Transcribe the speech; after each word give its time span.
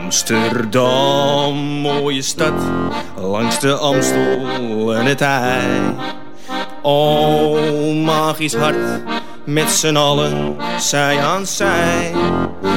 Amsterdam, 0.00 1.54
mooie 1.56 2.22
stad, 2.22 2.52
langs 3.16 3.60
de 3.60 3.74
Amstel 3.74 4.94
en 4.94 5.06
het 5.06 5.20
IJ. 5.20 5.94
Oh, 6.82 7.94
magisch 8.04 8.54
hart, 8.54 9.02
met 9.44 9.70
z'n 9.70 9.96
allen, 9.96 10.56
zij 10.78 11.20
aan 11.20 11.46
zij. 11.46 12.12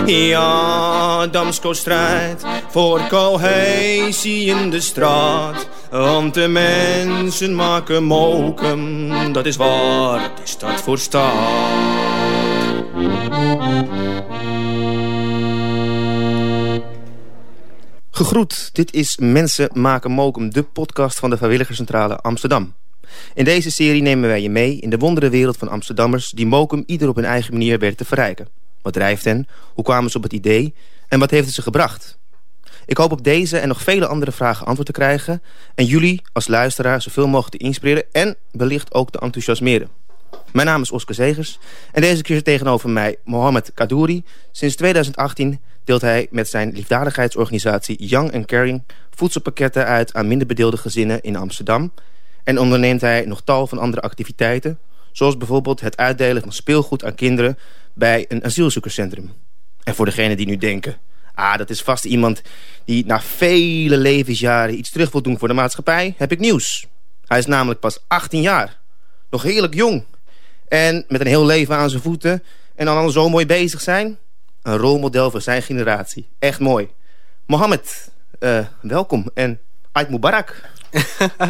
Ja, 0.05 1.27
Damsko 1.27 1.73
strijdt 1.73 2.43
voor 2.69 3.01
cohesie 3.09 4.45
in 4.45 4.69
de 4.69 4.81
straat. 4.81 5.67
Want 5.91 6.33
de 6.33 6.47
mensen 6.47 7.55
maken 7.55 8.03
mokum, 8.03 9.33
dat 9.33 9.45
is 9.45 9.55
waar 9.55 10.19
de 10.19 10.41
stad 10.43 10.81
voor 10.81 10.97
staat. 10.97 12.12
Gegroet, 18.15 18.69
dit 18.73 18.93
is 18.93 19.17
Mensen 19.17 19.69
maken 19.73 20.11
mokum, 20.11 20.53
de 20.53 20.63
podcast 20.63 21.19
van 21.19 21.29
de 21.29 21.37
Vrijwilligerscentrale 21.37 22.17
Amsterdam. 22.17 22.73
In 23.33 23.43
deze 23.43 23.71
serie 23.71 24.01
nemen 24.01 24.29
wij 24.29 24.41
je 24.41 24.49
mee 24.49 24.79
in 24.79 24.89
de 24.89 24.97
wondere 24.97 25.29
wereld 25.29 25.57
van 25.57 25.67
Amsterdammers... 25.67 26.29
die 26.29 26.45
mokum 26.45 26.83
ieder 26.85 27.09
op 27.09 27.15
hun 27.15 27.25
eigen 27.25 27.53
manier 27.53 27.79
weten 27.79 27.97
te 27.97 28.05
verrijken. 28.05 28.47
Wat 28.81 28.93
drijft 28.93 29.23
hen? 29.23 29.47
Hoe 29.73 29.83
kwamen 29.83 30.11
ze 30.11 30.17
op 30.17 30.23
het 30.23 30.33
idee? 30.33 30.73
En 31.07 31.19
wat 31.19 31.31
heeft 31.31 31.45
het 31.45 31.53
ze 31.55 31.61
gebracht? 31.61 32.17
Ik 32.85 32.97
hoop 32.97 33.11
op 33.11 33.23
deze 33.23 33.57
en 33.57 33.67
nog 33.67 33.81
vele 33.81 34.07
andere 34.07 34.31
vragen 34.31 34.65
antwoord 34.65 34.87
te 34.87 34.93
krijgen... 34.93 35.41
en 35.75 35.85
jullie 35.85 36.21
als 36.33 36.47
luisteraar 36.47 37.01
zoveel 37.01 37.27
mogelijk 37.27 37.57
te 37.57 37.65
inspireren... 37.65 38.05
en 38.11 38.35
wellicht 38.51 38.93
ook 38.93 39.11
te 39.11 39.19
enthousiasmeren. 39.19 39.89
Mijn 40.51 40.67
naam 40.67 40.81
is 40.81 40.91
Oscar 40.91 41.15
Zegers 41.15 41.59
en 41.91 42.01
deze 42.01 42.21
keer 42.21 42.43
tegenover 42.43 42.89
mij 42.89 43.17
Mohamed 43.23 43.71
Kadouri. 43.73 44.23
Sinds 44.51 44.75
2018 44.75 45.59
deelt 45.83 46.01
hij 46.01 46.27
met 46.31 46.49
zijn 46.49 46.71
liefdadigheidsorganisatie 46.73 48.05
Young 48.05 48.45
Caring... 48.45 48.83
voedselpakketten 49.09 49.85
uit 49.85 50.13
aan 50.13 50.27
minder 50.27 50.47
bedeelde 50.47 50.77
gezinnen 50.77 51.21
in 51.21 51.35
Amsterdam... 51.35 51.91
en 52.43 52.59
onderneemt 52.59 53.01
hij 53.01 53.25
nog 53.25 53.41
tal 53.41 53.67
van 53.67 53.77
andere 53.77 54.01
activiteiten... 54.01 54.79
zoals 55.11 55.37
bijvoorbeeld 55.37 55.81
het 55.81 55.97
uitdelen 55.97 56.41
van 56.41 56.51
speelgoed 56.51 57.03
aan 57.03 57.15
kinderen 57.15 57.57
bij 57.93 58.25
een 58.27 58.43
asielzoekerscentrum. 58.43 59.31
En 59.83 59.95
voor 59.95 60.05
degenen 60.05 60.37
die 60.37 60.45
nu 60.45 60.57
denken... 60.57 60.97
ah, 61.33 61.57
dat 61.57 61.69
is 61.69 61.81
vast 61.81 62.05
iemand 62.05 62.41
die 62.85 63.05
na 63.05 63.21
vele 63.21 63.97
levensjaren 63.97 64.77
iets 64.77 64.89
terug 64.89 65.11
wil 65.11 65.21
doen 65.21 65.39
voor 65.39 65.47
de 65.47 65.53
maatschappij... 65.53 66.13
heb 66.17 66.31
ik 66.31 66.39
nieuws. 66.39 66.87
Hij 67.27 67.37
is 67.37 67.45
namelijk 67.45 67.79
pas 67.79 67.99
18 68.07 68.41
jaar. 68.41 68.79
Nog 69.29 69.43
heerlijk 69.43 69.73
jong. 69.73 70.03
En 70.67 71.05
met 71.07 71.21
een 71.21 71.27
heel 71.27 71.45
leven 71.45 71.75
aan 71.75 71.89
zijn 71.89 72.01
voeten. 72.01 72.43
En 72.75 72.85
dan 72.85 72.97
al 72.97 73.09
zo 73.09 73.29
mooi 73.29 73.45
bezig 73.45 73.81
zijn. 73.81 74.17
Een 74.63 74.77
rolmodel 74.77 75.31
voor 75.31 75.41
zijn 75.41 75.61
generatie. 75.61 76.29
Echt 76.39 76.59
mooi. 76.59 76.89
Mohammed, 77.45 78.11
uh, 78.39 78.65
welkom. 78.81 79.29
En 79.33 79.59
Ait 79.91 80.09
Mubarak. 80.09 80.61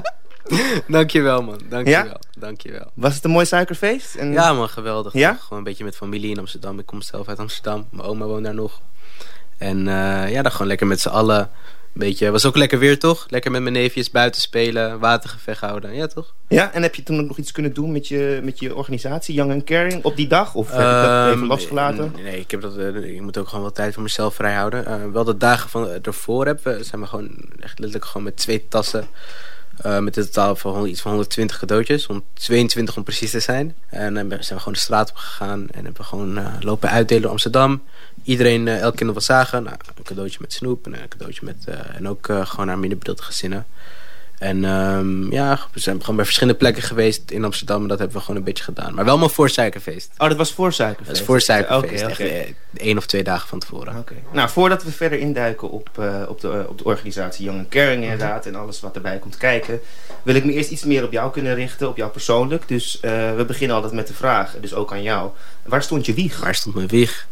Dankjewel 0.88 1.44
man, 1.44 1.61
dankjewel. 1.69 2.06
Ja? 2.06 2.19
dankjewel. 2.38 2.91
Was 2.94 3.16
het 3.16 3.23
een 3.23 3.31
mooi 3.31 3.45
suikerfeest? 3.45 4.16
En... 4.16 4.31
Ja 4.31 4.53
man, 4.53 4.69
geweldig. 4.69 5.14
Ja? 5.14 5.34
Gewoon 5.34 5.58
een 5.58 5.64
beetje 5.64 5.84
met 5.84 5.95
familie 5.95 6.31
in 6.31 6.39
Amsterdam. 6.39 6.80
Ik 6.80 6.86
kom 6.86 7.02
zelf 7.02 7.28
uit 7.28 7.39
Amsterdam. 7.39 7.88
Mijn 7.91 8.08
oma 8.08 8.25
woont 8.25 8.44
daar 8.44 8.53
nog. 8.53 8.81
En 9.58 9.78
uh, 9.78 10.31
ja, 10.31 10.41
dan 10.41 10.52
gewoon 10.52 10.67
lekker 10.67 10.88
met 10.88 11.00
z'n 11.00 11.09
allen 11.09 11.50
beetje, 11.94 12.31
was 12.31 12.45
ook 12.45 12.55
lekker 12.55 12.80
weer 12.80 12.99
toch? 12.99 13.25
Lekker 13.30 13.52
met 13.52 13.61
mijn 13.61 13.73
neefjes 13.73 14.11
buiten 14.11 14.41
spelen, 14.41 14.99
watergevecht 14.99 15.61
houden. 15.61 15.94
Ja, 15.94 16.08
toch? 16.08 16.33
Ja, 16.47 16.73
en 16.73 16.81
heb 16.81 16.95
je 16.95 17.03
toen 17.03 17.25
nog 17.25 17.38
iets 17.38 17.52
kunnen 17.52 17.73
doen 17.73 17.91
met 17.91 18.08
je, 18.08 18.39
met 18.44 18.59
je 18.59 18.75
organisatie, 18.75 19.35
Young 19.35 19.52
and 19.52 19.63
Caring, 19.63 20.03
op 20.03 20.16
die 20.16 20.27
dag? 20.27 20.55
Of 20.55 20.72
heb 20.72 20.80
je 20.80 20.85
dat 20.85 21.27
even 21.27 21.39
ehm, 21.39 21.47
losgelaten? 21.47 22.13
Nee, 22.23 22.39
ik, 22.39 22.52
heb 22.52 22.61
dat, 22.61 22.77
uh, 22.77 23.13
ik 23.16 23.22
moet 23.22 23.38
ook 23.38 23.47
gewoon 23.47 23.63
wat 23.63 23.75
tijd 23.75 23.94
voor 23.94 24.03
mezelf 24.03 24.35
vrij 24.35 24.53
houden. 24.53 24.85
Uh, 24.88 25.11
wel 25.11 25.23
de 25.23 25.38
dagen 25.38 25.69
van, 25.69 25.88
uh, 25.88 25.95
ervoor 26.02 26.45
hebben, 26.45 26.85
zijn 26.85 27.02
we 27.02 27.08
gewoon 27.08 27.30
echt 27.59 27.80
letterlijk 27.80 28.05
gewoon 28.05 28.23
met 28.23 28.38
twee 28.38 28.67
tassen 28.67 29.07
uh, 29.85 29.99
met 29.99 30.17
een 30.17 30.25
totaal 30.25 30.55
van 30.55 30.88
iets 30.88 31.02
van 31.02 31.11
120 31.11 31.59
cadeautjes. 31.59 32.07
22 32.34 32.97
om 32.97 33.03
precies 33.03 33.31
te 33.31 33.39
zijn. 33.39 33.75
En 33.89 34.13
dan 34.13 34.29
zijn 34.29 34.39
we 34.39 34.57
gewoon 34.57 34.73
de 34.73 34.79
straat 34.79 35.09
op 35.09 35.16
gegaan. 35.16 35.59
En 35.59 35.84
hebben 35.84 36.01
we 36.01 36.03
gewoon 36.03 36.38
uh, 36.38 36.53
lopen 36.59 36.89
uitdelen 36.89 37.22
door 37.22 37.31
Amsterdam. 37.31 37.84
Iedereen, 38.23 38.67
uh, 38.67 38.79
elk 38.79 38.95
kind 38.95 39.13
wat 39.13 39.23
zagen. 39.23 39.63
Nou, 39.63 39.75
een 39.95 40.03
cadeautje 40.03 40.38
met 40.41 40.53
snoep. 40.53 40.85
En 40.85 40.94
een 40.94 41.07
cadeautje 41.07 41.45
met... 41.45 41.67
en 41.95 42.07
ook 42.07 42.25
gewoon 42.25 42.66
naar 42.66 42.79
minder 42.79 42.97
bedeelde 42.97 43.23
gezinnen. 43.23 43.66
En 44.43 44.63
um, 44.63 45.31
ja, 45.31 45.59
we 45.73 45.79
zijn 45.79 45.99
gewoon 45.99 46.15
bij 46.15 46.25
verschillende 46.25 46.59
plekken 46.59 46.83
geweest 46.83 47.31
in 47.31 47.43
Amsterdam. 47.43 47.81
En 47.81 47.87
dat 47.87 47.99
hebben 47.99 48.17
we 48.17 48.21
gewoon 48.23 48.37
een 48.37 48.43
beetje 48.45 48.63
gedaan. 48.63 48.93
Maar 48.93 49.05
wel 49.05 49.17
maar 49.17 49.29
voor 49.29 49.49
Suikerfeest. 49.49 50.11
Oh, 50.17 50.27
dat 50.27 50.37
was 50.37 50.53
voor 50.53 50.73
Suikerfeest? 50.73 51.07
Dat 51.07 51.17
is 51.17 51.25
voor 51.25 51.41
Suikerfeest. 51.41 52.03
Okay, 52.03 52.13
okay. 52.13 52.39
Echt 52.39 52.53
één 52.73 52.97
of 52.97 53.05
twee 53.05 53.23
dagen 53.23 53.47
van 53.47 53.59
tevoren. 53.59 53.97
Oké. 53.97 54.13
Nou, 54.31 54.49
voordat 54.49 54.83
we 54.83 54.91
verder 54.91 55.19
induiken 55.19 55.69
op, 55.69 55.89
uh, 55.99 56.21
op, 56.27 56.41
de, 56.41 56.47
uh, 56.47 56.69
op 56.69 56.77
de 56.77 56.83
organisatie 56.83 57.45
Young 57.45 57.69
Caring 57.69 58.03
inderdaad. 58.03 58.45
En 58.45 58.55
alles 58.55 58.79
wat 58.79 58.95
erbij 58.95 59.17
komt 59.17 59.37
kijken. 59.37 59.79
Wil 60.23 60.35
ik 60.35 60.45
me 60.45 60.53
eerst 60.53 60.69
iets 60.69 60.83
meer 60.83 61.03
op 61.03 61.11
jou 61.11 61.31
kunnen 61.31 61.55
richten. 61.55 61.89
Op 61.89 61.97
jou 61.97 62.11
persoonlijk. 62.11 62.67
Dus 62.67 62.95
uh, 62.95 63.11
we 63.35 63.45
beginnen 63.47 63.75
altijd 63.75 63.93
met 63.93 64.07
de 64.07 64.13
vraag. 64.13 64.55
Dus 64.61 64.73
ook 64.73 64.91
aan 64.91 65.03
jou. 65.03 65.29
Waar 65.63 65.83
stond 65.83 66.05
je 66.05 66.13
wieg? 66.13 66.39
Waar 66.39 66.55
stond 66.55 66.75
mijn 66.75 66.87
wieg? 66.87 67.27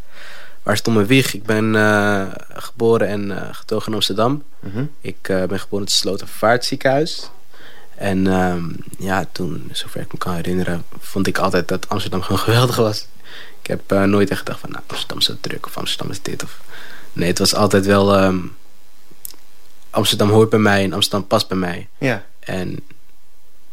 Waar 0.63 0.77
stond 0.77 0.95
mijn 0.95 1.07
wieg? 1.07 1.33
Ik 1.33 1.43
ben 1.43 1.73
uh, 1.73 2.27
geboren 2.53 3.07
en 3.07 3.29
uh, 3.29 3.41
getogen 3.51 3.87
in 3.87 3.93
Amsterdam. 3.93 4.43
Mm 4.59 4.71
-hmm. 4.73 4.91
Ik 5.01 5.27
uh, 5.29 5.43
ben 5.43 5.59
geboren 5.59 5.85
in 5.85 5.91
het 5.91 5.91
Slotervaartziekenhuis. 5.91 7.29
En 7.95 8.27
um, 8.27 8.75
ja, 8.97 9.25
toen, 9.31 9.69
zover 9.71 10.01
ik 10.01 10.11
me 10.11 10.17
kan 10.17 10.33
herinneren, 10.33 10.83
vond 10.99 11.27
ik 11.27 11.37
altijd 11.37 11.67
dat 11.67 11.89
Amsterdam 11.89 12.21
gewoon 12.23 12.39
geweldig 12.39 12.75
was. 12.75 13.07
Ik 13.61 13.67
heb 13.67 14.07
nooit 14.07 14.29
echt 14.29 14.39
gedacht 14.39 14.59
van, 14.59 14.71
nou, 14.71 14.83
Amsterdam 14.87 15.17
is 15.17 15.25
zo 15.25 15.35
druk 15.41 15.65
of 15.65 15.77
Amsterdam 15.77 16.11
is 16.11 16.21
dit. 16.21 16.43
Of... 16.43 16.61
Nee, 17.13 17.27
het 17.27 17.39
was 17.39 17.55
altijd 17.55 17.85
wel, 17.85 18.23
um, 18.23 18.55
Amsterdam 19.89 20.29
hoort 20.29 20.49
bij 20.49 20.59
mij 20.59 20.83
en 20.83 20.93
Amsterdam 20.93 21.27
past 21.27 21.47
bij 21.47 21.57
mij. 21.57 21.87
Ja. 21.97 22.23
En 22.39 22.79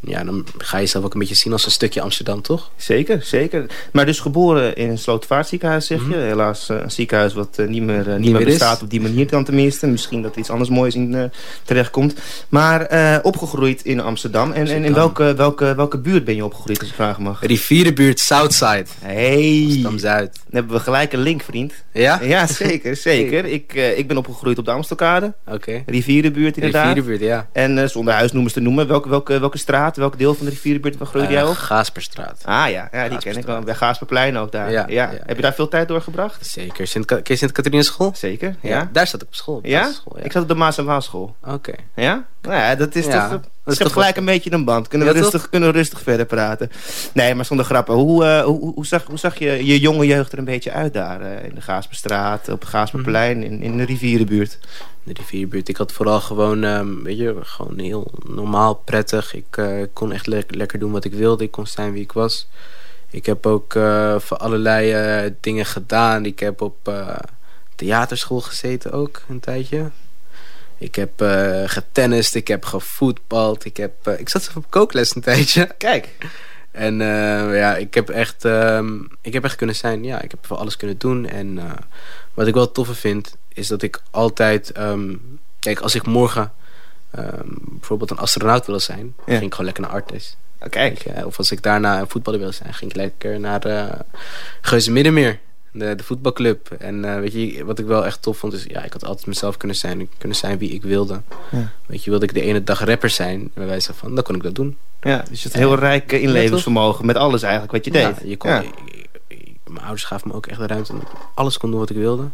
ja, 0.01 0.25
dan 0.25 0.47
ga 0.59 0.77
je 0.77 0.83
jezelf 0.83 1.05
ook 1.05 1.13
een 1.13 1.19
beetje 1.19 1.35
zien 1.35 1.53
als 1.53 1.65
een 1.65 1.71
stukje 1.71 2.01
Amsterdam, 2.01 2.43
toch? 2.43 2.71
Zeker, 2.77 3.23
zeker. 3.23 3.67
Maar 3.93 4.07
dus 4.07 4.21
geboren 4.21 4.77
in 4.77 4.91
een 4.91 4.99
Slootvaartziekenhuis, 4.99 5.87
zeg 5.87 5.99
je. 5.99 6.05
Mhm. 6.05 6.19
Helaas 6.19 6.71
uh, 6.71 6.77
een 6.81 6.91
ziekenhuis 6.91 7.35
wat 7.35 7.57
uh, 7.61 7.69
niet 7.69 7.83
meer, 7.83 8.07
uh, 8.07 8.07
niet, 8.07 8.19
niet 8.19 8.33
meer 8.33 8.45
bestaat 8.45 8.83
op 8.83 8.91
die 8.91 9.01
manier 9.01 9.29
dan 9.29 9.45
tenminste. 9.45 9.87
Misschien 9.87 10.23
dat 10.23 10.33
er 10.33 10.39
iets 10.39 10.51
anders 10.51 10.71
moois 10.71 10.95
in 10.95 11.31
terechtkomt. 11.65 12.15
Maar 12.49 13.21
opgegroeid 13.23 13.85
in 13.85 14.01
Amsterdam. 14.01 14.53
En, 14.53 14.67
en 14.67 14.85
in 14.85 14.95
welke, 14.95 15.35
welke, 15.35 15.75
welke 15.75 15.99
buurt 15.99 16.25
ben 16.25 16.37
je 16.37 16.45
opgegroeid, 16.45 16.79
als 16.81 16.89
ik 16.89 16.95
vragen 16.95 17.23
mag? 17.23 17.41
Rivierenbuurt 17.43 18.21
Southside. 18.21 18.85
Hey. 19.01 19.63
Amsterdam-Zuid. 19.65 20.33
Dan 20.35 20.43
hebben 20.51 20.73
we 20.73 20.81
gelijk 20.81 21.13
een 21.13 21.21
link, 21.21 21.43
vriend. 21.43 21.73
Ja? 21.93 22.21
Ja, 22.23 22.47
zeker, 22.47 22.97
zeker. 23.11 23.45
ik, 23.45 23.73
ik 23.73 24.09
ben 24.09 24.17
opgegroeid 24.17 24.59
op 24.59 24.65
de 24.65 24.71
Amstelkade. 24.71 25.35
Oké. 25.47 25.55
Okay. 25.55 25.83
Rivierenbuurt 25.87 26.57
inderdaad. 26.57 26.87
Rivierenbuurt, 26.87 27.21
ja. 27.21 27.49
En 27.53 27.91
zonder 27.91 28.15
huis 28.15 28.33
noemen 28.33 28.53
te 28.53 28.61
noemen. 28.61 28.87
Welke, 28.89 29.09
welke, 29.09 29.39
welke 29.39 29.59
straat? 29.59 29.88
Welk 29.97 30.19
deel 30.19 30.35
van 30.35 30.45
de 30.47 30.51
rivierenbuurt 30.53 30.97
groeide 31.01 31.33
jij 31.33 31.45
op? 31.45 31.55
Gaasperstraat. 31.55 32.43
Ah 32.45 32.71
ja, 32.71 32.89
ja 32.93 33.09
die 33.09 33.19
ken 33.19 33.37
ik 33.37 33.45
wel. 33.45 33.61
Bij 33.61 33.75
Gaasperplein 33.75 34.37
ook 34.37 34.53
daar. 34.53 34.91
Ja. 34.91 35.11
Heb 35.27 35.37
je 35.37 35.43
daar 35.43 35.55
veel 35.55 35.69
tijd 35.69 35.89
doorgebracht? 35.89 36.47
Zeker. 36.47 36.87
Sint 36.87 37.05
ken 37.05 37.21
je 37.25 37.37
Sint-Catharina 37.37 37.83
school? 37.83 38.13
Zeker, 38.15 38.57
ja. 38.61 38.89
Daar 38.93 39.07
zat 39.07 39.23
ik 39.23 39.29
op 39.29 39.35
school. 39.35 39.61
ja? 39.63 39.93
School, 39.93 40.19
Ik 40.23 40.33
zat 40.33 40.43
op 40.43 40.49
de 40.49 40.55
Maas 40.55 40.79
en 40.79 40.85
Waal 40.85 41.01
school. 41.01 41.37
Oké. 41.45 41.73
Ja? 41.95 42.25
Nou 42.43 42.55
ja, 42.55 42.75
dat 42.75 42.95
is 42.95 43.05
toch... 43.05 43.41
Dat 43.65 43.81
is 43.81 43.93
gelijk 43.93 44.17
een 44.17 44.25
beetje 44.25 44.53
een 44.53 44.65
band. 44.65 44.89
Kunnen 44.89 45.09
we, 45.09 45.21
rustig, 45.21 45.49
kunnen 45.49 45.73
we 45.73 45.77
rustig 45.77 46.03
verder 46.03 46.27
praten. 46.27 46.71
Nee, 47.13 47.35
maar 47.35 47.45
zonder 47.45 47.67
grappen. 47.67 47.95
Hoe, 47.95 48.25
uh, 48.25 48.41
hoe, 48.41 48.75
hoe, 48.75 48.87
zag, 48.87 49.05
hoe 49.05 49.19
zag 49.19 49.39
je 49.39 49.65
je 49.67 49.79
jonge 49.79 50.07
jeugd 50.07 50.33
er 50.33 50.39
een 50.39 50.45
beetje 50.45 50.73
uit 50.73 50.93
daar? 50.93 51.21
Uh, 51.21 51.45
in 51.45 51.55
de 51.55 51.61
Gaasperstraat, 51.61 52.49
op 52.49 52.61
het 52.61 52.69
Gaasperplein, 52.69 53.43
in, 53.43 53.63
in 53.63 53.77
de 53.77 53.85
rivierenbuurt? 53.85 54.59
De 55.03 55.13
rivierenbuurt. 55.13 55.69
Ik 55.69 55.77
had 55.77 55.93
vooral 55.93 56.21
gewoon, 56.21 56.65
um, 56.65 57.03
weet 57.03 57.19
je, 57.19 57.37
gewoon 57.41 57.79
heel 57.79 58.13
normaal, 58.27 58.75
prettig. 58.75 59.35
Ik 59.35 59.57
uh, 59.57 59.85
kon 59.93 60.13
echt 60.13 60.27
le 60.27 60.45
lekker 60.49 60.79
doen 60.79 60.93
wat 60.93 61.05
ik 61.05 61.13
wilde. 61.13 61.45
Ik 61.45 61.51
kon 61.51 61.67
zijn 61.67 61.93
wie 61.93 62.03
ik 62.03 62.13
was. 62.13 62.49
Ik 63.11 63.27
heb 63.27 63.47
ook 63.47 63.73
voor 64.19 64.37
allerlei 64.37 65.35
dingen 65.41 65.67
gedaan. 65.67 66.25
Ik 66.25 66.39
heb 66.39 66.61
op 66.61 66.93
theaterschool 67.75 68.41
gezeten 68.41 68.93
ook, 68.93 69.23
een 69.29 69.41
tijdje. 69.41 69.91
Ik 70.79 70.95
heb 70.95 71.23
uh, 71.23 71.63
getennist, 71.67 72.35
ik 72.35 72.49
heb 72.49 72.65
gevoetbald, 72.65 73.65
ik, 73.65 73.77
heb, 73.77 74.09
uh, 74.09 74.21
ik 74.21 74.29
zat 74.29 74.51
op 74.55 74.71
kookles 74.71 75.15
een 75.15 75.23
tijdje. 75.23 75.67
Kijk. 75.79 76.09
En 76.71 77.01
uh, 77.01 77.59
ja, 77.59 77.77
ik 77.77 77.95
heb, 77.95 78.09
echt, 78.09 78.45
um, 78.45 79.09
ik 79.21 79.33
heb 79.33 79.45
echt 79.45 79.57
kunnen 79.57 79.77
zijn. 79.77 80.05
Ja, 80.05 80.21
ik 80.21 80.31
heb 80.31 80.47
voor 80.47 80.57
alles 80.57 80.77
kunnen 80.77 80.99
doen. 80.99 81.27
En 81.27 81.61
wat 82.35 82.47
ik 82.47 82.55
wel 82.55 82.73
toffe 82.73 82.95
vind, 82.95 83.37
is 83.49 83.67
dat 83.67 83.83
ik 83.83 84.01
altijd... 84.11 84.79
Um, 84.79 85.39
kijk, 85.59 85.81
als 85.81 85.95
ik 85.95 86.07
morgen 86.07 86.53
um, 87.19 87.59
bijvoorbeeld 87.63 88.11
een 88.11 88.19
astronaut 88.19 88.67
wil 88.67 88.81
zijn... 88.81 89.15
Ja. 89.27 89.33
ging 89.33 89.43
ik 89.43 89.51
gewoon 89.51 89.67
lekker 89.67 89.83
naar 89.83 89.93
Artis. 89.93 90.37
Oké. 90.61 90.93
Of 91.25 91.39
als 91.39 91.51
ik 91.51 91.63
daarna 91.63 92.01
een 92.01 92.09
voetballer 92.09 92.41
wil 92.41 92.53
zijn, 92.53 92.75
ging 92.75 92.91
ik 92.91 92.97
lekker 92.97 93.41
naar 93.41 93.67
uh, 93.67 93.93
Geuze 94.61 94.91
Middenmeer 94.91 95.39
de, 95.79 95.95
de 95.95 96.03
voetbalclub. 96.03 96.71
En 96.71 97.05
uh, 97.05 97.21
weet 97.21 97.33
je, 97.33 97.65
wat 97.65 97.79
ik 97.79 97.87
wel 97.87 98.07
echt 98.07 98.23
tof 98.23 98.39
vond 98.39 98.53
is, 98.53 98.65
ja, 98.69 98.85
ik 98.85 98.93
had 98.93 99.05
altijd 99.05 99.27
mezelf 99.27 99.57
kunnen 99.57 99.77
zijn, 99.77 100.09
kunnen 100.19 100.37
zijn 100.37 100.59
wie 100.59 100.71
ik 100.71 100.83
wilde. 100.83 101.21
Ja. 101.51 101.73
Weet 101.87 102.05
je, 102.05 102.11
wilde 102.11 102.25
ik 102.25 102.35
de 102.35 102.41
ene 102.41 102.65
dag 102.65 102.85
rapper 102.85 103.11
zijn, 103.11 103.51
bij 103.55 103.67
wijze 103.67 103.95
van, 103.95 104.15
dan 104.15 104.25
kon 104.25 104.35
ik 104.35 104.43
dat 104.43 104.55
doen. 104.55 104.77
Ja, 105.01 105.25
dus 105.31 105.43
je 105.43 105.49
had 105.49 105.59
heel 105.59 105.75
rijk 105.75 106.13
inlevensvermogen 106.13 107.07
met 107.07 107.17
alles 107.17 107.43
eigenlijk 107.43 107.73
wat 107.73 107.85
je 107.85 107.91
deed. 107.91 108.03
Ja, 108.03 108.17
je 108.25 108.37
kon, 108.37 108.51
mijn 109.65 109.81
ouders 109.81 110.05
gaven 110.05 110.29
me 110.29 110.35
ook 110.35 110.47
echt 110.47 110.59
de 110.59 110.67
ruimte 110.67 110.93
dat 110.93 111.03
ik 111.03 111.09
alles 111.35 111.59
kon 111.59 111.71
doen 111.71 111.81
wat 111.81 111.91
ik 111.91 111.97
wilde. 111.97 112.29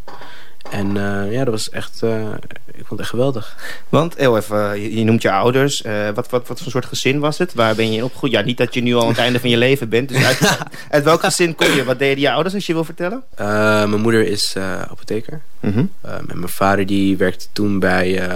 En 0.71 0.97
eh, 0.97 1.33
ja, 1.33 1.45
dat 1.45 1.55
was 1.55 1.71
echt, 1.71 2.03
eh, 2.03 2.29
ik 2.67 2.75
vond 2.75 2.91
het 2.91 3.01
echt 3.01 3.09
geweldig. 3.09 3.57
Want, 3.89 4.17
heel 4.17 4.37
even, 4.37 4.81
je, 4.81 4.97
je 4.99 5.05
noemt 5.05 5.23
je 5.23 5.31
ouders. 5.31 5.83
Eh, 5.83 6.09
wat, 6.15 6.31
wat, 6.31 6.49
wat 6.49 6.61
voor 6.61 6.71
soort 6.71 6.85
gezin 6.85 7.19
was 7.19 7.39
het? 7.39 7.55
Waar 7.55 7.75
ben 7.75 7.91
je 7.91 7.97
in 7.97 8.05
opgegroeid? 8.05 8.33
Ja, 8.33 8.41
niet 8.41 8.57
dat 8.57 8.75
je 8.75 8.81
nu 8.81 8.95
al 8.95 9.03
aan 9.03 9.09
het 9.09 9.19
einde 9.19 9.41
van 9.41 9.51
je 9.51 9.57
leven 9.57 9.89
bent. 9.89 10.09
Dus 10.09 10.25
uit, 10.25 10.59
uit 10.91 11.05
welk 11.05 11.21
gezin 11.21 11.55
kom 11.55 11.67
je? 11.67 11.85
Wat 11.85 11.99
deden 11.99 12.21
je 12.21 12.31
ouders, 12.31 12.55
als 12.55 12.67
je 12.67 12.73
wil 12.73 12.85
vertellen? 12.85 13.23
Mijn 13.91 14.01
moeder 14.01 14.27
is 14.27 14.57
apotheker. 14.91 15.41
Mhm. 15.61 15.85
En 16.01 16.27
mijn 16.27 16.49
vader 16.49 16.87
die 16.87 17.17
werkte 17.17 17.47
toen 17.53 17.79
bij 17.79 18.31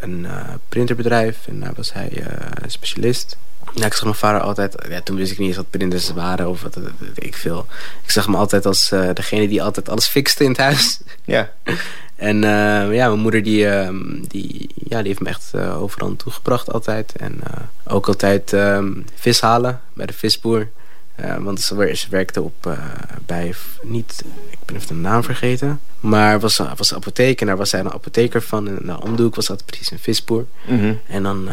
een 0.00 0.26
printerbedrijf. 0.68 1.36
En 1.48 1.60
daar 1.60 1.72
was 1.76 1.92
hij 1.92 2.12
specialist. 2.66 3.36
Ja, 3.74 3.86
ik 3.86 3.92
zag 3.92 4.02
mijn 4.02 4.14
vader 4.14 4.40
altijd... 4.40 4.74
Ja, 4.88 5.00
toen 5.00 5.16
wist 5.16 5.32
ik 5.32 5.38
niet 5.38 5.48
eens 5.48 5.56
wat 5.56 5.70
printers 5.70 6.12
waren 6.12 6.48
of 6.48 6.62
wat, 6.62 6.78
ik 7.14 7.36
veel. 7.36 7.66
Ik 8.04 8.10
zag 8.10 8.24
hem 8.24 8.34
altijd 8.34 8.66
als 8.66 8.92
eh, 8.92 9.08
degene 9.14 9.48
die 9.48 9.62
altijd 9.62 9.88
alles 9.88 10.06
fixte 10.06 10.44
in 10.44 10.50
het 10.50 10.58
huis. 10.58 11.00
Ja. 11.24 11.50
En 12.16 12.44
eh, 12.44 12.94
ja, 12.94 13.08
mijn 13.08 13.18
moeder 13.20 13.42
die, 13.42 13.68
ehm, 13.68 14.20
die, 14.28 14.70
ja, 14.74 14.98
die 14.98 15.06
heeft 15.08 15.20
me 15.20 15.28
echt 15.28 15.50
eh, 15.54 15.82
overal 15.82 16.08
naartoe 16.08 16.32
gebracht 16.32 16.72
altijd. 16.72 17.12
En 17.16 17.40
ook 17.84 18.06
altijd 18.06 18.52
ehm, 18.52 18.92
vis 19.14 19.40
halen 19.40 19.80
bij 19.92 20.06
de 20.06 20.12
visboer. 20.12 20.68
Want 21.38 21.60
ze, 21.60 21.74
wer- 21.76 21.96
ze 21.96 22.06
werkte 22.10 22.42
op, 22.42 22.78
bij, 23.26 23.54
niet, 23.82 24.24
ik 24.50 24.58
ben 24.64 24.76
even 24.76 24.88
de 24.88 24.94
naam 24.94 25.22
vergeten. 25.22 25.80
Maar 26.00 26.40
was, 26.40 26.56
was 26.76 26.94
apotheek 26.94 27.40
en 27.40 27.46
daar 27.46 27.56
was 27.56 27.70
zij 27.70 27.80
een 27.80 27.92
apotheker 27.92 28.42
van. 28.42 28.68
En 28.68 29.16
de 29.16 29.22
hoek 29.22 29.34
was 29.34 29.46
dat 29.46 29.64
precies 29.64 29.90
een 29.90 29.98
visboer. 29.98 30.46
Mhm. 30.66 30.94
En 31.08 31.22
dan 31.22 31.48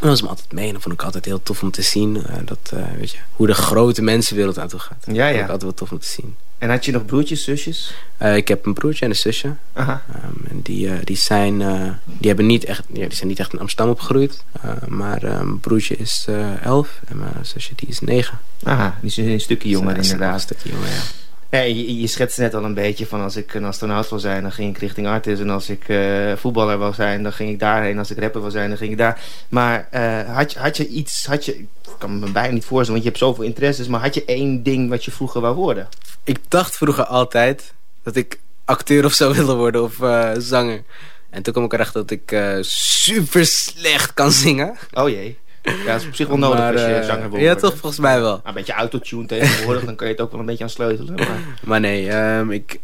dan 0.00 0.08
was 0.08 0.22
me 0.22 0.28
altijd 0.28 0.52
mee. 0.52 0.66
En 0.66 0.72
dat 0.72 0.82
vond 0.82 0.94
ik 0.94 1.02
altijd 1.02 1.24
heel 1.24 1.42
tof 1.42 1.62
om 1.62 1.70
te 1.70 1.82
zien. 1.82 2.26
eh, 2.26 2.36
dat, 2.44 2.58
eh, 2.74 2.82
weet 2.98 3.10
je, 3.10 3.18
hoe 3.32 3.46
de 3.46 3.54
grote 3.54 4.02
mensenwereld 4.02 4.58
aan 4.58 4.68
toe 4.68 4.78
gaat. 4.80 5.04
Ja, 5.06 5.12
Dat 5.14 5.24
vond 5.24 5.34
ja. 5.34 5.34
ik 5.34 5.40
altijd 5.40 5.62
wel 5.62 5.74
tof 5.74 5.92
om 5.92 5.98
te 5.98 6.06
zien. 6.06 6.36
En 6.58 6.70
had 6.70 6.84
je 6.84 6.92
nog 6.92 7.04
broertjes, 7.04 7.44
zusjes? 7.44 7.94
Eh, 8.16 8.36
ik 8.36 8.48
heb 8.48 8.66
een 8.66 8.74
broertje 8.74 9.04
en 9.04 9.10
een 9.10 9.16
zusje. 9.16 9.54
Aha. 9.72 10.02
Ehm, 10.14 10.50
en 10.50 10.60
die, 10.62 11.04
die, 11.04 11.16
zijn, 11.16 11.58
die, 12.04 12.28
hebben 12.28 12.46
niet 12.46 12.64
echt, 12.64 12.82
ja, 12.92 13.06
die 13.06 13.16
zijn 13.16 13.28
niet 13.28 13.38
echt 13.38 13.52
in 13.52 13.58
Amsterdam 13.58 13.88
opgegroeid. 13.92 14.42
Maar 14.88 15.20
mijn 15.22 15.60
broertje 15.60 15.96
is 15.96 16.26
elf 16.62 17.00
en 17.08 17.18
mijn 17.18 17.46
zusje 17.46 17.72
die 17.76 17.88
is 17.88 18.00
negen. 18.00 18.38
Aha, 18.62 18.98
die 19.00 19.10
is 19.10 19.16
een 19.16 19.40
stukje 19.40 19.68
jonger 19.68 19.96
inderdaad. 19.96 20.34
Een 20.34 20.40
stukje 20.40 20.68
jonger, 20.68 20.88
ja. 20.88 21.02
Je, 21.50 22.00
je 22.00 22.06
schetst 22.06 22.38
net 22.38 22.54
al 22.54 22.64
een 22.64 22.74
beetje 22.74 23.06
van 23.06 23.20
als 23.20 23.36
ik 23.36 23.54
een 23.54 23.64
astronaut 23.64 24.08
wil 24.08 24.18
zijn, 24.18 24.42
dan 24.42 24.52
ging 24.52 24.74
ik 24.74 24.78
richting 24.80 25.06
artis. 25.06 25.40
En 25.40 25.50
als 25.50 25.68
ik 25.68 25.88
eh, 25.88 26.32
voetballer 26.36 26.78
wil 26.78 26.92
zijn, 26.92 27.22
dan 27.22 27.32
ging 27.32 27.50
ik 27.50 27.58
daarheen. 27.58 27.98
Als 27.98 28.10
ik 28.10 28.18
rapper 28.18 28.40
wil 28.40 28.50
zijn, 28.50 28.68
dan 28.68 28.78
ging 28.78 28.90
ik 28.90 28.98
daar. 28.98 29.20
Maar 29.48 29.88
eh, 29.90 30.34
had, 30.34 30.52
je, 30.52 30.58
had 30.58 30.76
je 30.76 30.88
iets, 30.88 31.26
had 31.26 31.44
je, 31.44 31.58
ik 31.58 31.66
kan 31.98 32.18
me 32.18 32.30
bijna 32.30 32.54
niet 32.54 32.64
voorstellen, 32.64 33.02
want 33.02 33.02
je 33.02 33.08
hebt 33.08 33.18
zoveel 33.18 33.44
interesses. 33.44 33.86
Maar 33.86 34.00
had 34.00 34.14
je 34.14 34.24
één 34.24 34.62
ding 34.62 34.88
wat 34.88 35.04
je 35.04 35.10
vroeger 35.10 35.40
wou 35.40 35.54
worden? 35.54 35.88
Ik 36.24 36.38
dacht 36.48 36.76
vroeger 36.76 37.04
altijd 37.04 37.72
dat 38.02 38.16
ik 38.16 38.40
acteur 38.64 39.04
of 39.04 39.12
zou 39.12 39.34
willen 39.36 39.56
worden 39.56 39.82
of 39.82 40.00
eh, 40.00 40.30
zanger. 40.38 40.82
En 41.30 41.42
toen 41.42 41.52
kwam 41.52 41.64
ik 41.64 41.72
erachter 41.72 42.06
dat 42.06 42.10
ik 42.10 42.60
super 42.64 43.46
slecht 43.46 44.14
kan 44.14 44.32
zingen. 44.32 44.76
Oh 44.92 45.08
jee. 45.08 45.38
Ja, 45.84 45.92
dat 45.92 46.00
is 46.00 46.06
op 46.06 46.14
zich 46.14 46.26
wel 46.28 46.38
nodig 46.38 46.58
Maar, 46.58 46.72
als 46.72 46.80
je 46.80 46.86
eh, 46.86 47.06
zanger 47.06 47.30
wil 47.30 47.40
Ja, 47.40 47.54
toch, 47.54 47.70
volgens 47.76 48.00
mij 48.00 48.20
wel. 48.20 48.30
Nou, 48.30 48.40
een 48.44 48.54
beetje 48.54 48.72
autotune 48.72 49.26
tegenwoordig, 49.26 49.84
dan 49.84 49.94
kan 49.96 50.06
je 50.06 50.12
het 50.12 50.22
ook 50.22 50.30
wel 50.30 50.40
een 50.40 50.46
beetje 50.46 50.64
aan 50.64 50.70
sleutelen. 50.70 51.14
Maar, 51.14 51.38
Maar 51.64 51.80
nee, 51.80 52.08
ehm, 52.08 52.50
ik, 52.50 52.80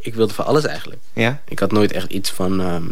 ik 0.00 0.14
wilde 0.14 0.34
van 0.34 0.44
alles 0.46 0.64
eigenlijk. 0.64 1.00
ja? 1.12 1.40
Ik 1.48 1.58
had 1.58 1.72
nooit 1.72 1.92
echt 1.92 2.10
iets 2.10 2.30
van... 2.30 2.60
ehm, 2.60 2.84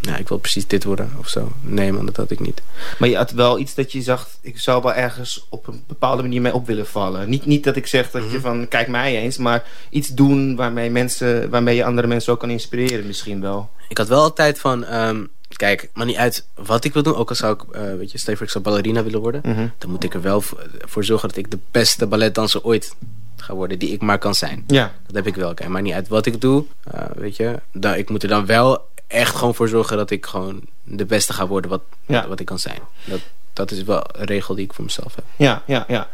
nou, 0.00 0.18
ik 0.18 0.28
wil 0.28 0.38
precies 0.38 0.66
dit 0.66 0.84
worden 0.84 1.12
of 1.18 1.28
zo. 1.28 1.52
Nee 1.62 1.92
man, 1.92 2.06
dat 2.06 2.16
had 2.16 2.30
ik 2.30 2.40
niet. 2.40 2.62
Maar 2.98 3.08
je 3.08 3.16
had 3.16 3.30
wel 3.30 3.58
iets 3.58 3.74
dat 3.74 3.92
je 3.92 4.02
zag, 4.02 4.28
ik 4.40 4.58
zou 4.58 4.82
wel 4.82 4.94
ergens 4.94 5.46
op 5.48 5.66
een 5.66 5.84
bepaalde 5.86 6.22
manier 6.22 6.40
mee 6.40 6.54
op 6.54 6.66
willen 6.66 6.86
vallen. 6.86 7.28
Niet, 7.28 7.46
niet 7.46 7.64
dat 7.64 7.76
ik 7.76 7.86
zeg 7.86 8.10
dat 8.10 8.22
je 8.22 8.28
Mhm. 8.28 8.40
van, 8.40 8.68
kijk 8.68 8.88
mij 8.88 9.16
eens, 9.16 9.36
maar 9.36 9.64
iets 9.90 10.08
doen 10.08 10.56
waarmee, 10.56 10.90
mensen, 10.90 11.50
waarmee 11.50 11.76
je 11.76 11.84
andere 11.84 12.06
mensen 12.06 12.32
ook 12.32 12.40
kan 12.40 12.50
inspireren 12.50 13.06
misschien 13.06 13.40
wel. 13.40 13.70
Ik 13.88 13.98
had 13.98 14.08
wel 14.08 14.22
altijd 14.22 14.58
van... 14.58 14.84
ehm, 14.84 15.24
kijk, 15.56 15.90
maar 15.94 16.06
niet 16.06 16.16
uit 16.16 16.46
wat 16.54 16.84
ik 16.84 16.92
wil 16.92 17.02
doen. 17.02 17.14
Ook 17.16 17.28
al 17.28 17.34
zou 17.34 17.54
ik, 17.54 17.74
eh, 17.74 17.82
weet 17.94 18.12
je, 18.12 18.18
stel 18.18 18.34
ik 18.40 18.50
zou 18.50 18.64
ballerina 18.64 19.02
willen 19.02 19.20
worden. 19.20 19.40
Mhm. 19.44 19.66
Dan 19.78 19.90
moet 19.90 20.04
ik 20.04 20.14
er 20.14 20.22
wel 20.22 20.40
voor, 20.40 20.66
voor 20.80 21.04
zorgen 21.04 21.28
dat 21.28 21.36
ik 21.36 21.50
de 21.50 21.58
beste 21.70 22.06
balletdanser 22.06 22.62
ooit 22.64 22.94
ga 23.36 23.54
worden. 23.54 23.78
Die 23.78 23.92
ik 23.92 24.00
maar 24.00 24.18
kan 24.18 24.34
zijn. 24.34 24.64
Ja, 24.66 24.92
Dat 25.06 25.14
heb 25.14 25.26
ik 25.26 25.34
wel. 25.34 25.54
Kijk, 25.54 25.68
maar 25.68 25.82
niet 25.82 25.92
uit 25.94 26.08
wat 26.08 26.26
ik 26.26 26.40
doe. 26.40 26.64
eh, 26.90 27.04
weet 27.14 27.36
je, 27.36 27.60
dan, 27.72 27.94
ik 27.94 28.08
moet 28.10 28.22
er 28.22 28.28
dan 28.28 28.46
wel 28.46 28.88
echt 29.06 29.34
gewoon 29.36 29.54
voor 29.54 29.68
zorgen 29.68 29.96
dat 29.96 30.10
ik 30.10 30.26
gewoon 30.26 30.60
de 30.82 31.04
beste 31.04 31.32
ga 31.32 31.46
worden 31.46 31.70
wat, 31.70 31.82
Ja. 32.06 32.20
wat, 32.20 32.28
wat 32.28 32.40
ik 32.40 32.46
kan 32.46 32.58
zijn. 32.58 32.78
Dat, 33.04 33.20
dat 33.52 33.70
is 33.70 33.82
wel 33.82 34.04
een 34.12 34.24
regel 34.26 34.54
die 34.54 34.64
ik 34.64 34.72
voor 34.72 34.84
mezelf 34.84 35.14
heb. 35.14 35.24
ja, 35.36 35.62
ja, 35.66 35.84
ja. 35.88 36.08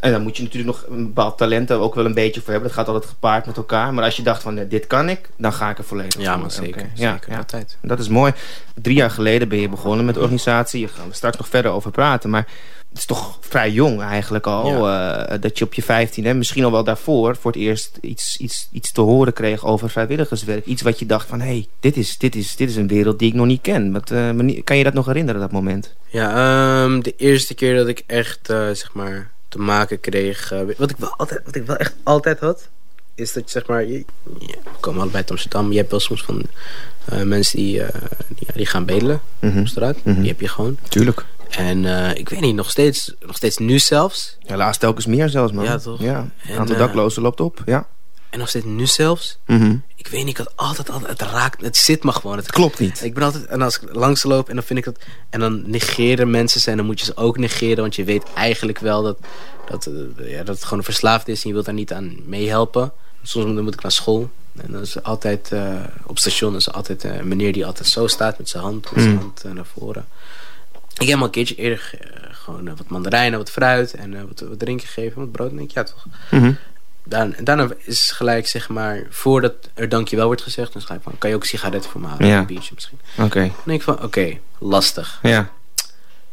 En 0.00 0.12
dan 0.12 0.22
moet 0.22 0.36
je 0.36 0.42
natuurlijk 0.42 0.76
nog 0.76 0.84
een 0.96 1.06
bepaald 1.06 1.38
talent 1.38 1.72
ook 1.72 1.94
wel 1.94 2.04
een 2.04 2.14
beetje 2.14 2.40
voor 2.40 2.50
hebben. 2.50 2.68
Dat 2.68 2.78
gaat 2.78 2.88
altijd 2.88 3.10
gepaard 3.12 3.46
met 3.46 3.56
elkaar. 3.56 3.94
Maar 3.94 4.04
als 4.04 4.16
je 4.16 4.22
dacht 4.22 4.42
van, 4.42 4.58
eh, 4.58 4.64
dit 4.68 4.86
kan 4.86 5.08
ik, 5.08 5.30
dan 5.36 5.52
ga 5.52 5.70
ik 5.70 5.78
er 5.78 5.84
volledig 5.84 6.20
Ja, 6.20 6.36
maar 6.36 6.50
zeker. 6.50 6.90
Ja, 6.94 7.18
ja. 7.28 7.36
altijd. 7.36 7.76
Dat 7.82 7.98
is 7.98 8.08
mooi. 8.08 8.32
Drie 8.74 8.96
jaar 8.96 9.10
geleden 9.10 9.48
ben 9.48 9.60
je 9.60 9.68
begonnen 9.68 10.04
met 10.04 10.14
de 10.14 10.20
organisatie. 10.20 10.86
Daar 10.86 10.96
gaan 10.96 11.08
we 11.08 11.14
straks 11.14 11.36
nog 11.36 11.48
verder 11.48 11.70
over 11.70 11.90
praten. 11.90 12.30
Maar 12.30 12.46
het 12.88 12.98
is 12.98 13.06
toch 13.06 13.38
vrij 13.40 13.70
jong 13.70 14.00
eigenlijk 14.00 14.46
al. 14.46 14.88
eh, 14.88 15.40
dat 15.40 15.58
je 15.58 15.64
op 15.64 15.74
je 15.74 15.82
15 15.82 16.26
en 16.26 16.38
misschien 16.38 16.64
al 16.64 16.72
wel 16.72 16.84
daarvoor... 16.84 17.36
voor 17.36 17.50
het 17.52 17.60
eerst 17.60 17.98
iets, 18.00 18.36
iets, 18.36 18.68
iets 18.72 18.92
te 18.92 19.00
horen 19.00 19.32
kreeg 19.32 19.64
over 19.64 19.90
vrijwilligerswerk. 19.90 20.66
Iets 20.66 20.82
wat 20.82 20.98
je 20.98 21.06
dacht 21.06 21.28
van... 21.28 21.40
hé, 21.40 21.46
hey, 21.46 21.66
dit, 21.80 21.96
is, 21.96 22.18
dit, 22.18 22.34
is, 22.34 22.56
dit 22.56 22.68
is 22.70 22.76
een 22.76 22.88
wereld 22.88 23.18
die 23.18 23.28
ik 23.28 23.34
nog 23.34 23.46
niet 23.46 23.60
ken. 23.62 23.92
Wat, 23.92 24.10
eh, 24.10 24.60
kan 24.64 24.76
je 24.76 24.84
dat 24.84 24.94
nog 24.94 25.06
herinneren, 25.06 25.40
dat 25.40 25.52
moment? 25.52 25.94
Ja, 26.06 26.30
ehm, 26.84 27.00
de 27.00 27.14
eerste 27.16 27.54
keer 27.54 27.76
dat 27.76 27.88
ik 27.88 28.02
echt, 28.06 28.46
zeg 28.46 28.90
maar, 28.92 29.30
te 29.50 29.58
maken 29.58 30.00
kreeg... 30.00 30.52
eh, 30.52 30.60
wat, 30.78 30.90
ik 30.90 30.96
wel 30.96 31.14
altijd, 31.16 31.40
wat 31.44 31.54
ik 31.54 31.66
wel 31.66 31.76
echt 31.76 31.94
altijd 32.02 32.38
had... 32.40 32.68
is 33.14 33.32
dat 33.32 33.42
je, 33.44 33.50
zeg 33.50 33.66
maar... 33.66 33.84
Je, 33.84 33.92
je- 34.38 34.58
we 34.64 34.78
komen 34.80 35.00
allebei 35.00 35.22
uit 35.22 35.30
Amsterdam. 35.30 35.70
Je 35.72 35.78
hebt 35.78 35.90
wel 35.90 36.00
soms 36.00 36.22
van 36.22 36.42
eh, 37.04 37.22
mensen 37.22 37.56
die, 37.58 37.82
eh, 37.82 38.00
die, 38.28 38.46
ja, 38.46 38.52
die 38.54 38.66
gaan 38.66 38.84
bedelen 38.84 39.20
Mhm. 39.40 39.58
op 39.58 39.66
straat. 39.66 39.96
Mhm. 40.04 40.20
Die 40.20 40.28
heb 40.28 40.40
je 40.40 40.48
gewoon. 40.48 40.78
Tuurlijk. 40.88 41.24
En 41.50 41.84
ik 42.16 42.28
weet 42.28 42.40
niet, 42.40 42.54
nog 42.54 42.70
steeds, 42.70 43.14
nog 43.26 43.36
steeds 43.36 43.56
nu 43.56 43.78
zelfs... 43.78 44.36
Helaas 44.46 44.78
telkens 44.78 45.06
meer 45.06 45.28
zelfs, 45.28 45.52
man. 45.52 45.64
Ja, 45.64 45.78
toch? 45.78 46.00
Ja, 46.00 46.28
het 46.36 46.58
aantal 46.58 46.76
daklozen 46.76 47.22
loopt 47.22 47.40
op. 47.40 47.62
Ja. 47.66 47.86
En 48.30 48.38
nog 48.38 48.48
steeds 48.48 48.64
nu 48.64 48.86
zelfs... 48.86 49.38
Mhm. 49.46 49.76
Ik 50.00 50.06
weet 50.06 50.24
niet, 50.24 50.38
ik 50.38 50.44
had 50.44 50.56
altijd, 50.56 50.90
altijd... 50.90 51.20
Het 51.20 51.30
raakt, 51.30 51.60
het 51.60 51.76
zit 51.76 52.04
me 52.04 52.12
gewoon. 52.12 52.36
Het 52.36 52.52
Klopt 52.52 52.78
niet. 52.78 53.04
Ik 53.04 53.14
ben 53.14 53.22
altijd, 53.22 53.46
en 53.46 53.62
als 53.62 53.80
ik 53.80 53.94
langs 53.94 54.22
loop 54.22 54.48
en 54.48 54.54
dan 54.54 54.64
vind 54.64 54.78
ik 54.78 54.84
dat, 54.84 54.98
en 55.30 55.40
dan 55.40 55.70
negeren 55.70 56.30
mensen 56.30 56.60
ze 56.60 56.70
en 56.70 56.76
dan 56.76 56.86
moet 56.86 56.98
je 56.98 57.04
ze 57.04 57.16
ook 57.16 57.38
negeren, 57.38 57.80
want 57.80 57.96
je 57.96 58.04
weet 58.04 58.22
eigenlijk 58.34 58.78
wel 58.78 59.02
dat, 59.02 59.18
dat, 59.70 59.86
eh, 59.86 60.30
ja, 60.30 60.42
dat 60.42 60.54
het 60.54 60.64
gewoon 60.64 60.84
verslaafd 60.84 61.28
is 61.28 61.42
en 61.42 61.48
je 61.48 61.54
wilt 61.54 61.64
daar 61.66 61.74
niet 61.74 61.92
aan 61.92 62.16
meehelpen. 62.24 62.92
Soms 63.22 63.46
moet, 63.46 63.54
dan 63.54 63.64
moet 63.64 63.74
ik 63.74 63.82
naar 63.82 63.92
school 63.92 64.30
en 64.56 64.72
dan 64.72 64.80
is 64.80 65.02
altijd, 65.02 65.52
eh, 65.52 65.74
op 66.06 66.18
station 66.18 66.56
is 66.56 66.66
er 66.66 66.72
altijd 66.72 67.04
eh, 67.04 67.16
een 67.16 67.28
meneer 67.28 67.52
die 67.52 67.66
altijd 67.66 67.88
zo 67.88 68.06
staat 68.06 68.38
met 68.38 68.48
zijn 68.48 68.62
hand, 68.62 68.90
met 68.92 69.02
zijn 69.02 69.14
Mm. 69.14 69.20
hand 69.20 69.44
naar 69.54 69.66
voren. 69.78 70.06
Ik 70.92 70.98
heb 70.98 71.08
hem 71.08 71.18
al 71.18 71.24
een 71.24 71.30
keertje 71.30 71.54
eerder 71.54 71.98
gewoon 72.30 72.76
wat 72.76 72.88
mandarijnen, 72.88 73.38
wat 73.38 73.50
fruit 73.50 73.94
en 73.94 74.26
wat, 74.28 74.40
wat 74.48 74.58
drinken 74.58 74.86
gegeven, 74.86 75.20
wat 75.20 75.32
brood. 75.32 75.50
En 75.50 75.56
denk 75.56 75.68
ik, 75.68 75.74
ja 75.74 75.82
toch. 75.82 76.06
Mhm. 76.30 76.52
Daarna 77.42 77.68
is 77.78 78.10
gelijk, 78.10 78.46
zeg 78.46 78.68
maar, 78.68 79.06
voordat 79.08 79.54
er 79.74 79.88
dankjewel 79.88 80.26
wordt 80.26 80.42
gezegd, 80.42 80.72
dan 80.72 80.82
schrijf 80.82 80.98
ik 80.98 81.04
van, 81.04 81.18
kan 81.18 81.30
je 81.30 81.36
ook 81.36 81.44
sigaretten 81.44 81.90
voor 81.90 82.00
me 82.00 82.06
halen? 82.06 82.26
Ja. 82.26 82.38
Een 82.38 82.46
biertje 82.46 82.72
misschien. 82.74 83.00
Oké. 83.18 83.40
Dan 83.40 83.52
denk 83.64 83.78
ik 83.78 83.84
van, 83.84 84.02
oké, 84.02 84.38
lastig. 84.58 85.18
Ja. 85.22 85.50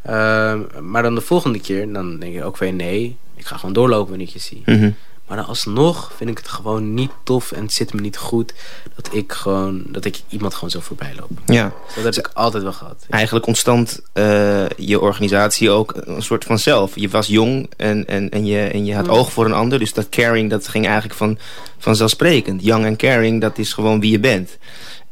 Ehm, 0.04 0.90
maar 0.90 1.04
dan 1.04 1.16
de 1.16 1.22
volgende 1.22 1.60
keer, 1.60 1.94
dan 1.94 2.20
denk 2.20 2.36
ik 2.36 2.44
ook 2.44 2.58
weer 2.58 2.74
nee. 2.74 3.18
Ik 3.36 3.46
ga 3.46 3.58
gewoon 3.58 3.74
doorlopen 3.74 4.10
wanneer 4.10 4.28
ik 4.28 4.34
je 4.34 4.40
zie. 4.40 4.62
Mhm. 4.66 4.92
Maar 5.28 5.38
dan 5.38 5.46
alsnog 5.46 6.12
vind 6.16 6.30
ik 6.30 6.38
het 6.38 6.48
gewoon 6.48 6.94
niet 6.94 7.12
tof 7.24 7.52
en 7.52 7.62
het 7.62 7.74
zit 7.74 7.94
me 7.94 8.02
niet 8.02 8.18
goed 8.18 8.54
dat 8.96 9.10
ik 9.12 9.32
gewoon, 9.32 9.84
dat 9.88 10.06
ik 10.06 10.22
iemand 10.30 10.54
gewoon 10.54 10.70
zo 10.70 10.80
voorbij 10.80 11.14
loop. 11.20 11.30
Ja. 11.46 11.74
Dat 11.96 12.04
heb 12.04 12.16
ik 12.26 12.30
altijd 12.34 12.64
wel 12.64 12.74
gehad. 12.74 13.06
Eigenlijk 13.10 13.48
ontstond 13.48 14.02
eh, 14.14 14.70
je 14.70 15.00
organisatie 15.00 15.70
ook 15.70 15.94
een 15.96 16.22
soort 16.22 16.44
van 16.44 16.60
zelf. 16.60 16.96
Je 16.96 17.10
was 17.10 17.28
jong 17.28 17.70
en, 17.78 18.08
en, 18.08 18.30
en, 18.30 18.46
je, 18.46 18.60
en 18.60 18.86
je 18.86 18.96
had 18.96 19.06
Mm. 19.06 19.12
oog 19.14 19.32
voor 19.32 19.46
een 19.46 19.54
ander. 19.54 19.80
Dus 19.80 19.94
dat 19.94 20.10
caring, 20.10 20.50
dat 20.50 20.68
ging 20.68 20.86
eigenlijk 20.86 21.16
van, 21.16 21.38
vanzelfsprekend. 21.78 22.64
Young 22.64 22.86
en 22.86 22.96
caring, 22.96 23.42
dat 23.42 23.58
is 23.58 23.74
gewoon 23.74 24.00
wie 24.00 24.12
je 24.12 24.20
bent. 24.20 24.58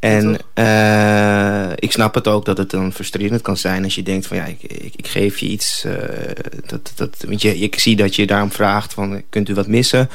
En 0.05 0.38
eh, 0.53 1.71
ik 1.75 1.91
snap 1.91 2.15
het 2.15 2.27
ook 2.27 2.45
dat 2.45 2.57
het 2.57 2.69
dan 2.69 2.93
frustrerend 2.93 3.41
kan 3.41 3.57
zijn 3.57 3.83
als 3.83 3.95
je 3.95 4.03
denkt 4.03 4.27
van 4.27 4.38
ja, 4.38 4.45
ik, 4.45 4.63
ik, 4.63 4.93
ik 4.95 5.07
geef 5.07 5.39
je 5.39 5.45
iets. 5.45 5.83
eh, 5.83 5.93
dat, 6.65 6.91
dat, 6.95 7.24
want 7.27 7.41
je, 7.41 7.57
ik 7.57 7.79
zie 7.79 7.95
dat 7.95 8.15
je 8.15 8.27
daarom 8.27 8.51
vraagt 8.51 8.93
van 8.93 9.24
kunt 9.29 9.50
u 9.50 9.53
wat 9.53 9.67
missen? 9.67 10.09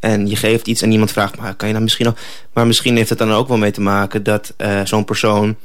En 0.00 0.28
je 0.28 0.36
geeft 0.36 0.66
iets 0.66 0.82
en 0.82 0.92
iemand 0.92 1.12
vraagt, 1.12 1.36
maar 1.36 1.54
kan 1.54 1.68
je 1.68 1.74
dan 1.74 1.82
misschien 1.82 2.06
nog... 2.06 2.16
Maar 2.52 2.66
misschien 2.66 2.96
heeft 2.96 3.08
het 3.08 3.18
dan 3.18 3.32
ook 3.32 3.48
wel 3.48 3.58
mee 3.58 3.70
te 3.70 3.80
maken 3.80 4.22
dat 4.22 4.54
eh, 4.56 4.80
zo'n 4.84 5.04
persoon 5.04 5.56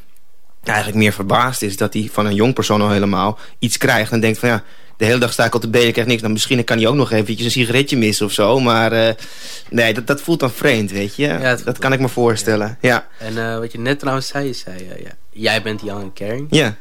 eigenlijk 0.64 0.98
meer 0.98 1.14
verbaasd 1.14 1.62
is 1.62 1.78
dat 1.78 1.94
hij 1.94 2.10
van 2.12 2.26
een 2.26 2.36
jong 2.36 2.54
persoon 2.54 2.82
al 2.82 2.92
helemaal 2.92 3.38
iets 3.60 3.78
krijgt. 3.78 4.12
En 4.12 4.20
denkt 4.20 4.40
van 4.40 4.50
ja, 4.50 4.64
de 4.98 5.06
hele 5.06 5.20
dag 5.20 5.32
sta 5.34 5.46
ik 5.46 5.56
op 5.56 5.62
de 5.62 5.68
benen, 5.68 5.88
ik 5.88 5.94
krijg 5.94 6.08
niks. 6.08 6.22
Nou, 6.22 6.34
misschien 6.34 6.64
kan 6.64 6.78
hij 6.78 6.88
ook 6.88 6.96
nog 6.96 7.12
eventjes 7.12 7.46
een 7.46 7.52
sigaretje 7.52 7.98
missen 7.98 8.26
of 8.26 8.32
zo. 8.32 8.60
Maar 8.60 8.92
eh, 8.92 9.14
nee, 9.70 9.94
dat, 9.94 10.08
dat 10.08 10.22
voelt 10.22 10.40
dan 10.40 10.52
vreemd, 10.52 10.92
weet 10.92 11.16
je. 11.16 11.58
dat 11.66 11.78
kan 11.78 11.94
ik 11.94 12.00
me 12.00 12.10
voorstellen. 12.10 12.78
Ja, 12.82 13.08
En 13.20 13.38
eh, 13.38 13.58
wat 13.58 13.72
je 13.72 13.80
net 13.80 14.00
trouwens 14.00 14.28
zei, 14.28 14.54
zei, 14.54 14.78
eh, 14.78 15.04
ja, 15.04 15.12
jij 15.30 15.62
bent 15.62 15.82
young 15.82 16.02
en 16.04 16.14
caring. 16.14 16.48
ja. 16.50 16.76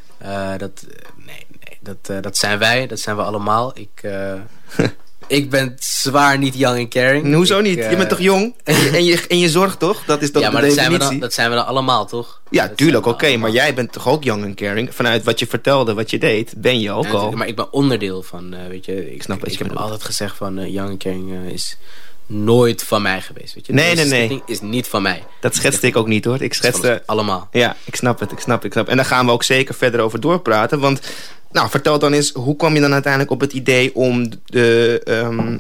Dat, 0.59 0.87
nee, 1.17 1.47
nee 1.65 1.79
dat, 1.81 2.23
dat 2.23 2.37
zijn 2.37 2.59
wij, 2.59 2.87
dat 2.87 3.01
zijn 3.01 3.17
we 3.17 3.23
allemaal. 3.23 3.73
Ik, 3.79 4.03
Ik 5.33 5.51
ben 5.51 5.75
zwaar 5.79 6.39
niet 6.39 6.55
young 6.59 6.79
en 6.79 6.89
caring. 6.89 7.35
Hoezo 7.35 7.59
Ik, 7.59 7.65
niet? 7.65 7.75
je 7.75 7.83
eh, 7.83 7.97
bent 7.97 8.09
toch 8.09 8.21
jong? 8.21 8.55
En 8.65 8.75
je, 8.75 8.91
en 8.91 9.05
je, 9.05 9.25
en 9.29 9.39
je 9.39 9.49
zorgt 9.49 9.79
toch? 9.79 10.05
Dat 10.05 10.23
is 10.23 10.31
toch 10.31 10.43
ja, 10.43 10.49
de 10.49 10.55
maar 10.55 10.63
dat 10.63 10.73
zijn, 10.73 10.93
we 10.93 10.99
dan, 10.99 11.19
dat 11.19 11.33
zijn 11.33 11.51
we 11.51 11.57
dan 11.57 11.67
allemaal, 11.67 12.07
toch? 12.07 12.41
Ja, 12.51 12.67
Dat 12.69 12.77
tuurlijk, 12.77 13.07
oké. 13.07 13.37
maar 13.37 13.51
jij 13.51 13.75
bent 13.75 13.93
toch 13.93 14.09
ook 14.09 14.25
young 14.25 14.45
and 14.45 14.55
caring? 14.55 14.95
Vanuit 14.95 15.25
wat 15.25 15.39
je 15.39 15.47
vertelde, 15.47 15.95
wat 15.95 16.11
je 16.11 16.19
deed, 16.19 16.55
ben 16.57 16.81
je 16.81 16.91
ook 16.91 17.05
Ja, 17.05 17.11
al. 17.11 17.31
maar 17.31 17.47
ik 17.47 17.57
ben 17.57 17.73
onderdeel 17.73 18.23
van, 18.23 18.55
eh, 18.55 18.67
weet 18.69 18.85
je... 18.85 19.15
Ik, 19.15 19.23
snap 19.23 19.41
wat 19.41 19.53
ik 19.53 19.59
heb 19.59 19.69
bedoelt. 19.69 19.85
altijd 19.85 20.05
gezegd 20.05 20.37
van, 20.37 20.59
eh, 20.59 20.73
young 20.73 20.91
en 20.91 20.99
caring 20.99 21.33
eh, 21.33 21.53
is 21.53 21.77
nooit 22.27 22.83
van 22.83 23.03
mij 23.03 23.21
geweest, 23.21 23.55
weet 23.55 23.67
je. 23.67 23.73
Nee, 23.73 23.95
Deze 23.95 24.09
nee, 24.09 24.29
nee. 24.29 24.43
is 24.47 24.61
niet 24.61 24.89
van 24.89 25.03
mij. 25.03 25.25
Dat 25.41 25.55
schetste 25.55 25.87
ik 25.87 25.97
ook 25.97 26.07
niet 26.07 26.25
hoor. 26.25 26.43
Ik 26.43 26.55
schetste... 26.55 27.03
allemaal. 27.07 27.49
Ja, 27.53 27.77
ik 27.85 27.95
snap 27.95 28.21
het, 28.21 28.33
ik 28.33 28.39
snap 28.39 28.57
het, 28.57 28.65
ik 28.65 28.73
snap. 28.73 28.89
En 28.89 28.97
daar 28.97 29.05
gaan 29.05 29.27
we 29.27 29.33
ook 29.33 29.43
zeker 29.43 29.75
verder 29.75 30.01
over 30.01 30.21
doorpraten. 30.21 30.81
Want, 30.81 31.01
nou, 31.53 31.71
vertel 31.71 31.99
dan 31.99 32.13
eens, 32.13 32.33
hoe 32.33 32.57
kwam 32.57 32.75
je 32.75 32.81
dan 32.81 32.93
uiteindelijk 32.93 33.33
op 33.33 33.41
het 33.41 33.53
idee 33.53 33.95
om 33.95 34.29
de 34.45 35.01
ehm, 35.05 35.59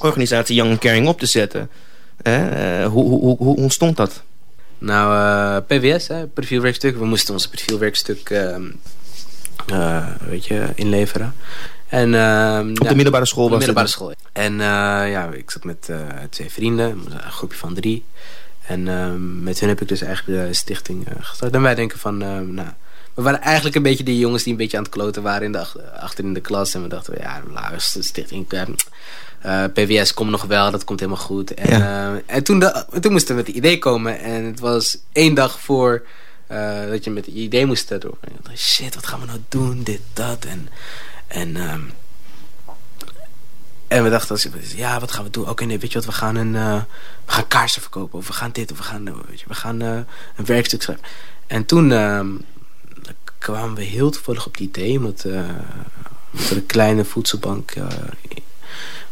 organisatie 0.00 0.54
Young 0.54 0.78
Caring 0.78 1.08
op 1.08 1.18
te 1.18 1.26
zetten? 1.26 1.70
Eh, 2.22 2.86
hoe, 2.86 3.04
hoe, 3.04 3.36
hoe, 3.36 3.56
ontstond 3.56 3.96
dat? 3.96 4.22
Nou, 4.78 5.14
eh, 5.14 5.66
PWS, 5.66 6.08
hè, 6.08 6.26
profielwerkstuk. 6.26 6.96
We 6.96 7.04
moesten 7.04 7.34
ons 7.34 7.48
profielwerkstuk 7.48 8.30
ehm, 8.30 8.64
eh, 9.66 10.06
weet 10.28 10.46
je, 10.46 10.66
inleveren. 10.74 11.34
En, 11.88 12.14
ehm, 12.14 12.70
Op 12.70 12.82
ja, 12.82 12.88
de 12.88 12.94
middelbare 12.94 13.26
school 13.26 13.44
op 13.44 13.50
de 13.50 13.56
was 13.56 13.66
middelbare 13.66 13.92
school. 13.92 14.12
En 14.32 14.52
eh, 14.52 15.10
ja, 15.10 15.28
ik 15.32 15.50
zat 15.50 15.64
met 15.64 15.90
twee 16.30 16.50
vrienden, 16.50 16.86
een 17.10 17.32
groepje 17.32 17.58
van 17.58 17.74
drie. 17.74 18.04
En 18.66 18.82
met 19.42 19.60
hun 19.60 19.68
heb 19.68 19.80
ik 19.80 19.88
dus 19.88 20.02
eigenlijk 20.02 20.46
de 20.46 20.54
stichting 20.54 21.06
gestart. 21.20 21.54
En 21.54 21.62
wij 21.62 21.74
denken 21.74 21.98
van, 21.98 22.18
nou... 22.54 22.68
We 23.16 23.22
waren 23.22 23.40
eigenlijk 23.40 23.76
een 23.76 23.82
beetje 23.82 24.04
die 24.04 24.18
jongens 24.18 24.42
die 24.42 24.52
een 24.52 24.58
beetje 24.58 24.76
aan 24.76 24.82
het 24.82 24.92
kloten 24.92 25.22
waren 25.22 25.42
in 25.42 25.52
de, 25.52 25.58
ach- 25.58 25.78
achter 26.00 26.24
in 26.24 26.34
de 26.34 26.40
klas. 26.40 26.74
En 26.74 26.82
we 26.82 26.88
dachten, 26.88 27.14
ja, 27.20 27.42
de 27.92 28.02
stichting... 28.02 28.52
eh, 28.52 28.62
eh, 29.40 29.72
PWS 29.72 30.14
komt 30.14 30.30
nog 30.30 30.44
wel, 30.44 30.70
dat 30.70 30.84
komt 30.84 31.00
helemaal 31.00 31.22
goed. 31.22 31.54
En, 31.54 31.82
eh, 31.82 32.12
en 32.36 32.44
toen, 32.44 32.58
de, 32.58 32.84
toen 33.00 33.12
moesten 33.12 33.30
we 33.30 33.34
met 33.34 33.46
het 33.46 33.56
idee 33.56 33.78
komen. 33.78 34.20
En 34.20 34.44
het 34.44 34.60
was 34.60 34.98
één 35.12 35.34
dag 35.34 35.60
voor 35.60 36.06
dat 36.90 37.04
je 37.04 37.10
met 37.10 37.26
het 37.26 37.34
idee 37.34 37.66
moest. 37.66 37.90
En 37.90 37.96
ik 37.96 38.10
dacht, 38.42 38.58
shit, 38.58 38.94
wat 38.94 39.06
gaan 39.06 39.20
we 39.20 39.26
nou 39.26 39.40
doen? 39.48 39.82
Dit, 39.82 40.00
dat. 40.12 40.44
En, 40.44 40.68
en, 41.26 41.56
ehm, 41.56 41.80
en 43.88 44.04
we 44.04 44.10
dachten, 44.10 44.38
ja, 44.76 45.00
wat 45.00 45.12
gaan 45.12 45.24
we 45.24 45.30
doen? 45.30 45.48
Oké, 45.48 45.64
nee, 45.64 45.78
weet 45.78 45.92
je 45.92 45.98
wat, 45.98 46.06
we 46.06 46.12
gaan, 46.12 46.36
een, 46.36 46.52
we 46.52 47.32
gaan 47.32 47.48
kaarsen 47.48 47.82
verkopen. 47.82 48.18
Of 48.18 48.26
we 48.26 48.32
gaan 48.32 48.50
dit, 48.52 48.72
of 48.72 48.76
we 48.78 48.84
gaan, 48.84 49.04
weet 49.28 49.40
je, 49.40 49.46
we 49.48 49.54
gaan 49.54 49.80
een 49.80 50.06
werkstuk 50.44 50.82
schrijven. 50.82 51.04
En 51.46 51.64
toen 51.66 51.92
ehm, 51.92 52.26
kwamen 53.52 53.74
we 53.74 53.82
heel 53.82 54.10
toevallig 54.10 54.46
op 54.46 54.52
het 54.52 54.60
idee. 54.60 54.96
Omdat, 54.96 55.24
eh, 55.24 55.48
een 56.50 56.66
kleine 56.66 57.04
voedselbank 57.04 57.70
eh, 57.70 57.86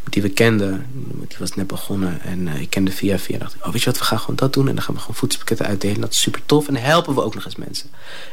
die 0.09 0.23
we 0.23 0.29
kenden, 0.29 0.87
die 1.29 1.39
was 1.39 1.55
net 1.55 1.67
begonnen. 1.67 2.21
En 2.21 2.49
eh, 2.49 2.61
ik 2.61 2.71
kende 2.71 2.91
via 2.91 3.19
via. 3.19 3.39
dacht 3.39 3.55
ik, 3.55 3.67
oh 3.67 3.73
weet 3.73 3.83
je 3.83 3.91
wat, 3.91 3.99
we 3.99 4.05
gaan 4.05 4.19
gewoon 4.19 4.37
dat 4.37 4.53
doen. 4.53 4.69
En 4.69 4.75
dan 4.75 4.85
gaan 4.85 4.95
we 4.95 5.01
gewoon 5.01 5.17
voedselpakketten 5.17 5.67
uitdelen. 5.67 6.01
Dat 6.01 6.13
is 6.13 6.21
super 6.21 6.41
tof. 6.47 6.69
En 6.69 6.75
dan 6.75 6.83
helpen 6.83 7.15
we 7.15 7.23
ook 7.23 7.35
nog 7.35 7.45
eens 7.45 7.57
mensen. 7.57 7.91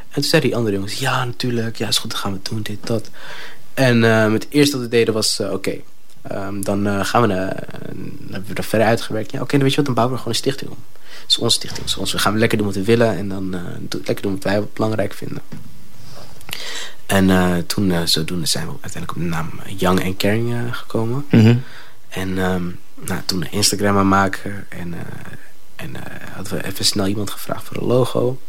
En 0.08 0.13
toen 0.13 0.24
zeiden 0.24 0.50
die 0.50 0.60
andere 0.60 0.75
jongens, 0.75 1.00
ja 1.00 1.25
natuurlijk. 1.25 1.77
Ja, 1.77 1.88
is 1.88 1.98
goed, 1.98 2.12
dan 2.12 2.20
gaan 2.20 2.34
we 2.34 2.39
doen, 2.41 2.62
dit, 2.62 2.88
dat. 2.88 3.10
En 3.74 4.01
het 4.31 4.48
eerste 4.50 4.75
wat 4.75 4.86
we 4.86 4.91
deden 4.91 5.13
was, 5.13 5.39
oké. 5.39 5.75
ehm, 6.22 6.62
dan 6.62 7.05
gaan 7.05 7.22
we, 7.22 7.27
dan 7.27 8.31
hebben 8.31 8.50
we 8.50 8.55
er 8.55 8.63
verder 8.63 8.88
uitgewerkt. 8.88 9.31
Ja, 9.31 9.41
oké, 9.41 9.51
dan 9.51 9.62
weet 9.62 9.70
je 9.70 9.75
wat, 9.75 9.86
dan 9.86 9.93
bouwen 9.93 10.15
we 10.15 10.22
gewoon 10.22 10.34
een 10.38 10.43
stichting 10.43 10.72
om. 10.72 10.77
Het 11.22 11.29
is 11.29 11.38
onze 11.38 11.55
stichting. 11.55 12.12
We 12.12 12.20
gaan 12.20 12.38
lekker 12.38 12.58
doen 12.58 12.67
wat 12.67 12.75
we 12.75 12.84
willen. 12.84 13.17
En 13.17 13.29
dan 13.29 13.55
lekker 13.89 14.22
doen 14.22 14.34
wat 14.34 14.43
wij 14.43 14.63
belangrijk 14.74 15.13
vinden. 15.13 15.41
En 17.12 17.30
eh, 17.30 17.58
toen, 17.68 17.91
eh, 17.91 18.00
zodoende, 18.06 18.46
zijn 18.46 18.65
we 18.65 18.72
uiteindelijk 18.82 19.12
op 19.12 19.18
de 19.24 19.30
naam 19.30 19.50
Young 19.77 20.06
and 20.06 20.18
Caring 20.18 20.53
eh, 20.53 20.60
gekomen. 20.74 21.25
Mhm. 21.32 21.56
En 22.10 22.38
ehm, 22.38 22.63
nou, 23.06 23.22
toen 23.25 23.41
een 23.41 23.51
Instagram 23.51 23.98
aanmaken. 23.98 24.65
En, 24.70 24.94
en 25.75 25.91
hadden 26.36 26.53
we 26.58 26.65
even 26.65 26.86
snel 26.86 27.08
iemand 27.08 27.30
gevraagd 27.30 27.63
voor 27.63 27.77
een 27.77 27.88
logo. 27.88 28.39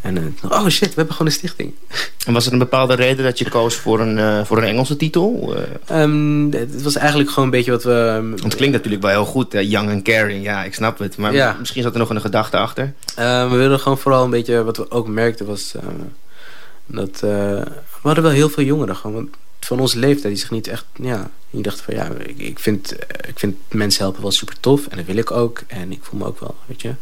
En 0.00 0.36
oh 0.48 0.66
shit, 0.68 0.88
we 0.88 0.94
hebben 0.94 1.14
gewoon 1.14 1.32
een 1.32 1.38
stichting. 1.38 1.74
En 2.26 2.32
was 2.32 2.46
er 2.46 2.52
een 2.52 2.58
bepaalde 2.58 2.94
reden 2.94 3.24
dat 3.24 3.38
je 3.38 3.48
koos 3.48 3.74
voor 3.76 4.00
een, 4.00 4.46
voor 4.46 4.58
een 4.58 4.64
Engelse 4.64 4.96
titel? 4.96 5.54
Eh, 5.86 6.02
Ehm, 6.02 6.50
het 6.50 6.82
was 6.82 6.96
eigenlijk 6.96 7.28
gewoon 7.28 7.44
een 7.44 7.50
beetje 7.50 7.70
wat 7.70 7.82
we... 7.84 8.18
want 8.22 8.42
het 8.42 8.54
klinkt 8.54 8.76
natuurlijk 8.76 9.02
wel 9.02 9.10
heel 9.12 9.24
goed, 9.24 9.52
hè, 9.52 9.58
Young 9.60 9.90
and 9.90 10.02
Caring. 10.02 10.44
Ja, 10.44 10.64
ik 10.64 10.74
snap 10.74 10.98
het. 10.98 11.16
Maar 11.16 11.32
Ja. 11.34 11.56
misschien 11.58 11.82
zat 11.82 11.92
er 11.92 11.98
nog 11.98 12.10
een 12.10 12.20
gedachte 12.20 12.56
achter. 12.56 12.92
We 13.14 13.48
wilden 13.50 13.80
gewoon 13.80 13.98
vooral 13.98 14.24
een 14.24 14.30
beetje, 14.30 14.64
wat 14.64 14.76
we 14.76 14.90
ook 14.90 15.08
merkten 15.08 15.46
was 15.46 15.74
dat 16.86 17.22
we 18.02 18.06
hadden 18.06 18.24
wel 18.24 18.32
heel 18.32 18.48
veel 18.48 18.64
jongeren 18.64 18.96
gewoon 18.96 19.14
want 19.14 19.28
van 19.60 19.80
onze 19.80 19.98
leeftijd 19.98 20.32
die 20.32 20.42
zich 20.42 20.50
niet 20.50 20.68
echt, 20.68 20.84
ja, 21.02 21.30
die 21.50 21.62
dachten 21.62 21.84
van 21.84 21.94
ja, 21.94 22.08
ik, 22.26 22.38
ik, 22.38 22.58
vind, 22.58 22.92
ik 23.28 23.38
vind 23.38 23.56
mensen 23.68 24.02
helpen 24.02 24.22
wel 24.22 24.30
super 24.30 24.60
tof 24.60 24.86
en 24.86 24.96
dat 24.96 25.06
wil 25.06 25.16
ik 25.16 25.30
ook 25.30 25.62
en 25.66 25.92
ik 25.92 25.98
voel 26.02 26.18
me 26.20 26.26
ook 26.26 26.40
wel, 26.40 26.56
weet 26.66 26.82
je, 26.82 26.94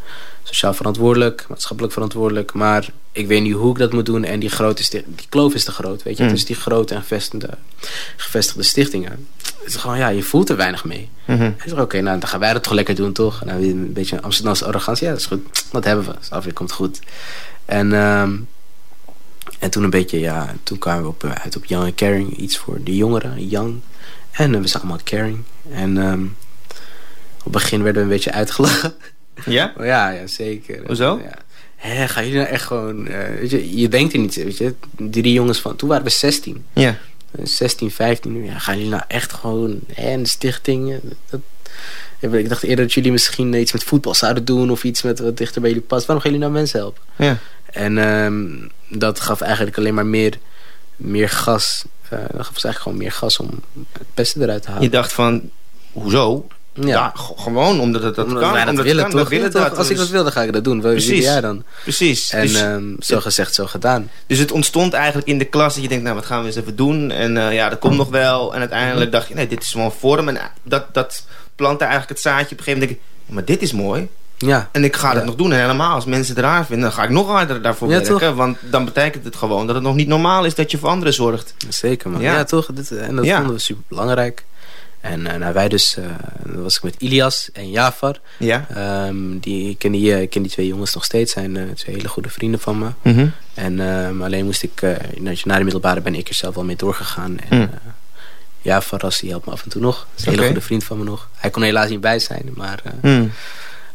sociaal 0.43 0.75
verantwoordelijk, 0.75 1.47
maatschappelijk 1.49 1.93
verantwoordelijk, 1.95 2.53
maar 2.53 2.89
ik 3.13 3.27
weet 3.27 3.43
niet 3.43 3.53
hoe 3.55 3.71
ik 3.73 3.79
dat 3.79 3.93
moet 3.93 4.07
doen 4.07 4.25
en 4.25 4.41
die 4.41 4.51
grote 4.51 5.03
die 5.07 5.27
kloof 5.29 5.55
is 5.55 5.65
te 5.65 5.71
groot, 5.73 6.03
weet 6.03 6.17
je, 6.17 6.23
Mm. 6.25 6.31
dus 6.31 6.45
die 6.45 6.57
grote 6.57 6.95
en 6.95 7.01
gevestigde, 7.01 7.51
gevestigde 8.17 8.63
stichtingen, 8.63 9.29
het 9.43 9.67
is 9.67 9.77
gewoon 9.77 9.99
ja, 9.99 10.09
je 10.09 10.23
voelt 10.23 10.49
er 10.49 10.57
weinig 10.57 10.85
mee. 10.85 11.09
Hij 11.25 11.55
zegt, 11.67 11.81
oké, 11.81 12.01
nou 12.01 12.19
dan 12.19 12.29
gaan 12.29 12.41
wij 12.41 12.53
dat 12.53 12.63
toch 12.63 12.73
lekker 12.73 12.95
doen, 12.95 13.13
toch? 13.13 13.41
Weer 13.45 13.71
een 13.71 13.93
beetje 13.93 14.23
Amsterdamse 14.23 14.65
arrogantie. 14.65 15.05
Ja, 15.07 15.13
dat 15.13 15.21
is 15.21 15.27
goed. 15.27 15.65
Dat 15.73 15.85
hebben 15.85 16.05
we. 16.05 16.41
Dus 16.43 16.53
komt 16.53 16.73
goed. 16.73 17.01
En, 17.65 17.93
ehm, 17.93 18.37
en 19.59 19.71
toen 19.71 19.83
een 19.85 19.91
beetje, 19.91 20.21
ja, 20.21 20.55
toen 20.63 20.79
kwamen 20.79 21.03
we 21.03 21.09
op, 21.09 21.25
eh, 21.25 21.31
uit 21.31 21.57
op 21.57 21.65
Young 21.65 21.95
Caring. 21.95 22.37
Iets 22.37 22.57
voor 22.57 22.83
de 22.83 22.97
jongeren, 22.97 23.49
Young. 23.49 23.81
En 24.31 24.55
eh, 24.55 24.61
we 24.61 24.67
zijn 24.67 24.83
allemaal 24.83 25.01
Caring. 25.05 25.39
En 25.71 25.99
ehm, 25.99 26.23
op 27.39 27.45
het 27.45 27.53
begin 27.53 27.83
werden 27.83 28.03
we 28.03 28.09
een 28.09 28.15
beetje 28.15 28.33
uitgelachen. 28.33 28.95
Ja? 29.45 29.75
Oh, 29.77 29.85
ja, 29.95 30.11
ja, 30.11 30.27
zeker. 30.27 30.87
Hoezo? 30.87 31.21
Ja. 31.23 31.39
Hé, 31.77 32.09
gaan 32.09 32.25
jullie 32.25 32.39
nou 32.39 32.51
echt 32.51 32.65
gewoon... 32.65 33.07
eh, 33.07 33.39
weet 33.41 33.51
je, 33.51 33.79
je 33.79 33.89
denkt 33.89 34.13
er 34.13 34.19
niet, 34.19 34.35
weet 34.35 34.59
je. 34.59 34.75
Drie 34.97 35.33
jongens 35.33 35.61
van... 35.61 35.77
Toen 35.77 35.89
waren 35.89 36.05
we 36.05 36.11
16. 36.11 36.65
Ja. 36.73 36.99
16, 37.43 37.91
15 37.91 38.33
nu. 38.33 38.45
Ja, 38.45 38.59
gaan 38.59 38.77
jullie 38.77 38.91
nou 38.91 39.03
echt 39.09 39.33
gewoon 39.33 39.81
hè, 39.93 40.13
een 40.13 40.27
stichting? 40.27 41.01
Dat, 41.31 41.41
ik 42.21 42.49
dacht 42.49 42.63
eerder 42.63 42.85
dat 42.85 42.95
jullie 42.95 43.13
misschien 43.13 43.55
iets 43.55 43.73
met 43.73 43.85
voetbal 43.85 44.15
zouden 44.15 44.45
doen 44.45 44.71
of 44.71 44.85
iets 44.85 45.03
met 45.03 45.19
wat 45.19 45.37
dichter 45.37 45.61
bij 45.61 45.71
jullie 45.71 45.85
past. 45.87 46.07
Waarom 46.07 46.25
gaan 46.25 46.33
jullie 46.33 46.47
nou 46.47 46.59
mensen 46.59 46.79
helpen? 46.79 47.03
Ja. 47.17 47.39
En 47.71 47.99
ehm, 47.99 48.47
dat 48.99 49.21
gaf 49.21 49.41
eigenlijk 49.41 49.79
alleen 49.79 49.95
maar 49.95 50.07
meer, 50.07 50.39
meer 50.97 51.29
gas. 51.29 51.85
eh, 52.09 52.19
dat 52.19 52.29
gaf 52.47 52.55
ons 52.55 52.65
eigenlijk 52.65 52.79
gewoon 52.79 52.99
meer 52.99 53.13
gas 53.13 53.39
om 53.39 53.49
het 53.93 54.07
beste 54.15 54.41
eruit 54.43 54.63
te 54.63 54.69
halen. 54.69 54.83
Je 54.83 54.91
dacht 54.91 55.13
van, 55.13 55.51
hoezo? 55.93 56.47
Ja, 56.81 57.13
gewoon 57.15 57.81
omdat 57.81 58.03
het 58.03 58.15
dat 58.15 58.27
Omdat 58.27 58.43
kan. 58.43 58.53
wij 58.53 58.61
dat 58.61 58.71
omdat 58.71 58.85
willen, 58.85 59.05
het 59.05 59.13
toch? 59.13 59.29
willen 59.29 59.47
Ja, 59.53 59.53
dat. 59.69 59.77
Als 59.77 59.89
ik 59.91 59.97
dus- 59.97 59.99
dat 60.05 60.09
wil, 60.09 60.23
dan 60.23 60.33
ga 60.33 60.43
ik 60.43 60.53
dat 60.53 60.65
doen. 60.65 60.81
Wat 60.81 60.91
Precies. 60.93 61.25
Jij 61.25 61.41
dan? 61.41 61.65
Precies. 61.83 62.31
En 62.31 62.41
dus, 62.41 62.61
ehm, 62.61 62.85
zo 62.99 63.21
gezegd, 63.21 63.55
zo 63.55 63.67
gedaan. 63.67 64.11
dus 64.27 64.39
het 64.39 64.53
ontstond 64.53 64.93
eigenlijk 64.93 65.27
in 65.27 65.39
de 65.39 65.45
klas 65.45 65.75
dat 65.75 65.83
je 65.83 65.89
denkt, 65.89 66.05
nou 66.05 66.17
wat 66.17 66.27
gaan 66.27 66.41
we 66.41 66.47
eens 66.47 66.57
even 66.57 66.77
doen? 66.77 67.11
En 67.11 67.37
eh, 67.37 67.53
ja, 67.55 67.69
dat 67.69 67.79
komt 67.79 67.97
nog 67.97 68.09
wel. 68.09 68.55
En 68.55 68.61
uiteindelijk 68.61 69.13
dacht 69.13 69.29
je, 69.29 69.35
nee, 69.35 69.47
dit 69.47 69.63
is 69.63 69.73
wel 69.73 69.85
een 69.85 69.91
vorm. 69.91 70.29
En 70.29 70.37
eh, 70.37 70.45
dat, 70.63 70.95
dat 70.95 71.25
plantte 71.57 71.85
eigenlijk 71.85 72.13
het 72.13 72.21
zaadje. 72.21 72.45
Op 72.53 72.59
een 72.59 72.65
gegeven 72.65 72.81
moment 72.81 72.91
denk 73.01 73.01
ik, 73.29 73.35
maar 73.35 73.45
dit 73.45 73.63
is 73.63 73.73
mooi. 73.73 74.09
Ja, 74.39 74.69
En 74.73 74.85
ik 74.85 74.97
ga 74.97 75.09
dat 75.13 75.21
Ja. 75.21 75.25
nog 75.27 75.35
doen. 75.37 75.53
En 75.53 75.61
helemaal 75.61 75.95
als 75.95 76.05
mensen 76.05 76.35
het 76.35 76.45
raar 76.45 76.65
vinden, 76.67 76.85
dan 76.85 76.93
ga 76.99 77.03
ik 77.03 77.11
nog 77.11 77.27
harder 77.29 77.63
daarvoor 77.63 77.89
Ja, 77.89 77.95
werken. 77.99 78.19
toch? 78.19 78.35
Want 78.35 78.59
dan 78.71 78.85
betekent 78.85 79.25
het 79.25 79.37
gewoon 79.37 79.67
dat 79.67 79.75
het 79.75 79.85
nog 79.85 79.95
niet 79.95 80.09
normaal 80.09 80.45
is 80.45 80.55
dat 80.55 80.71
je 80.71 80.79
voor 80.79 80.89
anderen 80.89 81.13
zorgt. 81.15 81.55
zeker 81.69 82.11
man. 82.11 82.21
Ja. 82.21 82.33
Ja, 82.35 82.45
toch? 82.45 82.67
Dit, 82.73 82.91
en 82.91 83.17
dat 83.17 83.27
vonden 83.29 83.53
we 83.53 83.59
super 83.59 83.83
belangrijk. 83.89 84.45
En 85.01 85.27
eh, 85.27 85.39
nou, 85.39 85.53
wij 85.53 85.69
dus, 85.69 85.97
eh, 85.97 86.05
was 86.45 86.77
ik 86.77 86.83
met 86.83 86.95
Ilias 86.99 87.51
en 87.53 87.71
Jafar. 87.71 88.17
Ja. 88.39 88.67
Ehm, 88.75 89.39
die, 89.39 89.71
ik, 89.71 89.79
ken 89.79 89.93
die, 89.93 90.13
eh, 90.15 90.21
ik 90.21 90.31
ken 90.31 90.43
die 90.43 90.51
twee 90.51 90.67
jongens 90.67 90.95
nog 90.95 91.05
steeds, 91.05 91.33
zijn 91.33 91.57
eh, 91.57 91.63
twee 91.75 91.95
hele 91.97 92.09
goede 92.09 92.29
vrienden 92.29 92.61
van 92.61 92.79
me. 92.79 92.89
Mhm. 93.03 93.27
En 93.55 93.81
ehm, 93.81 94.23
alleen 94.23 94.45
moest 94.45 94.63
ik, 94.63 94.83
eh, 94.83 94.91
na 95.45 95.57
de 95.59 95.63
middelbare 95.65 96.01
ben 96.01 96.15
ik 96.15 96.29
er 96.29 96.35
zelf 96.35 96.55
wel 96.55 96.65
mee 96.65 96.77
doorgegaan. 96.77 97.39
En 97.49 97.57
Mm. 97.59 97.63
eh, 97.63 97.69
Jafar, 98.61 99.01
als 99.01 99.19
die 99.21 99.31
helpt 99.31 99.47
me 99.47 99.53
af 99.53 99.63
en 99.63 99.71
toe 99.71 99.83
nog. 99.83 99.97
Dat 99.99 100.07
is 100.21 100.27
een 100.27 100.33
hele 100.33 100.45
goede 100.47 100.61
vriend 100.61 100.85
van 100.85 100.99
me 100.99 101.05
nog. 101.05 101.29
Hij 101.37 101.51
kon 101.51 101.63
helaas 101.63 101.89
niet 101.89 102.01
bij 102.01 102.19
zijn, 102.19 102.51
maar... 102.55 102.83
eh, 103.03 103.21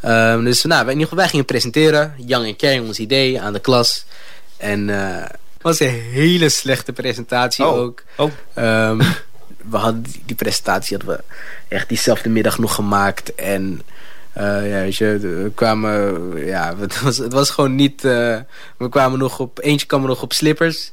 Ehm, 0.03 0.43
dus 0.43 0.63
nou, 0.63 0.85
wij, 0.85 0.93
in 0.93 0.99
ieder 0.99 1.03
geval, 1.03 1.17
wij 1.17 1.27
gingen 1.27 1.45
presenteren. 1.45 2.13
Young 2.17 2.45
en 2.45 2.55
Caring, 2.55 2.87
ons 2.87 2.99
idee 2.99 3.41
aan 3.41 3.53
de 3.53 3.59
klas. 3.59 4.05
En 4.57 4.89
eh, 4.89 5.21
het 5.21 5.61
was 5.61 5.79
een 5.79 5.89
hele 6.11 6.49
slechte 6.49 6.93
presentatie 6.93 7.65
Oh. 7.65 7.77
ook. 7.77 8.03
Oh. 8.17 8.31
Ehm, 8.53 8.97
we 9.69 9.77
hadden 9.77 10.01
die, 10.03 10.21
die 10.25 10.35
presentatie 10.35 10.97
hadden 10.97 11.15
we 11.17 11.23
echt 11.75 11.87
diezelfde 11.89 12.29
middag 12.29 12.57
nog 12.59 12.75
gemaakt. 12.75 13.35
En 13.35 13.81
eh, 14.33 14.69
ja, 14.69 14.79
weet 14.81 14.95
je, 14.95 15.17
we 15.19 15.51
kwamen... 15.55 16.45
Ja, 16.45 16.75
het 16.77 17.01
was, 17.01 17.17
het 17.17 17.33
was 17.33 17.49
gewoon 17.49 17.75
niet... 17.75 18.05
eh, 18.05 18.37
we 18.77 18.89
kwamen 18.89 19.19
nog 19.19 19.39
op... 19.39 19.59
Eentje 19.61 19.87
kwam 19.87 20.01
er 20.01 20.07
nog 20.07 20.21
op 20.21 20.33
slippers. 20.33 20.91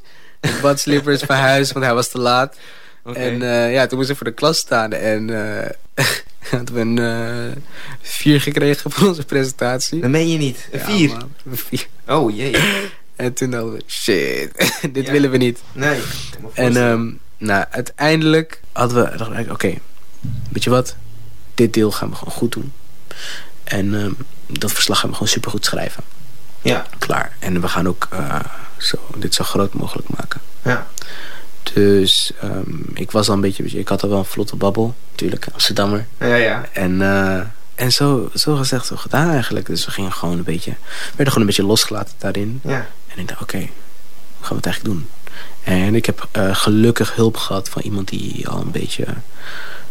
Badslippers 0.62 1.22
van 1.22 1.36
huis, 1.36 1.72
want 1.72 1.84
hij 1.84 1.94
was 1.94 2.08
te 2.08 2.18
laat. 2.18 2.56
En 3.16 3.42
eh, 3.42 3.72
ja, 3.72 3.86
toen 3.86 3.98
moest 3.98 4.10
ik 4.10 4.16
voor 4.16 4.26
de 4.26 4.32
klas 4.32 4.58
staan. 4.58 4.92
En 4.92 5.30
eh 5.30 5.70
hadden 6.50 6.74
we 6.74 6.80
een 6.80 6.98
eh, 6.98 7.62
vier 8.02 8.40
gekregen 8.40 8.90
voor 8.90 9.08
onze 9.08 9.24
presentatie. 9.24 10.00
Dat 10.00 10.10
meen 10.10 10.28
je 10.28 10.38
niet. 10.38 10.68
Een 10.72 10.78
Ja, 10.78 10.84
vier. 10.84 11.08
man, 11.08 11.32
een 11.50 11.56
vier. 11.56 11.86
Oh 12.06 12.36
jee. 12.36 12.56
En 13.16 13.32
toen 13.32 13.50
dachten 13.50 13.72
we, 13.72 13.82
shit, 13.86 14.50
dit 14.94 15.06
Ja. 15.06 15.12
willen 15.12 15.30
we 15.30 15.36
niet. 15.36 15.58
Nee. 15.72 16.00
En 16.54 16.76
ehm, 16.76 17.10
nou, 17.38 17.64
uiteindelijk 17.70 18.60
hadden 18.72 19.18
we, 19.18 19.50
oké, 19.50 19.74
weet 20.50 20.64
je 20.64 20.70
wat, 20.70 20.96
dit 21.54 21.74
deel 21.74 21.90
gaan 21.92 22.08
we 22.10 22.14
gewoon 22.16 22.34
goed 22.34 22.52
doen. 22.52 22.72
En 23.64 23.94
ehm, 23.94 24.12
dat 24.46 24.72
verslag 24.72 24.98
gaan 24.98 25.08
we 25.08 25.14
gewoon 25.14 25.32
supergoed 25.32 25.64
schrijven. 25.64 26.02
Ja. 26.62 26.86
Klaar. 26.98 27.36
En 27.38 27.60
we 27.60 27.68
gaan 27.68 27.88
ook 27.88 28.08
uh, 28.12 28.40
zo, 28.78 28.96
dit 29.16 29.34
zo 29.34 29.44
groot 29.44 29.74
mogelijk 29.74 30.08
maken. 30.08 30.40
Ja. 30.64 30.86
Dus 31.74 32.32
um, 32.44 32.84
ik 32.94 33.10
was 33.10 33.28
al 33.28 33.34
een 33.34 33.40
beetje, 33.40 33.64
ik 33.64 33.88
had 33.88 34.02
al 34.02 34.08
wel 34.08 34.18
een 34.18 34.24
vlotte 34.24 34.56
babbel, 34.56 34.94
natuurlijk, 35.10 35.46
Amsterdammer. 35.52 36.06
Ja, 36.18 36.34
ja. 36.34 36.64
En, 36.72 37.00
uh, 37.00 37.40
en 37.74 37.92
zo, 37.92 38.30
zo 38.34 38.56
gezegd, 38.56 38.86
zo 38.86 38.96
gedaan 38.96 39.30
eigenlijk. 39.30 39.66
Dus 39.66 39.84
we 39.84 39.90
gingen 39.90 40.12
gewoon 40.12 40.38
een 40.38 40.44
beetje, 40.44 40.74
werden 41.06 41.26
gewoon 41.26 41.40
een 41.40 41.46
beetje 41.46 41.64
losgelaten 41.64 42.14
daarin. 42.18 42.60
Ja. 42.64 42.86
En 43.06 43.18
ik 43.18 43.28
dacht, 43.28 43.42
oké, 43.42 43.54
okay, 43.56 43.70
hoe 44.36 44.46
gaan 44.46 44.56
we 44.56 44.62
het 44.62 44.66
eigenlijk 44.66 44.94
doen? 44.94 45.08
En 45.62 45.94
ik 45.94 46.06
heb 46.06 46.28
uh, 46.36 46.54
gelukkig 46.54 47.14
hulp 47.14 47.36
gehad 47.36 47.68
van 47.68 47.82
iemand 47.82 48.08
die 48.08 48.48
al 48.48 48.60
een 48.60 48.70
beetje 48.70 49.06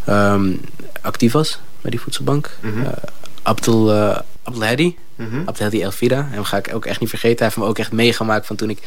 um, 0.09 0.61
actief 1.01 1.31
was 1.31 1.59
bij 1.81 1.91
die 1.91 1.99
voedselbank. 1.99 2.57
Mm 2.61 2.73
-hmm. 2.73 2.93
Abdul, 3.41 3.93
uh, 3.95 4.17
Abdul 4.43 4.63
Hadi. 4.63 4.97
Mm 5.15 5.29
-hmm. 5.29 5.47
Abdul 5.47 5.65
Hadi 5.65 5.81
Elvira. 5.81 6.17
En 6.17 6.35
dat 6.35 6.45
ga 6.45 6.57
ik 6.57 6.73
ook 6.73 6.85
echt 6.85 6.99
niet 6.99 7.09
vergeten. 7.09 7.37
Hij 7.37 7.45
heeft 7.45 7.57
me 7.57 7.65
ook 7.65 7.77
echt 7.77 7.91
meegemaakt 7.91 8.45
van 8.45 8.55
toen 8.55 8.69
ik 8.69 8.79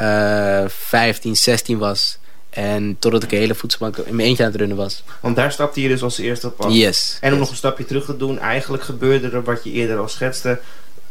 uh, 0.00 0.64
15, 0.68 1.36
16 1.36 1.78
was. 1.78 2.18
En 2.56 2.96
totdat 2.98 3.22
ik 3.22 3.32
een 3.32 3.38
hele 3.38 3.54
voedselbank 3.54 3.96
in 3.96 4.14
mijn 4.16 4.28
eentje 4.28 4.44
aan 4.44 4.50
het 4.50 4.58
runnen 4.58 4.76
was. 4.76 5.02
Want 5.20 5.36
daar 5.36 5.52
stapte 5.52 5.80
je 5.82 5.88
dus 5.88 6.02
als 6.02 6.18
eerste 6.18 6.46
op 6.46 6.60
af. 6.60 6.72
Yes. 6.72 7.18
En 7.20 7.26
om 7.28 7.32
yes. 7.32 7.40
nog 7.40 7.50
een 7.50 7.56
stapje 7.56 7.84
terug 7.84 8.04
te 8.04 8.16
doen. 8.16 8.38
Eigenlijk 8.38 8.82
gebeurde 8.82 9.28
er 9.30 9.42
wat 9.42 9.64
je 9.64 9.70
eerder 9.72 9.98
al 9.98 10.08
schetste. 10.08 10.58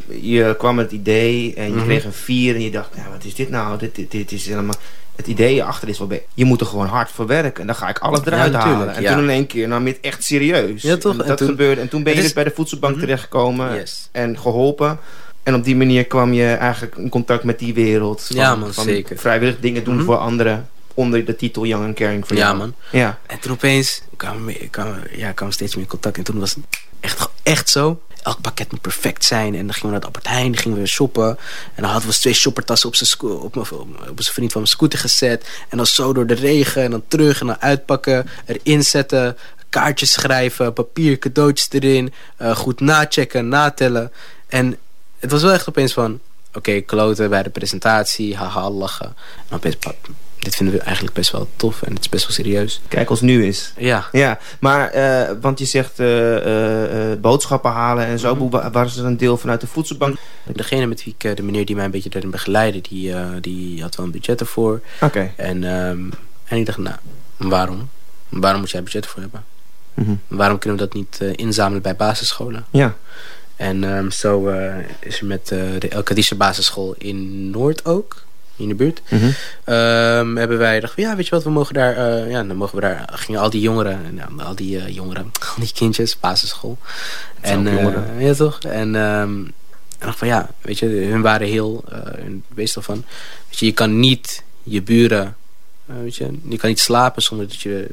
Je 0.08 0.56
kwam 0.58 0.76
met 0.76 0.86
het 0.86 0.94
idee 1.00 1.54
en 1.56 1.66
je 1.68 1.74
Mhm. 1.76 1.84
kreeg 1.86 2.04
een 2.06 2.14
vier. 2.14 2.56
En 2.56 2.62
je 2.62 2.72
dacht, 2.72 2.96
nou, 2.96 3.10
wat 3.12 3.24
is 3.24 3.36
dit 3.36 3.50
nou? 3.50 3.78
Dit, 3.78 3.96
dit, 3.96 4.12
dit 4.12 4.32
is 4.32 4.46
helemaal... 4.48 4.76
Het 5.16 5.28
idee 5.28 5.64
achter 5.64 5.90
is 5.90 5.98
wel 6.00 6.10
Je 6.34 6.46
moet 6.46 6.62
er 6.62 6.68
gewoon 6.68 6.88
hard 6.88 7.12
voor 7.12 7.28
werken. 7.28 7.62
En 7.62 7.68
dan 7.68 7.76
ga 7.76 7.90
ik 7.90 8.00
alles 8.00 8.20
eruit 8.26 8.52
Ja, 8.52 8.60
halen. 8.60 8.96
En 8.96 9.02
ja. 9.02 9.14
toen 9.14 9.24
in 9.24 9.30
één 9.30 9.48
keer 9.48 9.68
nam 9.68 9.86
je 9.88 9.92
het 9.94 10.02
echt 10.02 10.24
serieus. 10.24 10.82
Ja, 10.82 10.98
toch? 10.98 11.14
En 11.14 11.22
En 11.22 11.28
dat 11.28 11.38
toen- 11.38 11.48
gebeurde. 11.48 11.82
En 11.82 11.88
toen 11.90 12.04
ben 12.04 12.16
je 12.16 12.22
dus 12.22 12.34
bij 12.34 12.44
de 12.44 12.52
voedselbank 12.56 12.94
Mhm. 12.96 13.04
terechtgekomen. 13.04 13.74
Yes. 13.76 14.10
En 14.12 14.40
geholpen. 14.40 15.00
En 15.44 15.56
op 15.56 15.64
die 15.64 15.76
manier 15.76 16.06
kwam 16.06 16.34
je 16.34 16.48
eigenlijk 16.48 16.96
in 16.98 17.10
contact 17.10 17.44
met 17.44 17.60
die 17.60 17.74
wereld. 17.74 18.22
Van, 18.24 18.36
Ja, 18.36 18.56
man, 18.56 18.74
van 18.74 18.84
zeker. 18.84 19.18
Vrijwillig 19.18 19.60
dingen 19.60 19.84
doen 19.84 19.96
Mhm. 19.96 20.06
voor 20.06 20.18
anderen. 20.18 20.70
Onder 20.96 21.26
de 21.26 21.36
titel 21.36 21.66
Young 21.66 21.86
and 21.86 21.96
Caring 21.96 22.26
for 22.26 22.36
Ja, 22.36 22.42
jou. 22.46 22.58
man. 22.58 22.74
Ja. 22.92 23.20
En 23.28 23.40
toen 23.40 23.52
opeens 23.52 24.02
kwamen, 24.18 24.46
we- 24.46 24.70
ja, 25.12 25.32
kwamen 25.32 25.48
we 25.48 25.52
steeds 25.52 25.76
meer 25.76 25.84
in 25.84 25.90
contact. 25.90 26.18
En 26.18 26.24
toen 26.24 26.40
was 26.40 26.56
het 26.56 26.64
echt, 27.00 27.30
echt 27.44 27.70
zo. 27.70 28.02
Elk 28.24 28.42
pakket 28.42 28.72
moet 28.72 28.82
perfect 28.82 29.26
zijn. 29.26 29.56
En 29.56 29.66
dan 29.66 29.74
gingen 29.74 29.86
we 29.86 29.92
naar 29.92 30.00
de 30.00 30.06
Albert 30.06 30.28
Heijn, 30.28 30.52
dan 30.52 30.62
gingen 30.62 30.78
we 30.78 30.86
shoppen. 30.88 31.38
En 31.76 31.82
dan 31.82 31.92
hadden 31.92 32.10
we 32.10 32.16
twee 32.16 32.34
shoppertassen 32.34 32.90
op 32.90 32.96
zijn 32.96 33.32
op, 33.32 33.56
op, 33.58 33.72
op 34.10 34.22
zijn 34.22 34.34
vriend 34.34 34.52
van 34.52 34.62
mijn 34.62 34.68
scooter 34.74 35.00
gezet. 35.00 35.48
En 35.70 35.78
dan 35.78 35.86
zo 35.86 36.14
door 36.14 36.28
de 36.28 36.34
regen 36.34 36.84
en 36.84 36.92
dan 36.92 37.04
terug 37.08 37.40
en 37.42 37.48
dan 37.48 37.62
uitpakken. 37.62 38.30
Erin 38.46 38.84
zetten, 38.84 39.38
kaartjes 39.70 40.12
schrijven, 40.12 40.74
papier, 40.74 41.20
cadeautjes 41.20 41.68
erin. 41.72 42.14
eh, 42.38 42.56
goed 42.56 42.80
nachecken, 42.80 43.48
natellen. 43.48 44.12
En 44.48 44.78
het 45.20 45.32
was 45.32 45.42
wel 45.42 45.52
echt 45.54 45.70
opeens 45.70 45.94
van... 45.94 46.20
Oké, 46.54 46.80
kloten 46.82 47.30
bij 47.30 47.44
de 47.44 47.50
presentatie, 47.50 48.36
haha, 48.36 48.70
lachen. 48.70 49.06
En 49.06 49.44
dan 49.50 49.58
opeens, 49.58 49.76
pap, 49.76 49.96
dit 50.46 50.56
vinden 50.56 50.76
we 50.76 50.82
eigenlijk 50.82 51.16
best 51.16 51.32
wel 51.32 51.48
tof 51.56 51.82
en 51.82 51.94
het 51.94 52.02
is 52.02 52.10
best 52.10 52.24
wel 52.24 52.34
serieus. 52.34 52.82
Kijk 52.88 53.10
als 53.10 53.22
nu 53.22 53.46
is. 53.46 53.74
Ja, 53.78 54.06
Ja, 54.12 54.40
maar, 54.60 54.90
eh, 54.90 55.32
want 55.42 55.60
je 55.60 55.66
zegt 55.66 56.00
eh, 56.00 57.12
eh, 57.12 57.20
boodschappen 57.20 57.72
halen 57.72 58.06
en 58.06 58.20
zo. 58.20 58.36
Mhm. 58.36 58.50
Wa- 58.50 58.72
Was 58.72 58.98
er 58.98 59.06
een 59.06 59.18
deel 59.18 59.38
vanuit 59.38 59.62
de 59.62 59.68
voedselbank? 59.68 60.18
Degene 60.54 60.86
met 60.86 61.04
wie 61.04 61.16
ik, 61.18 61.36
de 61.38 61.44
meneer 61.44 61.66
die 61.66 61.76
mij 61.76 61.86
een 61.86 61.92
beetje 61.92 62.10
daarin 62.10 62.32
begeleidde, 62.32 62.82
die, 62.82 63.14
die 63.42 63.82
had 63.82 63.96
wel 63.96 64.06
een 64.06 64.12
budget 64.12 64.40
ervoor. 64.40 64.82
Oké. 65.02 65.32
En, 65.36 65.64
ehm, 65.64 66.00
en 66.46 66.58
ik 66.58 66.66
dacht, 66.66 66.78
nou, 66.78 66.96
waarom? 67.38 67.90
Waarom 68.30 68.60
moet 68.62 68.72
jij 68.72 68.84
budget 68.84 69.04
ervoor 69.04 69.22
hebben? 69.22 69.44
Mhm. 69.94 70.12
Waarom 70.28 70.58
kunnen 70.60 70.80
we 70.80 70.86
dat 70.86 70.94
niet 70.94 71.20
inzamelen 71.38 71.82
bij 71.82 71.96
basisscholen? 71.96 72.66
Ja. 72.72 72.96
En 73.56 73.84
ehm, 73.84 74.10
zo 74.10 74.48
is 75.00 75.20
er 75.20 75.26
met 75.26 75.48
de 75.48 75.88
El 75.90 76.04
Kadische 76.04 76.36
basisschool 76.36 76.96
in 76.98 77.50
Noord 77.50 77.86
ook, 77.86 78.24
in 78.56 78.68
de 78.68 78.76
buurt, 78.76 79.02
Mhm. 79.10 79.30
Ehm, 79.64 80.36
hebben 80.36 80.58
wij 80.58 80.76
gedacht, 80.76 80.94
van, 80.94 81.04
ja, 81.04 81.16
weet 81.16 81.26
je 81.26 81.32
wat, 81.32 81.44
we 81.44 81.50
mogen 81.50 81.74
daar, 81.74 81.98
eh, 81.98 82.32
ja, 82.32 82.44
dan 82.44 82.56
mogen 82.56 82.76
we 82.76 82.82
daar, 82.82 83.10
gingen 83.12 83.42
al 83.42 83.50
die 83.50 83.62
jongeren, 83.62 84.00
nou, 84.16 84.42
al 84.42 84.56
die 84.56 84.80
eh, 84.80 84.96
jongeren, 84.96 85.24
al 85.56 85.60
die 85.60 85.72
kindjes, 85.74 86.20
basisschool. 86.20 86.78
En, 87.42 87.68
eh, 87.68 88.22
ja, 88.28 88.34
toch? 88.34 88.60
En, 88.60 88.96
ehm, 88.96 89.34
en 90.00 90.06
dacht 90.06 90.18
van, 90.18 90.28
ja, 90.28 90.50
weet 90.62 90.80
je, 90.80 90.86
hun 90.86 91.22
waren 91.22 91.48
heel, 91.48 91.84
hun 92.16 92.44
wees 92.54 92.78
van, 92.80 93.04
weet 93.50 93.60
je, 93.60 93.66
je 93.66 93.72
kan 93.72 94.00
niet 94.00 94.44
je 94.64 94.82
buren, 94.82 95.36
eh, 95.88 95.96
weet 96.02 96.16
je, 96.16 96.38
je 96.50 96.58
kan 96.58 96.70
niet 96.70 96.80
slapen 96.80 97.22
zonder 97.22 97.48
dat 97.48 97.60
je, 97.62 97.88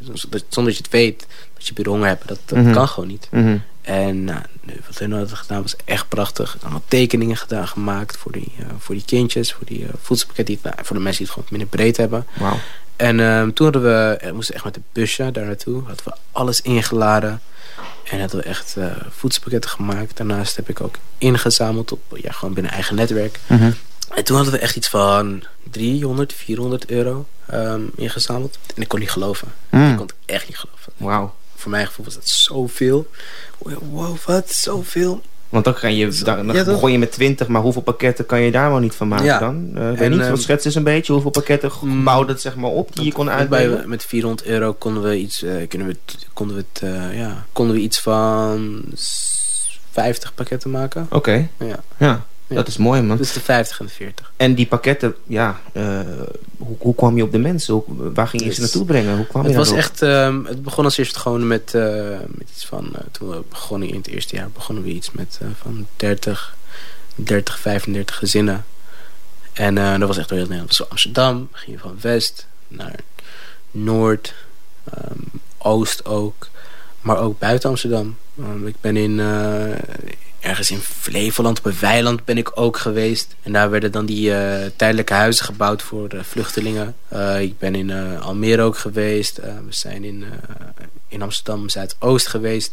zonder 0.48 0.72
dat 0.72 0.76
je 0.76 0.82
het 0.82 0.88
weet, 0.92 1.26
dat 1.54 1.66
je 1.66 1.72
buren 1.74 1.92
honger 1.92 2.08
hebben. 2.08 2.26
Dat, 2.26 2.38
dat 2.44 2.58
Mhm. 2.58 2.72
kan 2.72 2.88
gewoon 2.88 3.08
niet. 3.08 3.28
Mhm. 3.30 3.56
En 3.82 4.24
nou, 4.24 4.40
wat 4.86 4.98
hun 4.98 5.12
hadden 5.12 5.36
gedaan 5.36 5.62
was 5.62 5.76
echt 5.84 6.08
prachtig. 6.08 6.56
Allemaal 6.62 6.82
tekeningen 6.88 7.36
gedaan, 7.36 7.68
gemaakt 7.68 8.16
voor 8.16 8.32
die, 8.32 8.52
eh, 8.58 8.64
voor 8.78 8.94
die 8.94 9.04
kindjes, 9.04 9.52
voor 9.52 9.66
die 9.66 9.80
uh, 9.80 9.88
voedselpakket, 10.00 10.62
nou, 10.62 10.74
voor 10.82 10.96
de 10.96 11.02
mensen 11.02 11.24
die 11.24 11.32
het 11.32 11.42
gewoon 11.42 11.48
minder 11.50 11.68
breed 11.68 11.96
hebben. 11.96 12.26
Wauw. 12.38 12.58
En 12.96 13.20
ehm, 13.20 13.50
toen 13.52 13.72
hadden 13.72 13.82
we, 13.82 14.16
eh, 14.20 14.32
moesten 14.32 14.54
echt 14.54 14.64
met 14.64 14.74
de 14.74 14.80
busje 14.92 15.30
daar 15.30 15.44
naartoe, 15.44 15.82
hadden 15.86 16.04
we 16.04 16.12
alles 16.32 16.60
ingeladen. 16.60 17.40
En 18.04 18.20
hadden 18.20 18.40
we 18.40 18.46
echt 18.46 18.76
voedselpakketten 19.10 19.70
gemaakt. 19.70 20.16
Daarnaast 20.16 20.56
heb 20.56 20.68
ik 20.68 20.80
ook 20.80 20.94
ingezameld 21.18 21.92
op, 21.92 22.00
ja, 22.20 22.32
gewoon 22.32 22.54
binnen 22.54 22.72
eigen 22.72 22.94
netwerk. 22.96 23.38
Mhm. 23.46 23.70
En 24.14 24.24
toen 24.24 24.36
hadden 24.36 24.54
we 24.54 24.60
echt 24.60 24.76
iets 24.76 24.88
van 24.88 25.42
300, 25.70 26.32
400 26.32 26.86
euro 26.90 27.26
ehm, 27.52 27.80
ingezameld. 27.96 28.58
En 28.76 28.82
ik 28.82 28.88
kon 28.88 28.98
niet 29.00 29.10
geloven. 29.10 29.48
Ik 29.70 29.78
Mm. 29.78 29.96
kon 29.96 30.06
het 30.06 30.14
echt 30.26 30.46
niet 30.48 30.58
geloven. 30.58 30.92
Wauw. 30.96 31.34
Voor 31.56 31.70
mijn 31.70 31.86
gevoel 31.86 32.04
was 32.04 32.14
dat 32.14 32.28
zoveel. 32.28 33.06
Wow, 33.90 34.16
wat? 34.26 34.50
Zoveel. 34.50 35.22
Want 35.48 35.64
dan, 35.64 35.74
kan 35.74 35.94
je, 35.96 36.08
dan, 36.24 36.46
dan 36.46 36.56
Ja, 36.56 36.64
toch? 36.64 36.72
begon 36.74 36.92
je 36.92 36.98
met 36.98 37.12
20, 37.12 37.48
maar 37.48 37.62
hoeveel 37.62 37.82
pakketten 37.82 38.26
kan 38.26 38.40
je 38.40 38.50
daar 38.50 38.70
wel 38.70 38.78
niet 38.78 38.94
van 38.94 39.08
maken 39.08 39.24
Ja. 39.24 39.38
dan? 39.38 39.70
Eh, 39.74 39.88
weet 39.88 40.00
En, 40.00 40.10
niet, 40.10 40.20
ehm, 40.20 40.30
wat 40.30 40.40
schets 40.42 40.64
eens 40.64 40.74
een 40.74 40.82
beetje. 40.84 41.12
Hoeveel 41.12 41.30
pakketten 41.30 41.70
Mm. 41.80 42.04
bouwde 42.04 42.32
het 42.32 42.40
zeg 42.40 42.56
maar 42.56 42.70
op 42.70 42.96
die 42.96 43.04
je 43.04 43.12
kon 43.12 43.30
uitbrengen? 43.30 43.88
met 43.88 44.04
400 44.04 44.48
euro 44.48 44.72
konden 44.72 45.02
we 45.02 45.18
iets, 45.18 45.44
kunnen 45.68 45.88
we, 45.88 45.96
konden 46.32 46.56
we, 46.56 46.64
het, 46.72 46.82
eh, 46.82 47.18
ja, 47.18 47.46
konden 47.52 47.76
we 47.76 47.82
iets 47.82 48.00
van 48.00 48.82
s- 48.94 49.78
50 49.90 50.34
pakketten 50.34 50.70
maken. 50.70 51.06
Oké, 51.10 51.48
Ja. 51.58 51.76
ja. 51.96 52.24
Ja. 52.46 52.54
Dat 52.54 52.68
is 52.68 52.76
mooi 52.76 53.02
man. 53.02 53.16
Dus 53.16 53.32
de 53.32 53.40
50 53.40 53.80
en 53.80 53.86
de 53.86 53.92
40. 53.92 54.32
En 54.36 54.54
die 54.54 54.66
pakketten, 54.66 55.14
ja, 55.26 55.60
eh, 55.72 56.00
hoe, 56.58 56.76
hoe 56.78 56.94
kwam 56.94 57.16
je 57.16 57.22
op 57.22 57.32
de 57.32 57.38
mensen? 57.38 57.74
Hoe, 57.74 58.12
waar 58.12 58.28
ging 58.28 58.42
je 58.42 58.52
ze 58.52 58.60
naartoe 58.60 58.84
brengen? 58.84 59.16
Hoe 59.16 59.26
kwam 59.26 59.42
Het 59.42 59.50
je 59.50 59.58
was 59.58 59.72
echt, 59.72 60.02
ehm, 60.02 60.44
het 60.44 60.62
begon 60.62 60.84
als 60.84 60.96
eerst 60.96 61.16
gewoon 61.16 61.46
met, 61.46 61.74
eh, 61.74 62.18
met 62.28 62.50
iets 62.50 62.66
van, 62.66 62.90
eh, 62.94 63.00
toen 63.10 63.28
we 63.28 63.42
begonnen 63.48 63.88
in 63.88 63.96
het 63.96 64.08
eerste 64.08 64.36
jaar, 64.36 64.50
begonnen 64.50 64.84
we 64.84 64.90
iets 64.90 65.10
met 65.10 65.40
van 65.62 65.86
30, 65.96 66.56
30, 67.14 67.58
35 67.58 68.16
gezinnen. 68.16 68.64
En 69.52 69.74
dat 69.74 70.08
was 70.08 70.18
echt 70.18 70.28
door 70.28 70.38
heel 70.38 70.46
Nederland. 70.46 70.74
Zo 70.74 70.84
Amsterdam, 70.88 71.48
ging 71.52 71.76
je 71.76 71.82
van 71.82 71.96
West 72.00 72.46
naar 72.68 72.94
Noord, 73.70 74.34
ehm, 74.84 75.18
Oost 75.58 76.04
ook, 76.04 76.48
maar 77.00 77.18
ook 77.18 77.38
buiten 77.38 77.68
Amsterdam. 77.68 78.16
Um, 78.38 78.66
ik 78.66 78.74
ben 78.80 78.96
in, 78.96 79.20
ergens 80.42 80.70
in 80.70 80.78
Flevoland, 80.78 81.58
op 81.58 81.64
een 81.64 81.76
weiland 81.80 82.24
ben 82.24 82.38
ik 82.38 82.50
ook 82.54 82.76
geweest. 82.76 83.34
En 83.42 83.52
daar 83.52 83.70
werden 83.70 83.92
dan 83.92 84.06
die 84.06 84.34
eh, 84.34 84.70
tijdelijke 84.76 85.12
huizen 85.14 85.44
gebouwd 85.44 85.82
voor 85.82 86.08
de 86.08 86.24
vluchtelingen. 86.24 86.94
Eh, 87.08 87.40
ik 87.40 87.58
ben 87.58 87.74
in 87.74 87.90
eh, 87.90 88.20
Almere 88.20 88.62
ook 88.62 88.78
geweest. 88.78 89.38
Eh, 89.38 89.54
we 89.66 89.74
zijn 89.74 90.04
in, 90.04 90.24
eh, 90.24 90.66
in 91.08 91.22
Amsterdam 91.22 91.68
Zuidoost 91.68 92.26
geweest. 92.26 92.72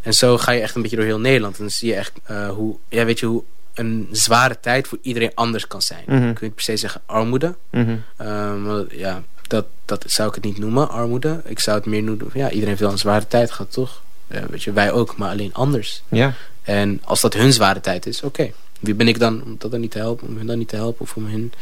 En 0.00 0.12
zo 0.14 0.38
ga 0.38 0.52
je 0.52 0.60
echt 0.60 0.74
een 0.74 0.82
beetje 0.82 0.96
door 0.96 1.04
heel 1.04 1.20
Nederland. 1.20 1.54
En 1.56 1.60
dan 1.60 1.70
zie 1.70 1.88
je 1.88 1.94
echt 1.94 2.12
eh, 2.24 2.48
hoe, 2.48 2.76
ja, 2.88 3.04
weet 3.04 3.18
je, 3.18 3.26
hoe 3.26 3.42
een 3.74 4.08
zware 4.10 4.60
tijd 4.60 4.88
voor 4.88 4.98
iedereen 5.02 5.30
anders 5.34 5.66
kan 5.66 5.82
zijn. 5.82 6.02
Mhm. 6.06 6.28
Ik 6.28 6.38
wil 6.38 6.48
niet 6.48 6.54
per 6.54 6.64
se 6.64 6.76
zeggen 6.76 7.00
armoede. 7.06 7.54
Mhm. 7.70 7.96
Ehm, 8.16 8.96
ja, 8.98 9.22
dat, 9.46 9.66
dat 9.84 10.04
zou 10.06 10.28
ik 10.28 10.34
het 10.34 10.44
niet 10.44 10.58
noemen, 10.58 10.88
armoede. 10.90 11.40
Ik 11.44 11.58
zou 11.58 11.76
het 11.76 11.86
meer 11.86 12.02
noemen, 12.02 12.26
ja, 12.34 12.44
iedereen 12.46 12.68
heeft 12.68 12.80
wel 12.80 12.90
een 12.90 12.98
zware 12.98 13.26
tijd 13.26 13.50
gehad, 13.50 13.72
toch? 13.72 14.02
Ja, 14.26 14.46
weet 14.50 14.62
je, 14.62 14.72
wij 14.72 14.92
ook, 14.92 15.16
maar 15.16 15.30
alleen 15.30 15.54
anders. 15.54 16.02
Ja, 16.08 16.34
En 16.62 17.00
als 17.04 17.20
dat 17.20 17.34
hun 17.34 17.52
zware 17.52 17.80
tijd 17.80 18.06
is, 18.06 18.22
oké. 18.22 18.50
Wie 18.80 18.94
ben 18.94 19.08
ik 19.08 19.18
dan 19.18 19.42
om 19.44 19.54
dat 19.58 19.70
dan 19.70 19.80
niet 19.80 19.90
te 19.90 19.98
helpen, 19.98 20.28
om 20.28 20.36
hun 20.36 20.46
dan 20.46 20.58
niet 20.58 20.68
te 20.68 20.76
helpen 20.76 21.00
of 21.00 21.16
om 21.16 21.26
hun, 21.26 21.52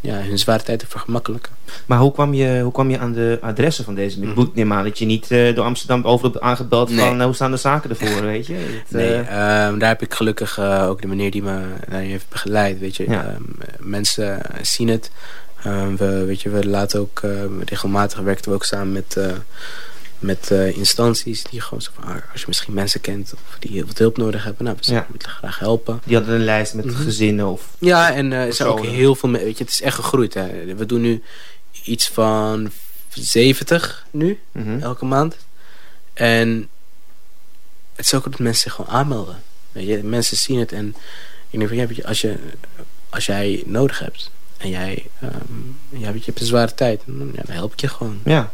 ja, 0.00 0.14
hun 0.20 0.38
zware 0.38 0.62
tijd 0.62 0.78
te 0.78 0.86
vergemakkelijken? 0.86 1.52
maar 1.86 1.98
hoe 1.98 2.12
kwam, 2.12 2.34
je, 2.34 2.60
hoe 2.62 2.72
kwam 2.72 2.90
je 2.90 2.98
aan 2.98 3.12
de 3.12 3.38
adressen 3.40 3.84
van 3.84 3.94
deze? 3.94 4.20
Ik 4.20 4.54
neem 4.54 4.72
aan 4.72 4.84
dat 4.84 4.98
je 4.98 5.04
niet 5.04 5.30
eh, 5.30 5.54
door 5.54 5.64
Amsterdam 5.64 6.04
overal 6.04 6.30
hebt 6.32 6.44
aangebeld 6.44 6.90
Nee. 6.90 7.06
van 7.06 7.18
eh, 7.18 7.24
hoe 7.24 7.34
staan 7.34 7.50
de 7.50 7.56
zaken 7.56 7.90
ervoor, 7.90 8.22
weet 8.22 8.46
je? 8.46 8.54
Het, 8.54 8.90
Nee, 8.90 9.14
eh, 9.14 9.64
ehm, 9.66 9.78
daar 9.78 9.88
heb 9.88 10.02
ik 10.02 10.14
gelukkig 10.14 10.58
ook 10.60 11.00
de 11.00 11.06
meneer 11.08 11.30
die 11.30 11.42
me 11.42 11.60
daarin 11.88 12.10
heeft 12.10 12.28
begeleid. 12.28 12.78
Weet 12.78 12.96
je, 12.96 13.04
Ja. 13.10 13.24
Ehm, 13.26 13.42
mensen 13.78 14.40
zien 14.62 14.88
het. 14.88 15.10
Ehm, 15.62 15.96
we, 15.96 16.24
weet 16.24 16.42
je, 16.42 16.50
we 16.50 16.68
laten 16.68 17.00
ook 17.00 17.20
regelmatig 17.64 18.18
werken 18.18 18.48
we 18.48 18.54
ook 18.54 18.64
samen 18.64 18.92
met, 18.92 19.16
met 20.22 20.50
eh, 20.50 20.76
instanties 20.76 21.42
die 21.42 21.60
gewoon 21.60 21.82
zo 21.82 21.90
van, 21.94 22.04
ah, 22.04 22.16
als 22.32 22.40
je 22.40 22.46
misschien 22.46 22.74
mensen 22.74 23.00
kent 23.00 23.32
of 23.34 23.56
die 23.58 23.70
heel 23.70 23.86
wat 23.86 23.98
hulp 23.98 24.16
nodig 24.16 24.44
hebben, 24.44 24.64
nou, 24.64 24.76
we 24.76 24.84
zullen 24.84 25.06
Ja. 25.18 25.28
graag 25.28 25.58
helpen. 25.58 26.00
die 26.04 26.16
hadden 26.16 26.34
een 26.34 26.44
lijst 26.44 26.74
met 26.74 26.84
Mhm. 26.84 27.02
gezinnen 27.02 27.46
of... 27.46 27.68
Ja, 27.78 28.12
en 28.12 28.32
eh, 28.32 28.40
er 28.44 28.52
zijn 28.52 28.68
ook 28.68 28.84
heel 28.84 29.14
veel, 29.14 29.30
weet 29.30 29.58
je, 29.58 29.64
het 29.64 29.72
is 29.72 29.80
echt 29.82 29.94
gegroeid. 29.96 30.34
Hè. 30.34 30.74
We 30.74 30.86
doen 30.86 31.00
nu 31.00 31.22
iets 31.84 32.08
van 32.08 32.70
70 33.14 34.06
nu 34.10 34.38
Mhm. 34.52 34.78
elke 34.80 35.04
maand. 35.04 35.36
En 36.12 36.68
het 37.94 38.04
is 38.06 38.14
ook 38.14 38.24
dat 38.30 38.38
mensen 38.38 38.62
zich 38.62 38.72
gewoon 38.72 38.90
aanmelden. 38.94 39.42
Weet 39.72 39.86
je, 39.86 40.02
mensen 40.04 40.36
zien 40.36 40.58
het 40.58 40.72
en 40.72 40.94
ik 41.50 41.58
denk 41.58 41.68
van, 41.68 41.78
ja, 41.96 42.04
als, 42.08 42.20
je, 42.20 42.36
als 43.10 43.26
jij 43.26 43.62
nodig 43.66 43.98
hebt 43.98 44.30
en 44.56 44.68
jij, 44.68 45.06
um, 45.22 45.78
ja, 45.88 46.12
weet 46.12 46.18
je, 46.24 46.26
hebt 46.30 46.40
een 46.40 46.46
zware 46.46 46.74
tijd, 46.74 47.00
dan, 47.06 47.30
ja, 47.34 47.42
dan 47.44 47.54
help 47.54 47.72
ik 47.72 47.80
je 47.80 47.88
gewoon. 47.88 48.20
Ja. 48.24 48.52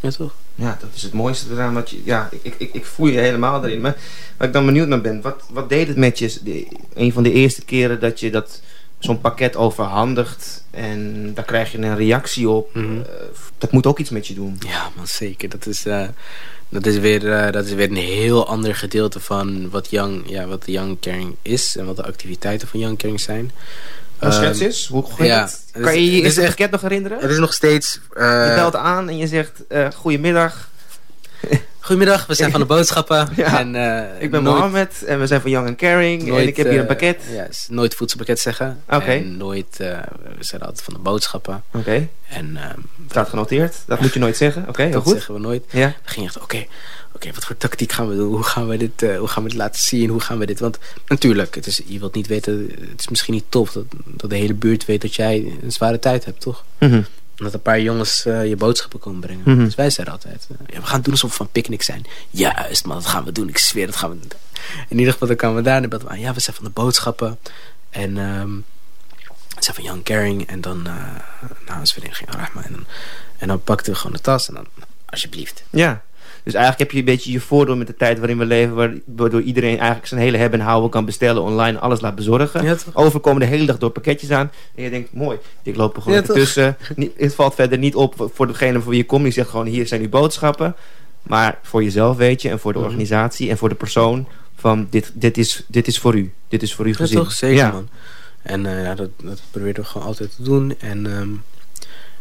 Ja, 0.00 0.10
toch? 0.10 0.34
Ja, 0.60 0.76
dat 0.80 0.88
is 0.94 1.02
het 1.02 1.12
mooiste 1.12 1.52
eraan. 1.52 1.74
Dat 1.74 1.90
je, 1.90 2.00
ja, 2.04 2.28
ik, 2.42 2.54
ik, 2.58 2.72
ik 2.72 2.84
voel 2.84 3.06
je 3.06 3.18
helemaal 3.18 3.64
erin. 3.64 3.80
Maar 3.80 3.96
waar 4.36 4.46
ik 4.46 4.54
dan 4.54 4.66
benieuwd 4.66 4.88
naar 4.88 5.00
ben, 5.00 5.20
wat, 5.20 5.42
wat 5.50 5.68
deed 5.68 5.88
het 5.88 5.96
met 5.96 6.18
je 6.18 6.38
de, 6.44 6.66
een 6.94 7.12
van 7.12 7.22
de 7.22 7.32
eerste 7.32 7.64
keren 7.64 8.00
dat 8.00 8.20
je 8.20 8.30
dat 8.30 8.60
zo'n 8.98 9.20
pakket 9.20 9.56
overhandigt 9.56 10.64
en 10.70 11.30
daar 11.34 11.44
krijg 11.44 11.72
je 11.72 11.78
een 11.78 11.96
reactie 11.96 12.48
op. 12.48 12.74
Mhm. 12.74 12.96
Uh, 12.96 13.02
dat 13.58 13.72
moet 13.72 13.86
ook 13.86 13.98
iets 13.98 14.10
met 14.10 14.26
je 14.26 14.34
doen. 14.34 14.58
Ja, 14.66 14.90
man, 14.96 15.06
zeker. 15.06 15.48
Dat 15.48 15.66
is, 15.66 15.86
uh, 15.86 16.08
dat 16.68 16.86
is, 16.86 16.98
weer, 16.98 17.24
uh, 17.24 17.52
dat 17.52 17.64
is 17.64 17.72
weer 17.72 17.90
een 17.90 17.96
heel 17.96 18.46
ander 18.46 18.74
gedeelte 18.74 19.20
van 19.20 19.70
wat 19.70 19.90
Young, 19.90 20.22
ja, 20.26 20.46
wat 20.46 20.64
de 20.64 20.72
Young 20.72 21.00
Caring 21.00 21.34
is 21.42 21.76
en 21.76 21.86
wat 21.86 21.96
de 21.96 22.04
activiteiten 22.04 22.68
van 22.68 22.80
Young 22.80 22.98
Caring 22.98 23.20
zijn. 23.20 23.50
Hoe 24.20 24.32
schets 24.32 24.60
is? 24.60 24.86
Hoe 24.86 25.04
ja, 25.18 25.40
het? 25.40 25.64
Kan 25.82 25.94
je 25.94 26.12
je 26.12 26.22
eerste 26.22 26.42
pakket 26.42 26.70
nog 26.70 26.80
herinneren? 26.80 27.18
Het 27.20 27.30
is 27.30 27.38
nog 27.38 27.52
steeds... 27.52 28.00
je 28.14 28.52
belt 28.54 28.76
aan 28.76 29.08
en 29.08 29.16
je 29.16 29.26
zegt, 29.26 29.62
goedemiddag. 29.94 30.68
Goedemiddag, 31.80 32.26
we 32.26 32.34
zijn 32.34 32.50
van 32.50 32.60
de 32.60 32.66
boodschappen. 32.74 33.28
ja, 33.36 33.58
en, 33.58 33.74
uh, 33.74 34.22
ik 34.22 34.30
ben 34.30 34.42
nooit, 34.42 34.56
Mohammed 34.56 35.04
en 35.04 35.20
we 35.20 35.26
zijn 35.26 35.40
van 35.40 35.50
Young 35.50 35.68
and 35.68 35.76
Caring 35.76 36.22
nooit, 36.22 36.42
en 36.42 36.48
ik 36.48 36.56
heb 36.56 36.68
hier 36.68 36.80
een 36.80 36.86
pakket. 36.86 37.22
Uh, 37.28 37.34
ja, 37.34 37.48
nooit 37.68 37.94
voedselpakket 37.94 38.40
zeggen. 38.40 38.82
Oké. 38.88 39.04
En 39.04 39.36
nooit, 39.36 39.78
uh, 39.80 39.98
we 40.38 40.44
zijn 40.44 40.60
altijd 40.60 40.82
van 40.82 40.94
de 40.94 41.00
boodschappen. 41.00 41.62
Oké. 41.68 41.78
Okay. 41.78 42.08
En 42.28 42.58
staat 43.10 43.28
genoteerd. 43.28 43.76
Dat 43.86 44.00
moet 44.00 44.12
je 44.12 44.18
nooit 44.18 44.36
zeggen. 44.36 44.62
Oké, 44.62 44.70
okay, 44.70 44.84
heel 44.84 44.94
dat 44.94 45.02
goed. 45.02 45.12
zeggen 45.12 45.34
we 45.34 45.40
nooit. 45.40 45.64
Ja. 45.70 45.94
We 46.04 46.10
gingen 46.10 46.28
echt, 46.28 46.40
oké, 46.40 46.66
oké, 47.12 47.32
wat 47.34 47.44
voor 47.44 47.56
tactiek 47.56 47.92
gaan 47.92 48.08
we 48.08 48.16
doen? 48.16 48.34
Hoe 48.34 48.42
gaan 48.42 48.68
we 48.68 48.76
dit, 48.76 49.16
hoe 49.18 49.28
gaan 49.28 49.42
we 49.42 49.48
dit 49.48 49.58
laten 49.58 49.80
zien? 49.80 50.10
Hoe 50.10 50.20
gaan 50.20 50.38
we 50.38 50.46
dit? 50.46 50.60
Want 50.60 50.78
natuurlijk, 51.06 51.54
het 51.54 51.66
is, 51.66 51.80
je 51.86 51.98
wilt 51.98 52.14
niet 52.14 52.26
weten, 52.26 52.70
het 52.90 53.00
is 53.00 53.08
misschien 53.08 53.34
niet 53.34 53.44
tof 53.48 53.72
dat, 53.72 53.84
dat 54.04 54.30
de 54.30 54.36
hele 54.36 54.54
buurt 54.54 54.86
weet 54.86 55.00
dat 55.00 55.14
jij 55.14 55.58
een 55.62 55.72
zware 55.72 55.98
tijd 55.98 56.24
hebt, 56.24 56.40
toch? 56.40 56.64
Mm 56.78 56.90
-hmm 56.90 57.04
dat 57.44 57.54
een 57.54 57.62
paar 57.62 57.80
jongens 57.80 58.26
uh, 58.26 58.46
je 58.46 58.56
boodschappen 58.56 59.00
komen 59.00 59.20
brengen. 59.20 59.40
Mhm. 59.40 59.50
Mm 59.50 59.56
-hmm. 59.56 59.64
Dus 59.64 59.74
wij 59.74 59.90
zeiden 59.90 60.14
altijd, 60.14 60.48
uh, 60.52 60.58
ja, 60.66 60.80
we 60.80 60.86
gaan 60.86 61.00
doen 61.00 61.12
alsof 61.12 61.30
we 61.30 61.36
van 61.36 61.48
picknick 61.52 61.82
zijn. 61.82 62.06
Juist 62.30 62.84
man, 62.84 62.96
dat 62.96 63.06
gaan 63.06 63.24
we 63.24 63.32
doen. 63.32 63.48
Ik 63.48 63.58
zweer, 63.58 63.86
dat 63.86 63.96
gaan 63.96 64.10
we 64.10 64.18
doen. 64.18 64.30
In 64.88 64.98
ieder 64.98 65.12
geval, 65.12 65.28
dan 65.28 65.36
kwamen 65.36 65.56
we 65.56 65.62
daar 65.62 65.82
en 65.82 65.88
dan 65.88 66.10
aan, 66.10 66.20
ja, 66.20 66.34
we 66.34 66.40
zijn 66.40 66.56
van 66.56 66.64
de 66.64 66.70
boodschappen. 66.70 67.38
En 67.90 68.16
um, 68.16 68.64
we 69.48 69.62
zijn 69.62 69.76
van 69.76 69.84
Young 69.84 70.04
Caring. 70.04 70.46
En 70.48 70.60
dan, 70.60 70.86
uh, 70.86 70.94
nou, 71.66 71.82
is 71.82 71.92
vereniging 71.92 72.30
Rahma. 72.30 72.64
En 72.64 72.72
dan, 72.72 72.86
en 73.38 73.48
dan 73.48 73.62
pakten 73.62 73.92
we 73.92 73.98
gewoon 73.98 74.16
de 74.16 74.22
tas 74.22 74.48
en 74.48 74.54
dan, 74.54 74.66
alsjeblieft. 75.06 75.62
Ja. 75.70 76.02
Dus 76.44 76.54
eigenlijk 76.54 76.78
heb 76.78 76.90
je 76.90 76.98
een 76.98 77.14
beetje 77.14 77.32
je 77.32 77.40
voordeel 77.40 77.76
met 77.76 77.86
de 77.86 77.96
tijd 77.96 78.18
waarin 78.18 78.38
we 78.38 78.44
leven... 78.44 79.02
waardoor 79.06 79.42
iedereen 79.42 79.78
eigenlijk 79.78 80.06
zijn 80.06 80.20
hele 80.20 80.36
hebben 80.36 80.60
en 80.60 80.66
houden 80.66 80.90
kan 80.90 81.04
bestellen... 81.04 81.42
online 81.42 81.78
alles 81.78 82.00
laat 82.00 82.14
bezorgen. 82.14 82.64
Ja, 82.64 82.76
Overkomen 82.92 83.40
de 83.40 83.46
hele 83.46 83.66
dag 83.66 83.78
door 83.78 83.90
pakketjes 83.90 84.30
aan. 84.30 84.50
En 84.74 84.82
je 84.82 84.90
denkt, 84.90 85.12
mooi, 85.12 85.38
ik 85.62 85.76
loop 85.76 85.96
er 85.96 86.02
gewoon 86.02 86.18
ja, 86.26 86.34
tussen. 86.34 86.76
Het 87.16 87.34
valt 87.34 87.54
verder 87.54 87.78
niet 87.78 87.94
op 87.94 88.30
voor 88.34 88.46
degene 88.46 88.80
voor 88.80 88.90
wie 88.90 89.00
je 89.00 89.06
komt. 89.06 89.22
Die 89.22 89.32
zegt 89.32 89.48
gewoon, 89.48 89.66
hier 89.66 89.86
zijn 89.86 90.00
uw 90.00 90.08
boodschappen. 90.08 90.74
Maar 91.22 91.58
voor 91.62 91.82
jezelf 91.82 92.16
weet 92.16 92.42
je 92.42 92.48
en 92.48 92.58
voor 92.58 92.72
de 92.72 92.78
organisatie 92.78 93.50
en 93.50 93.58
voor 93.58 93.68
de 93.68 93.74
persoon... 93.74 94.26
van 94.56 94.86
dit, 94.90 95.12
dit, 95.14 95.38
is, 95.38 95.64
dit 95.66 95.86
is 95.86 95.98
voor 95.98 96.14
u. 96.14 96.32
Dit 96.48 96.62
is 96.62 96.74
voor 96.74 96.84
uw 96.84 96.94
gezin. 96.94 97.16
Ja, 97.18 97.22
toch? 97.22 97.32
Zeker, 97.32 97.56
ja. 97.56 97.70
man. 97.70 97.88
En 98.42 98.64
uh, 98.64 98.84
ja, 98.84 98.94
dat, 98.94 99.10
dat 99.22 99.42
proberen 99.50 99.82
we 99.82 99.88
gewoon 99.88 100.06
altijd 100.06 100.36
te 100.36 100.42
doen. 100.42 100.74
En 100.78 101.06
um, 101.06 101.42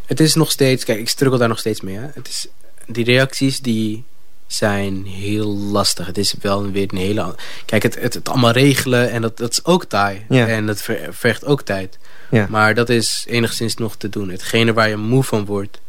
het 0.05 0.19
is 0.19 0.36
nog 0.36 0.51
steeds... 0.51 0.84
Kijk, 0.84 0.99
ik 0.99 1.10
struggle 1.10 1.38
daar 1.38 1.47
nog 1.47 1.60
steeds 1.60 1.82
mee. 1.82 1.95
Hè. 1.95 2.08
Het 2.13 2.27
is, 2.27 2.47
die 2.89 3.06
reacties 3.06 3.60
die 3.60 4.04
zijn 4.47 5.06
heel 5.06 5.58
lastig. 5.58 6.06
Het 6.06 6.17
is 6.17 6.34
wel 6.41 6.71
weer 6.71 6.88
een 6.88 6.97
hele... 6.97 7.36
Kijk, 7.65 7.84
het, 7.84 7.99
het, 7.99 8.13
het 8.13 8.30
allemaal 8.30 8.52
regelen 8.52 9.10
en 9.10 9.21
dat, 9.21 9.38
dat 9.38 9.52
is 9.52 9.65
ook 9.65 9.86
taai. 9.86 10.25
Ja. 10.30 10.47
En 10.47 10.65
dat 10.65 10.82
ver, 10.82 11.08
vergt 11.12 11.45
ook 11.45 11.62
tijd. 11.62 11.97
Ja. 12.32 12.47
Maar 12.49 12.75
dat 12.75 12.89
is 12.89 13.25
enigszins 13.28 13.75
nog 13.75 13.95
te 13.95 14.10
doen. 14.10 14.30
Hetgene 14.30 14.73
waar 14.73 14.89
je 14.89 14.95
moe 14.95 15.23
van 15.23 15.45
wordt... 15.45 15.80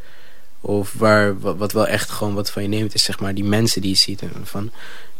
of 0.61 0.93
waar, 0.93 1.39
wat, 1.39 1.57
wat 1.57 1.73
wel 1.73 1.87
echt 1.87 2.11
gewoon 2.11 2.35
wat 2.35 2.51
van 2.51 2.63
je 2.63 2.69
neemt... 2.69 2.95
is 2.95 3.03
zeg 3.03 3.21
maar 3.21 3.35
die 3.35 3.45
mensen 3.45 3.81
die 3.81 3.91
je 3.91 3.97
ziet. 3.97 4.23
En 4.23 4.31
van, 4.43 4.71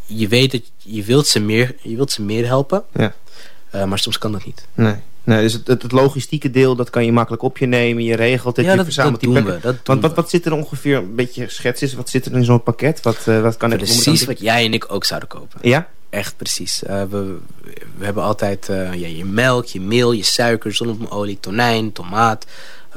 je 0.07 0.29
weet 0.29 0.53
dat 0.53 0.63
je 0.77 1.03
wilt 1.05 1.27
ze 1.27 1.41
meer, 1.41 1.75
je 1.83 1.97
wilt 1.97 2.11
ze 2.11 2.23
meer 2.23 2.47
helpen... 2.47 2.85
Ja. 2.95 3.15
Uh, 3.75 3.85
maar 3.85 3.99
soms 3.99 4.19
kan 4.19 4.33
dat 4.33 4.45
niet. 4.45 4.67
Nee. 4.75 4.95
Nee, 5.25 5.43
dus 5.43 5.53
het, 5.53 5.67
het, 5.67 5.93
logistieke 5.93 6.51
deel, 6.51 6.77
dat 6.77 6.91
kan 6.91 7.05
je 7.05 7.13
makkelijk 7.13 7.43
op 7.43 7.59
je 7.59 7.67
nemen. 7.67 8.05
Je 8.05 8.17
regelt 8.17 8.57
het, 8.57 8.65
ja, 8.65 8.71
je 8.71 8.77
dat, 8.77 8.87
verzamelt 8.87 9.21
dat 9.21 9.33
die 9.33 9.43
doen 9.43 9.53
we. 9.53 9.59
Dat 9.61 9.77
Want 9.85 10.01
wat, 10.01 10.15
wat 10.15 10.31
zit 10.31 10.47
er 10.47 10.53
ongeveer, 10.53 10.97
een 10.97 11.15
beetje 11.15 11.49
schets 11.49 11.83
is, 11.83 11.95
wat 11.95 12.09
zit 12.09 12.27
er 12.27 12.33
in 12.33 12.45
zo'n 12.45 12.63
pakket? 12.63 13.03
Wat, 13.03 13.27
uh, 13.29 13.41
wat 13.41 13.57
kan 13.57 13.73
ik 13.73 13.79
Precies 13.79 14.25
wat 14.25 14.41
jij 14.41 14.65
en 14.65 14.75
ik 14.75 14.93
ook 14.93 15.05
zouden 15.05 15.29
kopen. 15.29 15.59
Ja? 15.63 15.89
Echt 16.11 16.37
precies. 16.37 16.83
Uh, 16.83 17.03
we, 17.11 17.37
we 17.99 18.05
hebben 18.05 18.23
altijd 18.23 18.69
uh, 18.69 18.95
ja, 18.95 19.07
je 19.07 19.25
melk, 19.25 19.65
je 19.65 19.81
meel, 19.81 20.13
je 20.13 20.23
suiker, 20.23 20.75
zonnebloemolie, 20.75 21.41
tonijn, 21.41 21.93
tomaat. 21.93 22.47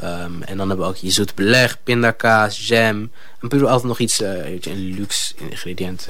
Um, 0.04 0.44
en 0.44 0.58
dan 0.58 0.68
hebben 0.68 0.86
we 0.86 0.92
ook 0.92 0.96
je 0.96 1.12
zoet 1.12 1.36
beleg, 1.36 1.84
pindakaas, 1.84 2.68
jam. 2.68 2.98
En 3.40 3.48
proberen 3.48 3.68
altijd 3.68 3.88
nog 3.88 4.00
iets, 4.00 4.22
een 4.22 4.94
luxe 4.98 5.34
ingrediënt, 5.50 6.08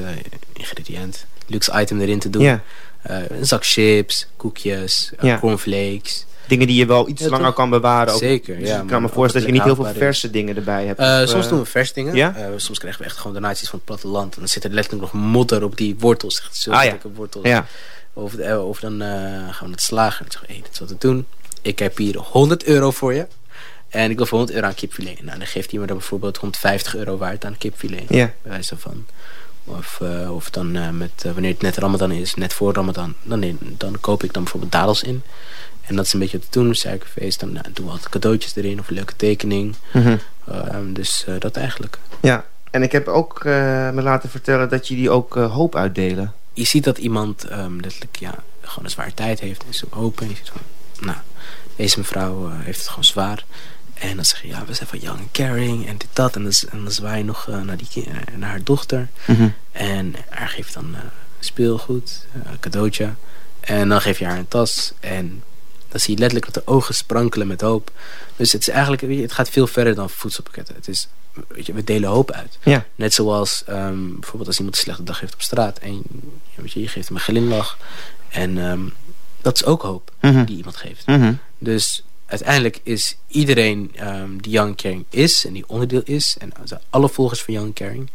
ingrediënt, 0.53 1.25
luxe 1.47 1.81
item 1.81 1.99
erin 1.99 2.19
te 2.19 2.29
doen. 2.29 2.41
Ja. 2.41 2.61
Een 3.03 3.45
zak 3.45 3.65
chips, 3.65 4.27
koekjes, 4.37 5.11
ja. 5.21 5.39
cornflakes. 5.39 6.25
Dingen 6.47 6.67
die 6.67 6.75
je 6.75 6.85
wel 6.85 7.09
iets 7.09 7.21
Ja, 7.21 7.29
langer 7.29 7.45
toch? 7.45 7.55
kan 7.55 7.69
bewaren. 7.69 8.13
Ook. 8.13 8.19
Zeker, 8.19 8.59
Dus 8.59 8.67
ja, 8.69 8.81
ik 8.81 8.87
kan 8.87 9.01
me 9.01 9.09
voorstellen 9.09 9.47
dat 9.47 9.55
je 9.55 9.63
niet 9.63 9.75
heel 9.75 9.85
veel 9.85 9.93
verse 10.01 10.29
dingen 10.29 10.55
erbij 10.55 10.85
hebt. 10.85 10.99
Uh, 10.99 11.19
Of, 11.23 11.29
soms 11.29 11.43
eh, 11.43 11.49
doen 11.49 11.59
we 11.59 11.65
vers 11.65 11.93
dingen. 11.93 12.15
Uh, 12.15 12.27
soms 12.55 12.79
krijgen 12.79 13.01
we 13.01 13.07
echt 13.07 13.17
gewoon 13.17 13.33
donaties 13.33 13.69
van 13.69 13.77
het 13.79 13.87
platteland. 13.87 14.33
En 14.33 14.39
dan 14.39 14.47
zit 14.49 14.63
er 14.63 14.69
letterlijk 14.69 15.13
nog 15.13 15.23
modder 15.23 15.63
op 15.63 15.77
die 15.77 15.95
wortels. 15.99 16.39
Echt 16.41 16.67
Ah, 16.69 16.83
ja. 16.83 16.97
wortels. 17.13 17.45
Ja, 17.47 17.65
Of, 18.13 18.35
eh, 18.35 18.67
of 18.67 18.79
dan 18.79 19.01
eh, 19.01 19.07
gaan 19.49 19.65
we 19.67 19.71
het 19.71 19.81
slagen. 19.81 20.25
En 20.25 20.31
zeggen 20.31 20.53
hey, 20.53 20.61
dit 20.63 20.71
is 20.73 20.79
wat 20.79 20.89
we 20.89 20.95
doen. 20.99 21.25
Ik 21.61 21.79
heb 21.79 21.97
hier 21.97 22.17
100 22.17 22.63
euro 22.63 22.91
voor 22.91 23.13
je. 23.13 23.27
En 23.89 24.09
ik 24.09 24.17
wil 24.17 24.25
voor 24.25 24.37
100 24.37 24.57
euro 24.57 24.69
aan 24.69 24.75
kipfilet. 24.75 25.23
Nou, 25.23 25.37
dan 25.37 25.47
geeft 25.47 25.71
hij 25.71 25.79
me 25.79 25.85
dan 25.85 25.97
bijvoorbeeld 25.97 26.37
150 26.37 26.95
euro 26.95 27.17
waard 27.17 27.45
aan 27.45 27.57
kipfilet. 27.57 28.03
ja. 28.09 28.31
Bij 28.41 28.51
wijze 28.51 28.77
van. 28.77 29.05
Of, 29.65 29.99
eh, 30.01 30.35
of 30.35 30.49
dan 30.49 30.75
eh, 30.75 30.89
met, 30.89 31.11
eh, 31.25 31.31
wanneer 31.31 31.51
het 31.51 31.61
net 31.61 31.77
Ramadan 31.77 32.11
is, 32.11 32.33
net 32.33 32.53
voor 32.53 32.73
Ramadan, 32.73 33.13
dan, 33.23 33.57
dan 33.59 33.99
koop 33.99 34.23
ik 34.23 34.33
dan 34.33 34.43
bijvoorbeeld 34.43 34.71
dadels 34.71 35.03
in. 35.03 35.23
En 35.81 35.95
dat 35.95 36.05
is 36.05 36.13
een 36.13 36.19
beetje 36.19 36.37
wat 36.37 36.51
te 36.51 36.59
doen, 36.59 36.75
suikerfeest. 36.75 37.39
Dan 37.39 37.51
nou, 37.51 37.65
doen 37.73 37.85
we 37.85 37.91
altijd 37.91 38.09
cadeautjes 38.09 38.55
erin 38.55 38.79
of 38.79 38.87
een 38.87 38.95
leuke 38.95 39.15
tekening. 39.15 39.75
Mhm. 39.93 40.17
Ehm, 40.47 40.93
dus 40.93 41.25
dat 41.39 41.57
eigenlijk. 41.57 41.99
ja. 42.19 42.45
En 42.71 42.83
ik 42.83 42.91
heb 42.91 43.07
ook 43.07 43.43
me 43.43 44.01
laten 44.01 44.29
vertellen 44.29 44.69
dat 44.69 44.87
jullie 44.87 45.09
ook 45.09 45.33
hoop 45.35 45.75
uitdelen. 45.75 46.33
Je 46.53 46.63
ziet 46.63 46.83
dat 46.83 46.97
iemand 46.97 47.43
ehm, 47.43 47.79
letterlijk 47.79 48.15
ja, 48.15 48.35
gewoon 48.61 48.83
een 48.83 48.89
zware 48.89 49.13
tijd 49.13 49.39
heeft. 49.39 49.63
En 49.67 49.73
zo 49.73 49.85
open. 49.89 50.23
En 50.23 50.29
je 50.29 50.35
ziet 50.35 50.49
van, 50.49 50.61
nou, 51.05 51.17
deze 51.75 51.97
mevrouw 51.97 52.49
heeft 52.49 52.79
het 52.79 52.87
gewoon 52.87 53.03
zwaar. 53.03 53.45
En 54.09 54.15
dan 54.15 54.25
zeg 54.25 54.41
je, 54.41 54.47
ja, 54.47 54.65
we 54.65 54.73
zijn 54.73 54.89
van 54.89 54.99
Young 54.99 55.19
and 55.19 55.31
Caring 55.31 55.87
en 55.87 55.97
dit, 55.97 56.07
dat. 56.13 56.35
En 56.35 56.43
dan, 56.43 56.53
en 56.71 56.83
dan 56.83 56.91
zwaai 56.91 57.17
je 57.17 57.23
nog 57.23 57.47
eh, 57.49 57.61
naar, 57.61 57.77
die, 57.77 58.05
eh, 58.05 58.35
naar 58.37 58.49
haar 58.49 58.63
dochter. 58.63 59.07
En 59.71 60.15
haar 60.29 60.49
geeft 60.49 60.73
dan 60.73 60.95
eh, 60.95 61.01
speelgoed, 61.39 62.25
cadeautje. 62.59 63.13
En 63.59 63.89
dan 63.89 64.01
geef 64.01 64.19
je 64.19 64.25
haar 64.25 64.37
een 64.37 64.47
tas. 64.47 64.93
En 64.99 65.43
dan 65.89 65.99
zie 65.99 66.13
je 66.13 66.19
letterlijk 66.19 66.53
dat 66.53 66.65
de 66.65 66.71
ogen 66.71 66.95
sprankelen 66.95 67.47
met 67.47 67.61
hoop. 67.61 67.91
Dus 68.35 68.51
het 68.51 68.61
is 68.61 68.67
eigenlijk, 68.67 69.01
weet 69.01 69.15
je, 69.15 69.21
het 69.21 69.31
gaat 69.31 69.49
veel 69.49 69.67
verder 69.67 69.95
dan 69.95 70.09
voedselpakketten. 70.09 70.75
Het 70.75 70.87
is, 70.87 71.07
weet 71.47 71.65
je, 71.65 71.73
we 71.73 71.83
delen 71.83 72.09
hoop 72.09 72.31
uit. 72.31 72.57
Ja. 72.63 72.85
Net 72.95 73.13
zoals 73.13 73.63
ehm, 73.65 74.13
bijvoorbeeld 74.13 74.47
als 74.47 74.57
iemand 74.57 74.75
een 74.75 74.81
slechte 74.81 75.03
dag 75.03 75.19
heeft 75.19 75.33
op 75.33 75.41
straat. 75.41 75.79
En 75.79 76.01
weet 76.55 76.71
je, 76.71 76.81
je 76.81 76.87
geeft 76.87 77.07
hem 77.07 77.17
een 77.17 77.23
glimlach. 77.23 77.77
En 78.29 78.57
ehm, 78.57 78.81
dat 79.41 79.55
is 79.55 79.65
ook 79.65 79.81
hoop 79.81 80.11
Mhm. 80.21 80.45
die 80.45 80.57
iemand 80.57 80.75
geeft. 80.75 81.05
Mhm. 81.07 81.33
Dus 81.57 82.03
uiteindelijk 82.33 82.79
is 82.83 83.17
iedereen 83.27 83.91
ehm, 83.95 84.37
die 84.37 84.51
Young 84.51 84.75
Caring 84.75 85.05
is 85.09 85.45
en 85.45 85.53
die 85.53 85.63
onderdeel 85.67 86.01
is, 86.05 86.37
en 86.39 86.51
alle 86.89 87.09
volgers 87.09 87.41
van 87.41 87.53
Young 87.53 87.73
Caring, 87.73 88.09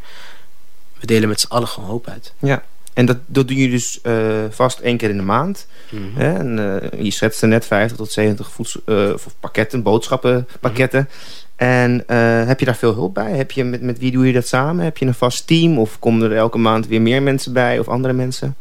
we 1.01 1.07
delen 1.07 1.29
met 1.29 1.41
z'n 1.41 1.53
allen 1.53 1.69
gewoon 1.69 1.89
hoop 1.89 2.09
uit. 2.09 2.33
Ja. 2.39 2.65
En 2.95 3.07
dat, 3.07 3.17
dat 3.27 3.49
doe 3.49 3.57
je 3.57 3.71
dus 3.71 4.01
eh, 4.01 4.45
vast 4.51 4.79
één 4.79 4.97
keer 4.97 5.11
in 5.11 5.17
de 5.17 5.23
maand. 5.23 5.67
Mhm. 5.91 6.03
Hè? 6.15 6.35
En, 6.35 6.81
eh, 6.81 7.03
je 7.05 7.11
schetste 7.11 7.47
net 7.47 7.67
50 7.67 7.97
tot 7.97 8.13
70 8.13 8.51
voedsel, 8.51 8.81
eh, 8.85 9.13
of 9.13 9.27
pakketten, 9.41 9.83
boodschappenpakketten. 9.83 11.09
En 11.57 12.05
eh, 12.07 12.47
heb 12.47 12.59
je 12.59 12.67
daar 12.67 12.77
veel 12.77 12.95
hulp 12.95 13.15
bij? 13.15 13.33
Heb 13.33 13.51
je, 13.51 13.65
met, 13.65 13.83
met 13.83 13.99
wie 13.99 14.11
doe 14.11 14.27
je 14.27 14.33
dat 14.33 14.47
samen? 14.47 14.85
Heb 14.85 14.97
je 14.97 15.07
een 15.07 15.15
vast 15.15 15.47
team? 15.47 15.79
Of 15.79 15.99
komen 15.99 16.31
er 16.31 16.37
elke 16.37 16.59
maand 16.59 16.87
weer 16.87 17.03
meer 17.03 17.23
mensen 17.23 17.53
bij? 17.53 17.79
Of 17.79 17.89
andere 17.89 18.15
mensen? 18.15 18.57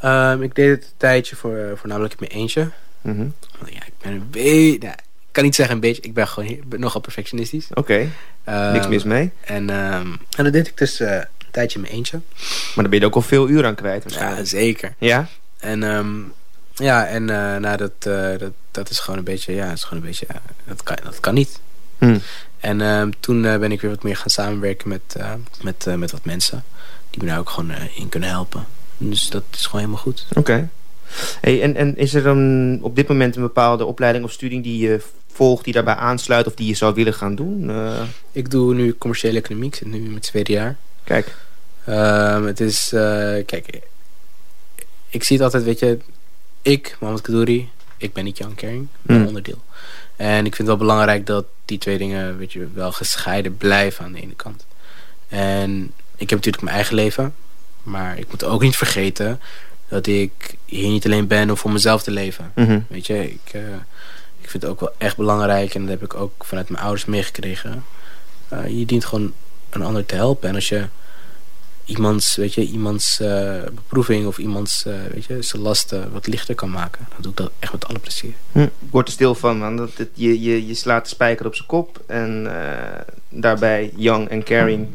Ehm, 0.00 0.42
ik 0.42 0.54
deed 0.54 0.70
het 0.70 0.84
een 0.84 0.90
tijdje 0.96 1.36
voor, 1.36 1.72
voornamelijk 1.74 2.12
in 2.12 2.26
mijn 2.28 2.40
eentje. 2.40 2.70
Mhm. 3.12 3.28
Ja, 3.64 3.86
ik 3.86 3.92
ben 4.02 4.12
een 4.12 4.28
beetje, 4.30 4.78
nou, 4.78 4.92
ik 4.92 5.32
kan 5.32 5.44
niet 5.44 5.54
zeggen 5.54 5.74
een 5.74 5.80
beetje, 5.80 6.02
ik 6.02 6.14
ben 6.14 6.28
gewoon 6.28 6.60
ben 6.66 6.80
nogal 6.80 7.00
perfectionistisch. 7.00 7.66
Oké, 7.74 8.08
Ehm, 8.44 8.72
niks 8.72 8.88
mis 8.88 9.04
mee. 9.04 9.30
En, 9.40 9.70
ehm, 9.70 10.06
en 10.36 10.44
dat 10.44 10.52
deed 10.52 10.66
ik 10.66 10.76
dus 10.76 11.00
eh, 11.00 11.14
een 11.14 11.26
tijdje 11.50 11.76
in 11.78 11.84
mijn 11.84 11.94
eentje. 11.94 12.20
Maar 12.38 12.74
daar 12.74 12.84
ben 12.88 12.94
je 12.94 13.00
er 13.00 13.06
ook 13.06 13.14
al 13.14 13.22
veel 13.22 13.48
uur 13.48 13.66
aan 13.66 13.74
kwijt 13.74 14.02
Ja, 14.02 14.08
waarschijnlijk. 14.08 14.48
zeker. 14.48 14.94
Ja? 14.98 15.28
En 15.58 15.82
ehm, 15.82 16.14
ja, 16.74 17.06
en 17.06 17.30
eh, 17.30 17.56
nou, 17.56 17.76
dat, 17.76 17.92
eh, 17.98 18.38
dat, 18.38 18.52
dat 18.70 18.90
is 18.90 18.98
gewoon 18.98 19.18
een 19.18 19.24
beetje, 19.24 19.54
ja, 19.54 19.66
dat 19.66 19.76
is 19.76 19.84
gewoon 19.84 20.02
een 20.02 20.08
beetje, 20.08 20.26
ja, 20.28 20.40
dat, 20.64 20.82
kan, 20.82 20.96
dat 21.04 21.20
kan 21.20 21.34
niet. 21.34 21.60
Hm. 21.98 22.18
En 22.60 22.80
ehm, 22.80 23.10
toen 23.20 23.44
eh, 23.44 23.58
ben 23.58 23.72
ik 23.72 23.80
weer 23.80 23.90
wat 23.90 24.02
meer 24.02 24.16
gaan 24.16 24.30
samenwerken 24.30 24.88
met, 24.88 25.14
eh, 25.16 25.32
met, 25.62 25.86
eh, 25.86 25.94
met 25.94 26.10
wat 26.10 26.24
mensen. 26.24 26.64
die 27.10 27.22
me 27.24 27.28
daar 27.30 27.38
ook 27.38 27.50
gewoon 27.50 27.70
in 27.94 28.08
kunnen 28.08 28.28
helpen. 28.28 28.66
Dus 28.98 29.28
dat 29.28 29.42
is 29.52 29.64
gewoon 29.64 29.80
helemaal 29.80 30.02
goed. 30.02 30.26
Oké. 30.34 30.68
Hey, 31.40 31.62
en, 31.62 31.76
en 31.76 31.96
is 31.96 32.14
er 32.14 32.22
dan 32.22 32.78
op 32.82 32.96
dit 32.96 33.08
moment 33.08 33.36
een 33.36 33.42
bepaalde 33.42 33.84
opleiding 33.84 34.24
of 34.24 34.32
studie 34.32 34.60
die 34.60 34.78
je 34.78 35.00
volgt, 35.32 35.64
die 35.64 35.72
daarbij 35.72 35.94
aansluit 35.94 36.46
of 36.46 36.54
die 36.54 36.66
je 36.66 36.74
zou 36.74 36.94
willen 36.94 37.14
gaan 37.14 37.34
doen? 37.34 37.70
Ik 38.32 38.50
doe 38.50 38.74
nu 38.74 38.94
commerciële 38.98 39.38
economie. 39.38 39.68
Ik 39.68 39.74
zit 39.74 39.88
nu 39.88 40.00
met 40.00 40.14
het 40.14 40.22
tweede 40.22 40.52
jaar. 40.52 40.76
Kijk. 41.04 41.36
Ehm, 41.84 42.44
het 42.44 42.60
is, 42.60 42.88
kijk, 43.46 43.80
ik 45.08 45.24
zie 45.24 45.36
het 45.36 45.44
altijd, 45.44 45.64
weet 45.64 45.78
je, 45.78 45.98
ik, 46.62 46.96
Mohamed 47.00 47.22
Kadouri, 47.22 47.68
ik 47.96 48.12
ben 48.12 48.24
niet 48.24 48.38
Jan 48.38 48.54
Kering, 48.54 48.82
ik 48.82 48.88
ben 49.02 49.16
een 49.16 49.26
onderdeel. 49.26 49.62
En 50.16 50.46
ik 50.46 50.54
vind 50.54 50.56
het 50.56 50.66
wel 50.66 50.76
belangrijk 50.76 51.26
dat 51.26 51.44
die 51.64 51.78
twee 51.78 51.98
dingen 51.98 52.38
weet 52.38 52.52
je, 52.52 52.68
wel 52.74 52.92
gescheiden 52.92 53.56
blijven 53.56 54.04
aan 54.04 54.12
de 54.12 54.20
ene 54.20 54.34
kant. 54.34 54.66
En 55.28 55.92
ik 56.16 56.30
heb 56.30 56.38
natuurlijk 56.38 56.62
mijn 56.62 56.76
eigen 56.76 56.94
leven. 56.94 57.34
Maar 57.82 58.18
ik 58.18 58.30
moet 58.30 58.44
ook 58.44 58.62
niet 58.62 58.76
vergeten 58.76 59.40
dat 59.88 60.06
ik 60.06 60.56
hier 60.64 60.88
niet 60.88 61.04
alleen 61.04 61.26
ben 61.26 61.50
om 61.50 61.56
voor 61.56 61.70
mezelf 61.70 62.02
te 62.02 62.10
leven. 62.10 62.52
Mhm. 62.54 62.80
Weet 62.88 63.06
je, 63.06 63.30
ik, 63.32 63.52
uh, 63.54 63.62
ik 64.40 64.50
vind 64.50 64.62
het 64.62 64.72
ook 64.72 64.80
wel 64.80 64.92
echt 64.98 65.16
belangrijk. 65.16 65.74
En 65.74 65.80
dat 65.80 65.90
heb 65.90 66.02
ik 66.02 66.14
ook 66.14 66.44
vanuit 66.44 66.68
mijn 66.68 66.82
ouders 66.82 67.04
meegekregen. 67.04 67.84
Uh, 68.52 68.78
je 68.78 68.86
dient 68.86 69.04
gewoon 69.04 69.32
een 69.70 69.82
ander 69.82 70.06
te 70.06 70.14
helpen. 70.14 70.48
En 70.48 70.54
als 70.54 70.68
je 70.68 70.86
iemands, 71.84 72.36
weet 72.36 72.54
je, 72.54 72.62
iemands 72.66 73.20
uh, 73.20 73.62
beproeving 73.74 74.26
of 74.26 74.38
iemands 74.38 74.86
weet 75.12 75.24
je, 75.24 75.42
zijn 75.42 75.62
lasten 75.62 76.12
wat 76.12 76.26
lichter 76.26 76.54
kan 76.54 76.70
maken. 76.70 77.06
Dan 77.10 77.22
doe 77.22 77.30
ik 77.30 77.36
dat 77.36 77.50
echt 77.58 77.72
met 77.72 77.86
alle 77.86 77.98
plezier. 77.98 78.32
Hm. 78.52 78.60
Ik 78.60 78.70
word 78.90 79.06
er 79.06 79.12
stil 79.12 79.34
van, 79.34 79.58
man. 79.58 79.76
Dat 79.76 79.90
het, 79.96 80.08
je, 80.14 80.40
je, 80.40 80.66
je 80.66 80.74
slaat 80.74 81.02
de 81.02 81.10
spijker 81.10 81.46
op 81.46 81.54
zijn 81.54 81.68
kop. 81.68 82.02
En 82.06 82.48
daarbij 83.28 83.92
young 83.96 84.30
and 84.30 84.44
caring 84.44 84.88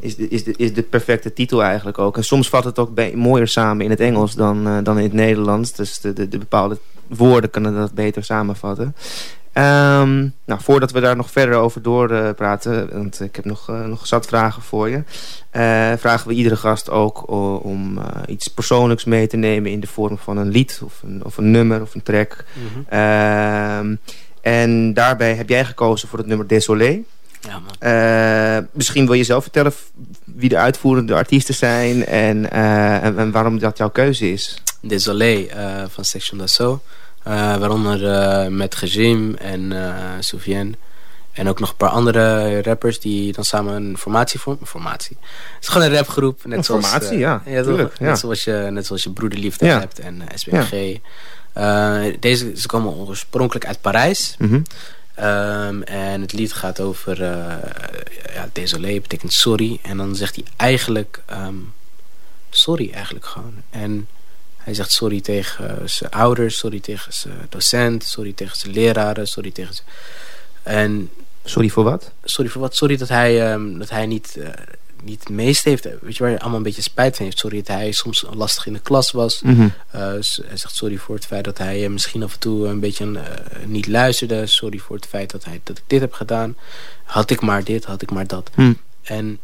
is 0.00 0.16
de, 0.16 0.28
is, 0.28 0.44
de, 0.44 0.54
is 0.56 0.74
de 0.74 0.82
perfecte 0.82 1.32
titel 1.32 1.62
eigenlijk 1.62 1.98
ook. 1.98 2.16
En 2.16 2.24
soms 2.24 2.48
vat 2.48 2.64
het 2.64 2.78
ook 2.78 2.94
bij, 2.94 3.12
mooier 3.16 3.48
samen 3.48 3.84
in 3.84 3.90
het 3.90 4.00
Engels 4.00 4.34
dan, 4.34 4.84
dan 4.84 4.96
in 4.96 5.04
het 5.04 5.12
Nederlands. 5.12 5.72
Dus 5.72 6.00
de, 6.00 6.12
de, 6.12 6.28
de 6.28 6.38
bepaalde 6.38 6.78
woorden 7.06 7.50
kunnen 7.50 7.74
dat 7.74 7.92
beter 7.92 8.24
samenvatten. 8.24 8.94
Um, 9.58 10.34
nou, 10.44 10.60
voordat 10.60 10.90
we 10.90 11.00
daar 11.00 11.16
nog 11.16 11.30
verder 11.30 11.54
over 11.54 11.82
doorpraten, 11.82 12.86
uh, 12.86 12.92
want 12.92 13.20
ik 13.20 13.36
heb 13.36 13.44
nog, 13.44 13.70
uh, 13.70 13.84
nog 13.84 14.06
zat 14.06 14.26
vragen 14.26 14.62
voor 14.62 14.88
je, 14.88 14.96
uh, 14.96 15.92
vragen 15.96 16.28
we 16.28 16.34
iedere 16.34 16.56
gast 16.56 16.90
ook 16.90 17.30
om 17.64 18.00
iets 18.26 18.48
persoonlijks 18.48 19.04
mee 19.04 19.26
te 19.26 19.36
nemen 19.36 19.70
in 19.70 19.80
de 19.80 19.86
vorm 19.86 20.18
van 20.18 20.36
een 20.36 20.48
lied 20.48 20.80
of 20.84 21.02
een, 21.02 21.24
of 21.24 21.36
een 21.36 21.50
nummer 21.50 21.82
of 21.82 21.94
een 21.94 22.02
track. 22.02 22.44
Mm 22.52 22.84
-hmm. 22.88 23.98
en 24.40 24.94
daarbij 24.94 25.34
heb 25.34 25.48
jij 25.48 25.64
gekozen 25.64 26.08
voor 26.08 26.18
het 26.18 26.28
nummer 26.28 26.46
Désolé. 26.46 27.02
Ja, 27.40 28.66
misschien 28.72 29.06
wil 29.06 29.14
je 29.14 29.24
zelf 29.24 29.42
vertellen 29.42 29.72
wie 30.24 30.48
de 30.48 30.56
uitvoerende 30.56 31.14
artiesten 31.14 31.54
zijn 31.54 32.06
en, 32.06 32.50
en, 32.50 33.18
en 33.18 33.30
waarom 33.30 33.58
dat 33.58 33.78
jouw 33.78 33.90
keuze 33.90 34.32
is. 34.32 34.62
Désolé 34.80 35.46
van 35.88 36.04
Section 36.04 36.38
d'Assaut. 36.38 36.80
Uh, 37.28 37.56
waaronder 37.56 38.02
uh, 38.02 38.46
met 38.56 38.74
Gejim 38.74 39.34
en 39.34 39.70
uh, 39.70 39.94
Soufiane. 40.20 40.70
En 41.32 41.48
ook 41.48 41.60
nog 41.60 41.70
een 41.70 41.76
paar 41.76 41.88
andere 41.88 42.62
rappers 42.62 43.00
die 43.00 43.32
dan 43.32 43.44
samen 43.44 43.74
een 43.74 43.98
formatie 43.98 44.40
vormen. 44.40 44.66
Formatie. 44.66 45.16
Het 45.20 45.62
is 45.62 45.68
gewoon 45.68 45.86
een 45.86 45.94
rapgroep. 45.94 46.44
Net 46.44 46.58
een 46.58 46.64
zoals, 46.64 46.86
formatie, 46.86 47.18
ja. 47.18 47.42
ja, 47.46 47.62
tuurlijk, 47.62 47.98
ja. 47.98 48.06
Net, 48.06 48.18
zoals 48.18 48.44
je, 48.44 48.68
net 48.70 48.86
zoals 48.86 49.02
je 49.02 49.10
Broederliefde 49.10 49.66
ja. 49.66 49.78
hebt 49.78 49.98
en 49.98 50.22
SBG. 50.34 50.98
Deze 52.20 52.52
ze 52.56 52.66
komen 52.66 52.92
oorspronkelijk 52.92 53.66
uit 53.66 53.80
Parijs. 53.80 54.34
Mm 54.38 54.48
-hmm. 54.48 54.62
Um, 55.22 55.82
en 55.82 56.20
het 56.20 56.32
lied 56.32 56.52
gaat 56.52 56.80
over... 56.80 57.24
ja, 58.34 58.48
désolé 58.52 59.00
betekent 59.00 59.32
sorry. 59.32 59.78
En 59.82 59.96
dan 59.96 60.16
zegt 60.16 60.34
hij 60.34 60.44
eigenlijk... 60.56 61.22
Um, 61.32 61.72
sorry 62.50 62.90
eigenlijk 62.92 63.26
gewoon. 63.26 63.54
En... 63.70 64.08
Hij 64.56 64.76
zegt 64.76 64.92
sorry 64.92 65.20
tegen 65.20 65.90
zijn 65.90 66.10
ouders, 66.10 66.58
sorry 66.58 66.80
tegen 66.80 67.12
zijn 67.12 67.46
docent, 67.48 68.04
sorry 68.04 68.32
tegen 68.32 68.56
zijn 68.56 68.72
leraren, 68.72 69.26
sorry 69.26 69.50
tegen 69.50 69.74
zijn... 69.74 69.88
En... 70.62 71.10
Sorry 71.44 71.68
voor 71.68 71.84
wat? 71.84 72.12
Sorry 72.24 72.50
voor 72.50 72.60
wat? 72.60 72.76
Sorry 72.76 72.96
dat 72.96 73.08
hij, 73.08 73.52
um, 73.52 73.78
dat 73.78 73.90
hij 73.90 74.06
niet, 74.06 74.34
uh, 74.38 74.48
niet 75.02 75.20
het 75.20 75.28
meeste 75.28 75.68
heeft. 75.68 75.84
Weet 75.84 76.16
je 76.16 76.22
waar 76.22 76.32
je 76.32 76.38
allemaal 76.38 76.56
een 76.56 76.62
beetje 76.62 76.82
spijt 76.82 77.16
van 77.16 77.24
heeft? 77.24 77.38
Sorry 77.38 77.56
dat 77.56 77.66
hij 77.66 77.92
soms 77.92 78.24
lastig 78.30 78.66
in 78.66 78.72
de 78.72 78.78
klas 78.78 79.10
was. 79.10 79.42
Mm 79.42 79.54
-hmm. 79.54 79.72
uh, 79.94 80.00
hij 80.00 80.56
zegt 80.56 80.74
sorry 80.74 80.96
voor 80.96 81.14
het 81.14 81.26
feit 81.26 81.44
dat 81.44 81.58
hij 81.58 81.82
uh, 81.82 81.88
misschien 81.88 82.22
af 82.22 82.32
en 82.32 82.38
toe 82.38 82.66
een 82.66 82.80
beetje 82.80 83.04
uh, 83.06 83.22
niet 83.66 83.86
luisterde. 83.86 84.46
Sorry 84.46 84.78
voor 84.78 84.96
het 84.96 85.06
feit 85.06 85.30
dat, 85.30 85.44
hij, 85.44 85.60
dat 85.64 85.78
ik 85.78 85.84
dit 85.86 86.00
heb 86.00 86.12
gedaan. 86.12 86.56
Had 87.04 87.30
ik 87.30 87.40
maar 87.40 87.64
dit, 87.64 87.84
had 87.84 88.02
ik 88.02 88.10
maar 88.10 88.26
dat. 88.26 88.50
Mm. 88.54 88.78
En 89.02 89.40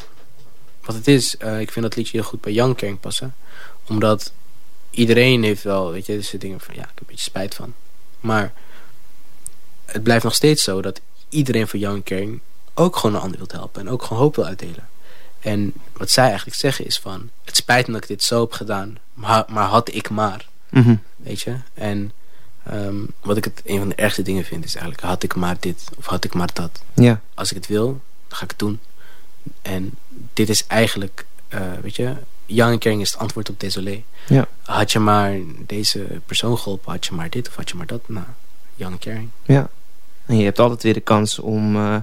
wat 0.84 0.94
het 0.94 1.08
is, 1.08 1.34
ik 1.34 1.70
vind 1.70 1.84
dat 1.84 1.96
liedje 1.96 2.18
heel 2.18 2.28
goed 2.28 2.40
bij 2.40 2.52
Young 2.52 2.76
Kern 2.76 2.98
passen. 2.98 3.34
Omdat 3.88 4.32
iedereen 4.90 5.42
heeft 5.42 5.62
wel, 5.62 5.90
weet 5.90 6.06
je, 6.06 6.16
dus 6.16 6.30
dingen 6.30 6.60
van 6.60 6.74
ja, 6.74 6.80
ik 6.80 6.88
heb 6.88 7.00
een 7.00 7.06
beetje 7.06 7.22
spijt 7.22 7.54
van. 7.54 7.74
Maar 8.20 8.52
het 9.84 10.02
blijft 10.02 10.24
nog 10.24 10.34
steeds 10.34 10.62
zo 10.62 10.82
dat 10.82 11.00
iedereen 11.28 11.68
van 11.68 11.78
Young 11.78 12.04
Caring 12.04 12.40
ook 12.74 12.96
gewoon 12.96 13.16
een 13.16 13.22
ander 13.22 13.38
wil 13.38 13.48
helpen 13.50 13.80
en 13.80 13.88
ook 13.88 14.02
gewoon 14.02 14.22
hoop 14.22 14.36
wil 14.36 14.46
uitdelen. 14.46 14.88
En 15.44 15.72
wat 15.92 16.11
zij 16.11 16.26
eigenlijk 16.26 16.57
zeggen 16.57 16.87
is 16.87 16.98
van, 16.98 17.30
het 17.44 17.57
spijt 17.57 17.87
me 17.87 17.92
dat 17.92 18.02
ik 18.02 18.09
dit 18.09 18.22
zo 18.22 18.40
heb 18.40 18.52
gedaan, 18.52 18.98
maar, 19.14 19.44
maar 19.48 19.66
had 19.66 19.94
ik 19.94 20.11
maar. 20.11 20.46
Mm 20.70 20.83
-hmm. 20.83 21.02
Weet 21.16 21.40
je? 21.40 21.57
En 21.74 22.12
um, 22.72 23.12
wat 23.20 23.37
ik 23.37 23.44
het 23.44 23.62
een 23.64 23.78
van 23.78 23.88
de 23.88 23.94
ergste 23.94 24.22
dingen 24.22 24.44
vind 24.44 24.64
is 24.64 24.74
eigenlijk, 24.74 25.04
had 25.04 25.22
ik 25.22 25.35
maar 25.35 25.57
dit 25.61 25.85
of 25.96 26.07
had 26.07 26.24
ik 26.24 26.35
maar 26.35 26.50
dat. 26.52 26.83
Ja. 26.94 27.20
Als 27.35 27.50
ik 27.50 27.57
het 27.57 27.66
wil, 27.66 27.87
dan 28.28 28.38
ga 28.38 28.44
ik 28.44 28.50
het 28.50 28.59
doen. 28.59 28.80
En 29.62 29.94
dit 30.33 30.48
is 30.48 30.66
eigenlijk, 30.66 31.26
uh, 31.48 31.61
weet 31.83 31.96
je, 31.96 32.14
Young 32.46 32.80
Caring 32.80 33.00
is 33.00 33.11
het 33.11 33.20
antwoord 33.20 33.50
op 33.50 33.61
Désolé. 33.61 34.02
Ja. 34.26 34.48
Had 34.62 34.92
je 34.92 34.98
maar 34.98 35.38
deze 35.66 36.20
persoon 36.26 36.59
geholpen, 36.59 36.92
had 36.92 37.07
je 37.07 37.14
maar 37.14 37.30
dit 37.30 37.48
of 37.48 37.54
had 37.54 37.68
je 37.68 37.76
maar 37.76 37.87
dat. 37.87 38.09
Nou, 38.09 38.26
Young 38.74 38.98
Caring. 38.98 39.28
Ja. 39.42 39.68
En 40.26 40.37
je 40.37 40.44
hebt 40.44 40.59
altijd 40.59 40.83
weer 40.83 40.94
de 40.94 41.00
kans 41.00 41.38
om, 41.38 41.76
uh, 41.76 41.96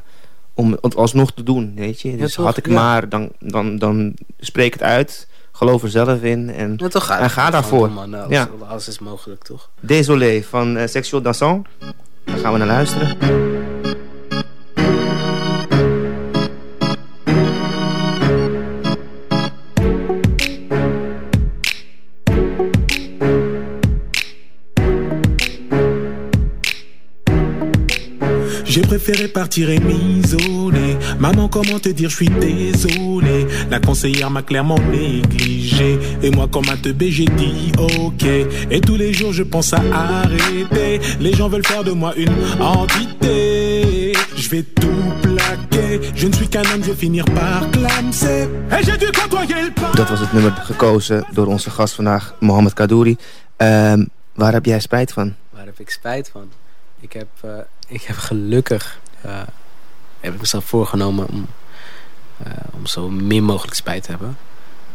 om 0.61 0.77
het 0.81 0.95
alsnog 0.95 1.31
te 1.31 1.43
doen, 1.43 1.73
weet 1.75 2.01
je. 2.01 2.17
Dus 2.17 2.35
ja, 2.35 2.43
had 2.43 2.57
ik 2.57 2.67
ja. 2.67 2.73
maar, 2.73 3.09
dan, 3.09 3.31
dan, 3.39 3.77
dan 3.77 4.13
spreek 4.39 4.73
het 4.73 4.83
uit. 4.83 5.27
Geloof 5.51 5.83
er 5.83 5.89
zelf 5.89 6.21
in. 6.21 6.49
En, 6.49 6.73
ja, 6.77 6.87
toch 6.87 7.05
ga, 7.05 7.19
en 7.19 7.29
ga 7.29 7.49
daarvoor. 7.49 7.91
Man. 7.91 8.13
Alles, 8.13 8.29
ja. 8.29 8.49
alles 8.67 8.87
is 8.87 8.99
mogelijk, 8.99 9.43
toch? 9.43 9.69
Désolé 9.79 10.43
van 10.43 10.77
uh, 10.77 10.87
Sexual 10.87 11.21
Dansant. 11.21 11.67
Daar 12.23 12.37
gaan 12.37 12.51
we 12.51 12.57
naar 12.57 12.67
luisteren. 12.67 13.50
J'ai 29.31 29.39
préféré 29.39 29.41
partir 29.41 29.69
et 29.69 29.79
m'isoler. 29.79 30.97
Maman, 31.19 31.47
comment 31.47 31.79
te 31.79 31.89
dire, 31.89 32.09
je 32.09 32.15
suis 32.15 32.29
désolé. 32.29 33.47
La 33.69 33.79
conseillère 33.79 34.29
m'a 34.29 34.41
clairement 34.41 34.79
négligé. 34.91 35.99
Et 36.21 36.31
moi, 36.31 36.47
comme 36.51 36.67
un 36.69 36.77
teubé, 36.77 37.11
j'ai 37.11 37.25
dit 37.25 37.71
ok. 37.77 38.23
Et 38.69 38.81
tous 38.81 38.97
les 38.97 39.13
jours, 39.13 39.33
je 39.33 39.43
pense 39.43 39.73
à 39.73 39.81
arrêter. 39.93 40.99
Les 41.19 41.33
gens 41.33 41.49
veulent 41.49 41.65
faire 41.65 41.83
de 41.83 41.91
moi 41.91 42.13
une 42.15 42.33
entité. 42.59 44.13
Je 44.35 44.49
vais 44.49 44.63
tout 44.63 45.13
plaquer. 45.21 46.01
Je 46.15 46.27
ne 46.27 46.33
suis 46.33 46.47
qu'un 46.47 46.63
homme, 46.73 46.83
je 46.83 46.91
vais 46.91 46.95
finir 46.95 47.25
par 47.25 47.69
clamser. 47.71 48.49
Et 48.71 48.83
j'ai 48.83 48.97
dû 48.97 49.11
côtoyer 49.11 49.61
le 49.63 49.71
pas. 49.71 49.91
Dat 49.95 50.09
was 50.09 50.19
het 50.19 50.33
nummer 50.33 50.51
gekozen 50.51 51.25
door 51.33 51.47
onze 51.47 51.69
gast 51.69 51.93
vandaag, 51.93 52.35
Mohamed 52.39 52.73
Kadouri. 52.73 53.17
Um, 53.57 54.09
waar 54.33 54.53
heb 54.53 54.65
jij 54.65 54.79
spijt 54.79 55.13
van? 55.13 55.35
Waar 55.49 55.65
heb 55.65 55.79
ik 55.79 55.89
spijt 55.89 56.29
van? 56.29 56.49
Ik 56.99 57.13
heb, 57.13 57.27
uh, 57.45 57.51
ik 57.87 58.01
heb 58.01 58.17
gelukkig 58.17 58.99
uh, 59.25 59.41
heb 60.19 60.33
ik 60.33 60.39
mezelf 60.39 60.65
voorgenomen 60.65 61.27
om, 61.27 61.47
uh, 62.47 62.53
om 62.71 62.85
zo 62.85 63.09
min 63.09 63.43
mogelijk 63.43 63.75
spijt 63.75 64.03
te 64.03 64.09
hebben. 64.09 64.37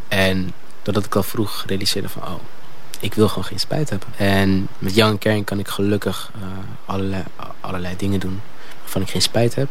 En 0.09 0.53
doordat 0.83 1.05
ik 1.05 1.15
al 1.15 1.23
vroeg 1.23 1.65
realiseerde 1.67 2.09
van, 2.09 2.23
oh, 2.23 2.41
ik 3.01 3.15
wil 3.15 3.29
gewoon 3.29 3.45
geen 3.45 3.61
spijt 3.61 3.91
hebben. 3.91 4.09
En 4.17 4.69
met 4.79 4.95
Young 4.95 5.19
Kern 5.19 5.45
kan 5.45 5.59
ik 5.59 5.69
gelukkig 5.69 6.33
allerlei, 6.85 7.23
allerlei 7.61 7.97
dingen 7.97 8.21
doen 8.21 8.41
waarvan 8.81 9.03
ik 9.03 9.11
geen 9.11 9.23
spijt 9.23 9.55
heb. 9.55 9.69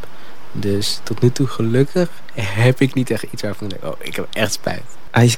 Dus 0.51 0.99
tot 1.03 1.21
nu 1.21 1.31
toe 1.31 1.47
gelukkig 1.47 2.09
heb 2.33 2.81
ik 2.81 2.93
niet 2.93 3.09
echt 3.09 3.23
iets 3.23 3.41
waarvan 3.41 3.71
ik 3.71 3.81
denk, 3.81 3.93
oh, 3.93 3.99
ik 4.01 4.15
heb 4.15 4.27
echt 4.31 4.53
spijt. 4.53 4.83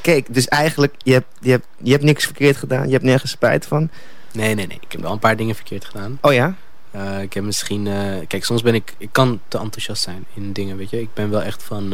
Kijk, 0.02 0.34
dus 0.34 0.48
eigenlijk, 0.48 0.94
je 0.98 1.14
hebt, 1.14 1.28
je, 1.40 1.50
hebt, 1.50 1.66
je 1.78 1.92
hebt 1.92 2.04
niks 2.04 2.26
verkeerd 2.26 2.58
gedaan, 2.58 2.86
je 2.86 2.92
hebt 2.92 3.04
nergens 3.04 3.32
spijt 3.32 3.66
van. 3.66 3.90
Nee, 4.32 4.56
nee, 4.56 4.68
nee. 4.68 4.78
Ik 4.82 4.92
heb 4.92 5.02
wel 5.02 5.12
een 5.12 5.20
paar 5.20 5.36
dingen 5.36 5.56
verkeerd 5.56 5.86
gedaan. 5.86 6.18
Oh 6.22 6.34
ja? 6.34 6.56
Uh, 6.98 7.22
ik 7.22 7.34
heb 7.34 7.44
misschien... 7.44 7.86
Uh, 7.86 8.28
kijk, 8.28 8.46
soms 8.46 8.62
ben 8.62 8.76
ik... 8.76 8.96
Ik 8.98 9.10
kan 9.12 9.40
te 9.48 9.58
enthousiast 9.58 10.04
zijn 10.04 10.26
in 10.34 10.54
dingen, 10.54 10.78
weet 10.78 10.90
je. 10.90 11.02
Ik 11.02 11.14
ben 11.14 11.30
wel 11.30 11.42
echt 11.42 11.64
van... 11.64 11.94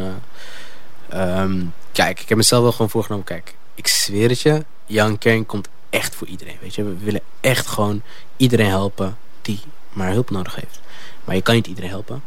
Uh, 1.14 1.42
um, 1.42 1.74
kijk, 1.92 2.22
ik 2.22 2.30
heb 2.30 2.38
mezelf 2.38 2.62
wel 2.62 2.72
gewoon 2.72 2.90
voorgenomen. 2.90 3.26
Kijk, 3.26 3.56
ik 3.76 3.88
zweer 3.88 4.30
het 4.30 4.42
je. 4.42 4.66
Young 4.86 5.20
Kern 5.20 5.46
komt 5.46 5.68
echt 5.90 6.16
voor 6.16 6.28
iedereen, 6.28 6.58
weet 6.62 6.76
je. 6.76 6.84
We 6.84 6.98
willen 6.98 7.22
echt 7.42 7.68
gewoon 7.68 8.02
iedereen 8.38 8.68
helpen 8.68 9.18
die 9.42 9.60
maar 9.90 10.12
hulp 10.12 10.30
nodig 10.30 10.56
heeft. 10.56 10.80
Maar 11.24 11.36
je 11.36 11.42
kan 11.42 11.56
niet 11.56 11.68
iedereen 11.68 11.90
helpen. 11.90 12.24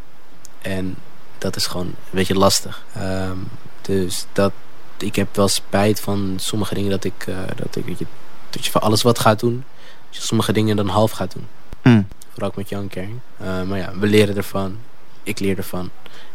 En 0.63 0.97
dat 1.39 1.57
is 1.57 1.67
gewoon 1.67 1.87
een 1.87 1.95
beetje 2.11 2.35
lastig. 2.35 2.85
Um, 2.99 3.49
dus 3.83 4.27
dat 4.33 4.53
ik 4.99 5.17
heb 5.17 5.37
wel 5.37 5.49
spijt 5.49 6.01
van 6.01 6.35
sommige 6.41 6.75
dingen 6.75 6.91
dat 6.91 7.05
ik, 7.05 7.27
dat 7.57 7.77
ik 7.77 7.85
weet 7.85 7.99
je, 7.99 8.07
dat 8.51 8.65
je 8.65 8.71
voor 8.71 8.81
alles 8.81 9.03
wat 9.03 9.19
gaat 9.19 9.41
doen. 9.41 9.65
Dat 10.09 10.17
je 10.17 10.27
sommige 10.27 10.53
dingen 10.53 10.77
dan 10.77 10.89
half 10.89 11.11
gaat 11.11 11.33
doen. 11.33 11.47
Mm. 11.83 12.09
Vooral 12.37 12.55
met 12.57 12.69
Young 12.69 12.91
Caring. 12.91 13.19
Uh, 13.43 13.63
maar 13.63 13.79
ja, 13.79 13.93
we 13.99 14.07
leren 14.07 14.37
ervan. 14.37 14.77
Ik 15.23 15.41
leer 15.41 15.57
ervan. 15.57 15.91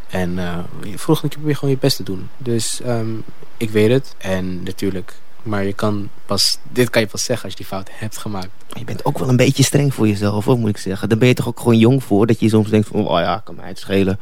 En 0.10 0.32
uh, 0.32 0.58
volgende 0.96 1.30
keer 1.30 1.38
probeer 1.38 1.56
gewoon 1.56 1.74
je 1.74 1.80
best 1.80 1.96
te 1.96 2.04
doen. 2.04 2.30
Dus 2.38 2.82
um, 2.86 3.24
ik 3.58 3.70
weet 3.70 3.90
het. 3.90 4.16
En 4.18 4.64
natuurlijk, 4.64 5.14
maar 5.44 5.64
je 5.64 5.74
kan 5.74 6.10
pas, 6.26 6.58
dit 6.72 6.90
kan 6.90 7.02
je 7.02 7.08
pas 7.08 7.24
zeggen 7.24 7.44
als 7.44 7.54
je 7.54 7.60
die 7.60 7.68
fout 7.68 7.90
hebt 7.92 8.18
gemaakt. 8.18 8.50
Je 8.74 8.84
bent 8.84 9.06
ook 9.06 9.20
wel 9.20 9.30
een 9.30 9.36
beetje 9.36 9.64
streng 9.64 9.94
voor 9.94 10.08
jezelf, 10.08 10.46
hoor, 10.46 10.58
moet 10.58 10.70
ik 10.70 10.78
zeggen. 10.78 11.10
Dan 11.10 11.20
ben 11.20 11.28
je 11.28 11.34
toch 11.34 11.48
ook 11.48 11.60
gewoon 11.60 11.78
jong 11.78 12.04
voor. 12.04 12.28
Dat 12.28 12.40
je 12.40 12.50
soms 12.50 12.70
denkt 12.70 12.88
van, 12.88 13.08
oh 13.08 13.20
ja, 13.20 13.42
kan 13.44 13.56
mij 13.56 13.68
het 13.68 13.80
schelen. 13.80 14.20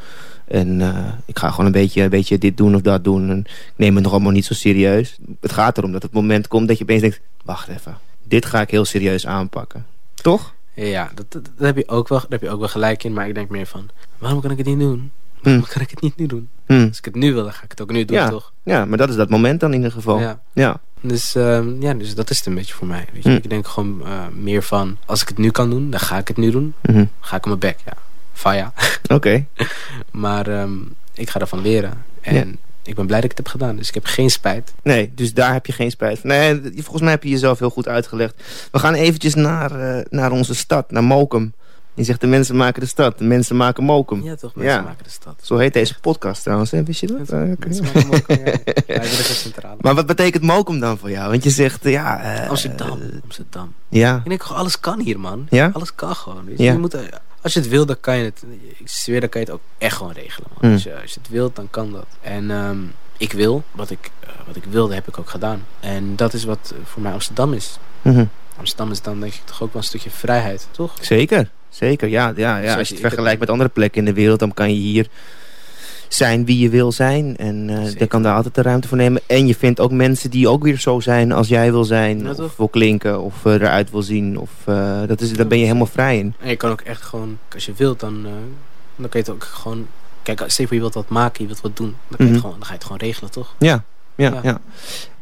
En 0.47 0.79
uh, 0.79 1.07
ik 1.25 1.39
ga 1.39 1.49
gewoon 1.49 1.65
een 1.65 1.71
beetje, 1.71 2.01
een 2.01 2.09
beetje 2.09 2.37
dit 2.37 2.57
doen 2.57 2.75
of 2.75 2.81
dat 2.81 3.03
doen. 3.03 3.29
En 3.29 3.39
ik 3.39 3.73
neem 3.75 3.95
het 3.95 4.03
nog 4.03 4.11
allemaal 4.11 4.31
niet 4.31 4.45
zo 4.45 4.53
serieus. 4.53 5.17
Het 5.39 5.51
gaat 5.51 5.77
erom 5.77 5.91
dat 5.91 6.03
het 6.03 6.11
moment 6.11 6.47
komt 6.47 6.67
dat 6.67 6.77
je 6.77 6.83
opeens 6.83 7.01
denkt... 7.01 7.21
wacht 7.43 7.67
even, 7.67 7.97
dit 8.23 8.45
ga 8.45 8.61
ik 8.61 8.71
heel 8.71 8.85
serieus 8.85 9.27
aanpakken. 9.27 9.85
Toch? 10.13 10.53
Ja, 10.87 11.11
dat, 11.15 11.31
dat, 11.31 11.43
dat 11.43 11.65
heb, 11.65 11.75
je 11.75 11.87
ook 11.87 12.07
wel, 12.07 12.19
daar 12.19 12.29
heb 12.29 12.41
je 12.41 12.49
ook 12.49 12.59
wel 12.59 12.67
gelijk 12.67 13.03
in. 13.03 13.13
Maar 13.13 13.27
ik 13.27 13.35
denk 13.35 13.49
meer 13.49 13.65
van, 13.65 13.89
waarom 14.17 14.41
kan 14.41 14.51
ik 14.51 14.57
het 14.57 14.67
niet 14.67 14.79
doen? 14.79 15.11
Waarom 15.41 15.65
kan 15.65 15.81
ik 15.81 15.89
het 15.89 16.01
niet 16.01 16.17
nu 16.17 16.25
doen? 16.25 16.49
Hmm. 16.65 16.87
Als 16.87 16.97
ik 16.97 17.05
het 17.05 17.15
nu 17.15 17.33
wil, 17.33 17.43
dan 17.43 17.53
ga 17.53 17.63
ik 17.63 17.71
het 17.71 17.81
ook 17.81 17.91
nu 17.91 18.05
doen, 18.05 18.17
ja. 18.17 18.29
toch? 18.29 18.51
Ja, 18.63 18.85
maar 18.85 18.97
dat 18.97 19.09
is 19.09 19.15
dat 19.15 19.29
moment 19.29 19.59
dan 19.59 19.69
in 19.69 19.75
ieder 19.75 19.91
geval. 19.91 20.19
Ja. 20.19 20.39
ja. 20.53 20.79
Dus, 21.01 21.35
um, 21.35 21.81
ja, 21.81 21.93
dus 21.93 22.15
dat 22.15 22.29
is 22.29 22.37
het 22.37 22.45
een 22.45 22.55
beetje 22.55 22.73
voor 22.73 22.87
mij. 22.87 23.05
Weet 23.13 23.23
je? 23.23 23.29
Mm. 23.29 23.35
Ik 23.35 23.49
denk 23.49 23.67
gewoon 23.67 24.01
uh, 24.03 24.27
meer 24.27 24.63
van, 24.63 24.97
als 25.05 25.21
ik 25.21 25.27
het 25.27 25.37
nu 25.37 25.51
kan 25.51 25.69
doen, 25.69 25.89
dan 25.89 25.99
ga 25.99 26.17
ik 26.17 26.27
het 26.27 26.37
nu 26.37 26.51
doen. 26.51 26.73
Mm 26.81 26.95
-hmm. 26.95 27.09
Ga 27.19 27.35
ik 27.35 27.41
op 27.41 27.47
mijn 27.47 27.59
bek, 27.59 27.77
ja. 27.85 27.93
Faya. 28.33 28.73
Oké. 29.03 29.13
Okay. 29.13 29.47
maar 30.11 30.61
um, 30.61 30.95
ik 31.13 31.29
ga 31.29 31.39
ervan 31.39 31.61
leren. 31.61 32.03
En. 32.21 32.59
Ik 32.89 32.95
ben 32.95 33.05
blij 33.05 33.21
dat 33.21 33.31
ik 33.31 33.37
het 33.37 33.47
heb 33.47 33.59
gedaan. 33.59 33.75
Dus 33.75 33.87
ik 33.87 33.93
heb 33.93 34.05
geen 34.05 34.29
spijt. 34.29 34.73
Nee, 34.83 35.11
dus 35.15 35.33
daar 35.33 35.53
heb 35.53 35.65
je 35.65 35.71
geen 35.71 35.91
spijt 35.91 36.19
van. 36.19 36.29
Nee, 36.29 36.61
volgens 36.73 37.01
mij 37.01 37.11
heb 37.11 37.23
je 37.23 37.29
jezelf 37.29 37.59
heel 37.59 37.69
goed 37.69 37.87
uitgelegd. 37.87 38.43
We 38.71 38.79
gaan 38.79 38.93
eventjes 38.93 39.35
naar, 39.35 39.97
uh, 39.97 40.03
naar 40.09 40.31
onze 40.31 40.55
stad, 40.55 40.91
naar 40.91 41.03
Mokum. 41.03 41.53
Je 41.93 42.03
zegt 42.03 42.21
de 42.21 42.27
mensen 42.27 42.55
maken 42.55 42.81
de 42.81 42.87
stad, 42.87 43.17
de 43.17 43.23
mensen 43.23 43.55
maken 43.55 43.83
Mokum. 43.83 44.23
Ja 44.23 44.35
toch, 44.35 44.55
mensen 44.55 44.75
ja. 44.75 44.81
maken 44.81 45.03
de 45.03 45.09
stad. 45.09 45.39
Zo 45.41 45.57
heet 45.57 45.73
deze 45.73 45.99
podcast 45.99 46.43
trouwens, 46.43 46.71
hè? 46.71 46.83
wist 46.83 46.99
je 46.99 47.07
dat? 47.07 47.17
Mensen, 47.17 47.49
uh, 47.49 47.55
mensen 47.59 47.83
maken 47.83 48.07
Mokum, 48.07 48.37
ja. 48.87 49.03
centrale. 49.23 49.75
Maar 49.81 49.95
wat 49.95 50.05
betekent 50.05 50.43
Mokum 50.43 50.79
dan 50.79 50.97
voor 50.97 51.11
jou? 51.11 51.29
Want 51.29 51.43
je 51.43 51.49
zegt, 51.49 51.83
ja... 51.83 52.41
Uh, 52.43 52.49
Amsterdam, 52.49 52.99
Amsterdam. 53.23 53.73
Ja. 53.89 54.21
Ik 54.23 54.29
denk, 54.29 54.43
alles 54.43 54.79
kan 54.79 54.99
hier, 54.99 55.19
man. 55.19 55.47
Ja? 55.49 55.69
Alles 55.73 55.95
kan 55.95 56.15
gewoon. 56.15 56.45
Weet 56.45 56.57
je? 56.57 56.63
Ja. 56.63 56.71
je 56.71 56.77
moet, 56.77 56.95
als 57.41 57.53
je 57.53 57.59
het 57.59 57.69
wil, 57.69 57.85
dan 57.85 57.99
kan 57.99 58.17
je 58.17 58.23
het. 58.23 58.43
Ik 58.77 58.89
zweer, 58.89 59.19
dan 59.19 59.29
kan 59.29 59.41
je 59.41 59.47
het 59.47 59.55
ook 59.55 59.63
echt 59.77 59.95
gewoon 59.95 60.11
regelen, 60.11 60.49
man. 60.53 60.69
Mm. 60.69 60.73
Als, 60.73 60.83
je, 60.83 61.01
als 61.01 61.13
je 61.13 61.19
het 61.21 61.29
wilt, 61.29 61.55
dan 61.55 61.67
kan 61.69 61.91
dat. 61.91 62.05
En 62.21 62.49
um, 62.49 62.93
ik 63.17 63.31
wil, 63.31 63.63
wat 63.71 63.89
ik, 63.89 64.11
uh, 64.23 64.29
wat 64.47 64.55
ik 64.55 64.63
wilde, 64.69 64.93
heb 64.93 65.07
ik 65.07 65.19
ook 65.19 65.29
gedaan. 65.29 65.65
En 65.79 66.15
dat 66.15 66.33
is 66.33 66.43
wat 66.43 66.73
voor 66.83 67.01
mij 67.01 67.11
Amsterdam 67.11 67.53
is. 67.53 67.77
Mm 68.01 68.13
-hmm. 68.13 68.29
Amsterdam 68.57 68.91
is 68.91 69.01
dan 69.01 69.19
denk 69.19 69.33
ik 69.33 69.41
toch 69.45 69.61
ook 69.61 69.73
wel 69.73 69.81
een 69.81 69.87
stukje 69.87 70.09
vrijheid, 70.09 70.67
toch? 70.71 70.93
Zeker. 71.01 71.49
Zeker, 71.69 72.07
ja. 72.07 72.33
ja, 72.35 72.57
ja. 72.57 72.77
Als 72.77 72.87
je 72.87 72.93
het 72.93 73.03
vergelijkt 73.03 73.39
met 73.39 73.49
andere 73.49 73.69
plekken 73.69 73.99
in 73.99 74.05
de 74.05 74.13
wereld... 74.13 74.39
dan 74.39 74.53
kan 74.53 74.69
je 74.69 74.79
hier 74.79 75.07
zijn 76.09 76.45
wie 76.45 76.59
je 76.59 76.69
wil 76.69 76.91
zijn. 76.91 77.37
En 77.37 77.69
uh, 77.69 77.79
dan 77.97 78.07
kan 78.07 78.23
daar 78.23 78.35
altijd 78.35 78.55
de 78.55 78.61
ruimte 78.61 78.87
voor 78.87 78.97
nemen. 78.97 79.21
En 79.25 79.47
je 79.47 79.55
vindt 79.55 79.79
ook 79.79 79.91
mensen 79.91 80.29
die 80.29 80.47
ook 80.47 80.63
weer 80.63 80.79
zo 80.79 80.99
zijn 80.99 81.31
als 81.31 81.47
jij 81.47 81.71
wil 81.71 81.83
zijn. 81.83 82.19
Ja, 82.19 82.31
of 82.43 82.57
wil 82.57 82.67
klinken. 82.67 83.21
Of 83.21 83.45
uh, 83.45 83.53
eruit 83.53 83.91
wil 83.91 84.01
zien. 84.01 84.37
Of, 84.39 84.49
uh, 84.69 84.99
dat 85.07 85.21
is, 85.21 85.33
daar 85.33 85.47
ben 85.47 85.57
je 85.57 85.65
helemaal 85.65 85.85
vrij 85.85 86.17
in. 86.17 86.33
En 86.39 86.49
je 86.49 86.55
kan 86.55 86.71
ook 86.71 86.81
echt 86.81 87.01
gewoon... 87.01 87.37
Als 87.53 87.65
je 87.65 87.73
wilt, 87.75 87.99
dan, 87.99 88.23
dan 88.95 89.09
kan 89.09 89.09
je 89.11 89.17
het 89.17 89.29
ook 89.29 89.43
gewoon... 89.43 89.87
Kijk, 90.23 90.43
stel 90.47 90.65
je 90.69 90.79
wilt 90.79 90.93
wat 90.93 91.09
maken, 91.09 91.41
je 91.41 91.47
wilt 91.47 91.61
wat 91.61 91.77
doen. 91.77 91.95
Dan, 92.07 92.17
kan 92.17 92.25
Mhm. 92.25 92.25
je, 92.25 92.31
het 92.31 92.39
gewoon, 92.41 92.55
dan 92.55 92.65
ga 92.65 92.71
je 92.71 92.77
het 92.77 92.83
gewoon 92.87 92.99
regelen, 93.01 93.31
toch? 93.31 93.55
Ja, 93.59 93.83
ja, 94.15 94.29
ja. 94.33 94.39
Ja. 94.43 94.59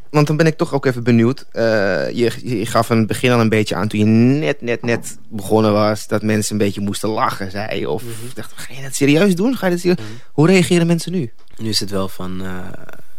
Want 0.09 0.27
dan 0.27 0.37
ben 0.37 0.45
ik 0.45 0.57
toch 0.57 0.73
ook 0.73 0.85
even 0.85 1.03
benieuwd. 1.03 1.45
Uh, 1.53 1.63
je, 2.11 2.31
je 2.57 2.65
gaf 2.65 2.87
het 2.87 3.07
begin 3.07 3.31
al 3.31 3.39
een 3.39 3.49
beetje 3.49 3.75
aan 3.75 3.87
toen 3.87 3.99
je 3.99 4.05
net, 4.05 4.61
net, 4.61 4.81
net 4.81 5.17
begonnen 5.29 5.73
was... 5.73 6.07
dat 6.07 6.21
mensen 6.21 6.51
een 6.51 6.57
beetje 6.65 6.81
moesten 6.81 7.09
lachen, 7.09 7.51
zei. 7.51 7.85
Of 7.85 8.03
Mhm. 8.03 8.13
dacht, 8.33 8.51
ga 8.55 8.73
je 8.73 8.81
dat 8.81 8.95
serieus 8.95 9.35
doen? 9.35 9.57
Ga 9.57 9.65
je 9.65 9.71
dat 9.71 9.81
serieus? 9.81 9.99
Mhm. 9.99 10.07
Hoe 10.31 10.47
reageren 10.47 10.87
mensen 10.87 11.11
nu? 11.11 11.31
Nu 11.57 11.69
is 11.69 11.79
het 11.79 11.89
wel 11.89 12.07
van... 12.09 12.41
uh, 12.41 12.59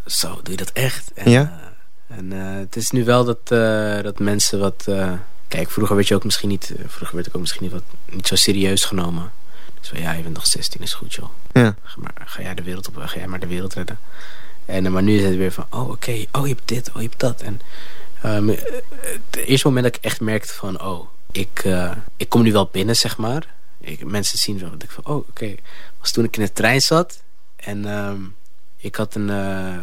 zo, 0.07 0.29
doe 0.43 0.51
je 0.51 0.57
dat 0.57 0.71
echt? 0.73 1.11
En, 1.15 1.31
Ja? 1.31 1.61
uh, 2.11 2.17
en 2.19 2.31
het 2.59 2.77
is 2.77 2.91
nu 2.91 3.05
wel 3.05 3.25
dat, 3.25 3.49
dat 4.05 4.19
mensen 4.19 4.59
wat... 4.59 4.85
kijk, 5.49 5.71
vroeger 5.71 5.97
werd 5.97 6.09
je 6.09 6.15
ook 6.15 6.25
misschien 6.25 6.49
niet... 6.49 6.73
vroeger 6.87 7.15
werd 7.17 7.27
ik 7.29 7.35
ook 7.35 7.41
misschien 7.41 7.63
niet, 7.63 7.73
wat, 7.73 7.83
niet 8.11 8.27
zo 8.27 8.37
serieus 8.37 8.85
genomen. 8.85 9.31
Dus 9.81 9.89
van, 9.89 10.01
ja, 10.01 10.13
je 10.13 10.23
bent 10.23 10.35
nog 10.35 10.47
16, 10.47 10.81
is 10.83 10.95
goed, 10.95 11.15
joh. 11.15 11.29
Ja. 11.53 11.75
Ga, 11.83 11.97
maar, 12.01 12.13
ga 12.25 12.43
jij 12.43 12.55
de 12.55 12.63
wereld 12.63 12.89
op, 12.89 12.97
ga 12.97 13.19
jij 13.19 13.27
maar 13.27 13.41
de 13.41 13.47
wereld 13.47 13.75
redden. 13.75 13.99
En, 14.69 14.85
uh, 14.85 14.91
maar 14.91 15.03
nu 15.03 15.17
is 15.17 15.25
het 15.25 15.37
weer 15.37 15.53
van, 15.53 15.67
oh, 15.71 15.81
oké, 15.81 15.91
okay. 15.91 16.29
oh, 16.33 16.47
je 16.47 16.55
hebt 16.55 16.69
dit, 16.69 16.89
oh, 16.89 16.95
je 16.95 17.09
hebt 17.09 17.21
dat. 17.21 17.41
En 17.41 17.61
um, 18.25 18.49
het 19.01 19.37
eerste 19.37 19.67
moment 19.67 19.85
dat 19.85 19.97
ik 19.97 20.05
echt 20.05 20.21
merkte 20.21 20.55
van, 20.55 20.81
oh, 20.81 21.09
ik, 21.33 21.65
uh, 21.65 21.93
ik 22.17 22.29
kom 22.29 22.43
nu 22.43 22.53
wel 22.53 22.69
binnen, 22.73 22.97
zeg 22.97 23.17
maar. 23.17 23.55
Ik, 23.81 24.05
mensen 24.05 24.39
zien 24.39 24.59
wel, 24.59 24.71
dat 24.71 24.83
ik 24.83 24.91
van, 24.91 25.07
oh, 25.07 25.17
oké. 25.17 25.29
Okay. 25.29 25.59
was 26.01 26.11
toen 26.11 26.25
ik 26.25 26.37
in 26.37 26.45
de 26.45 26.53
trein 26.53 26.81
zat 26.81 27.23
en 27.57 27.85
um, 27.85 28.35
ik 28.77 28.95
had 28.95 29.15
een... 29.15 29.29
Uh, 29.29 29.83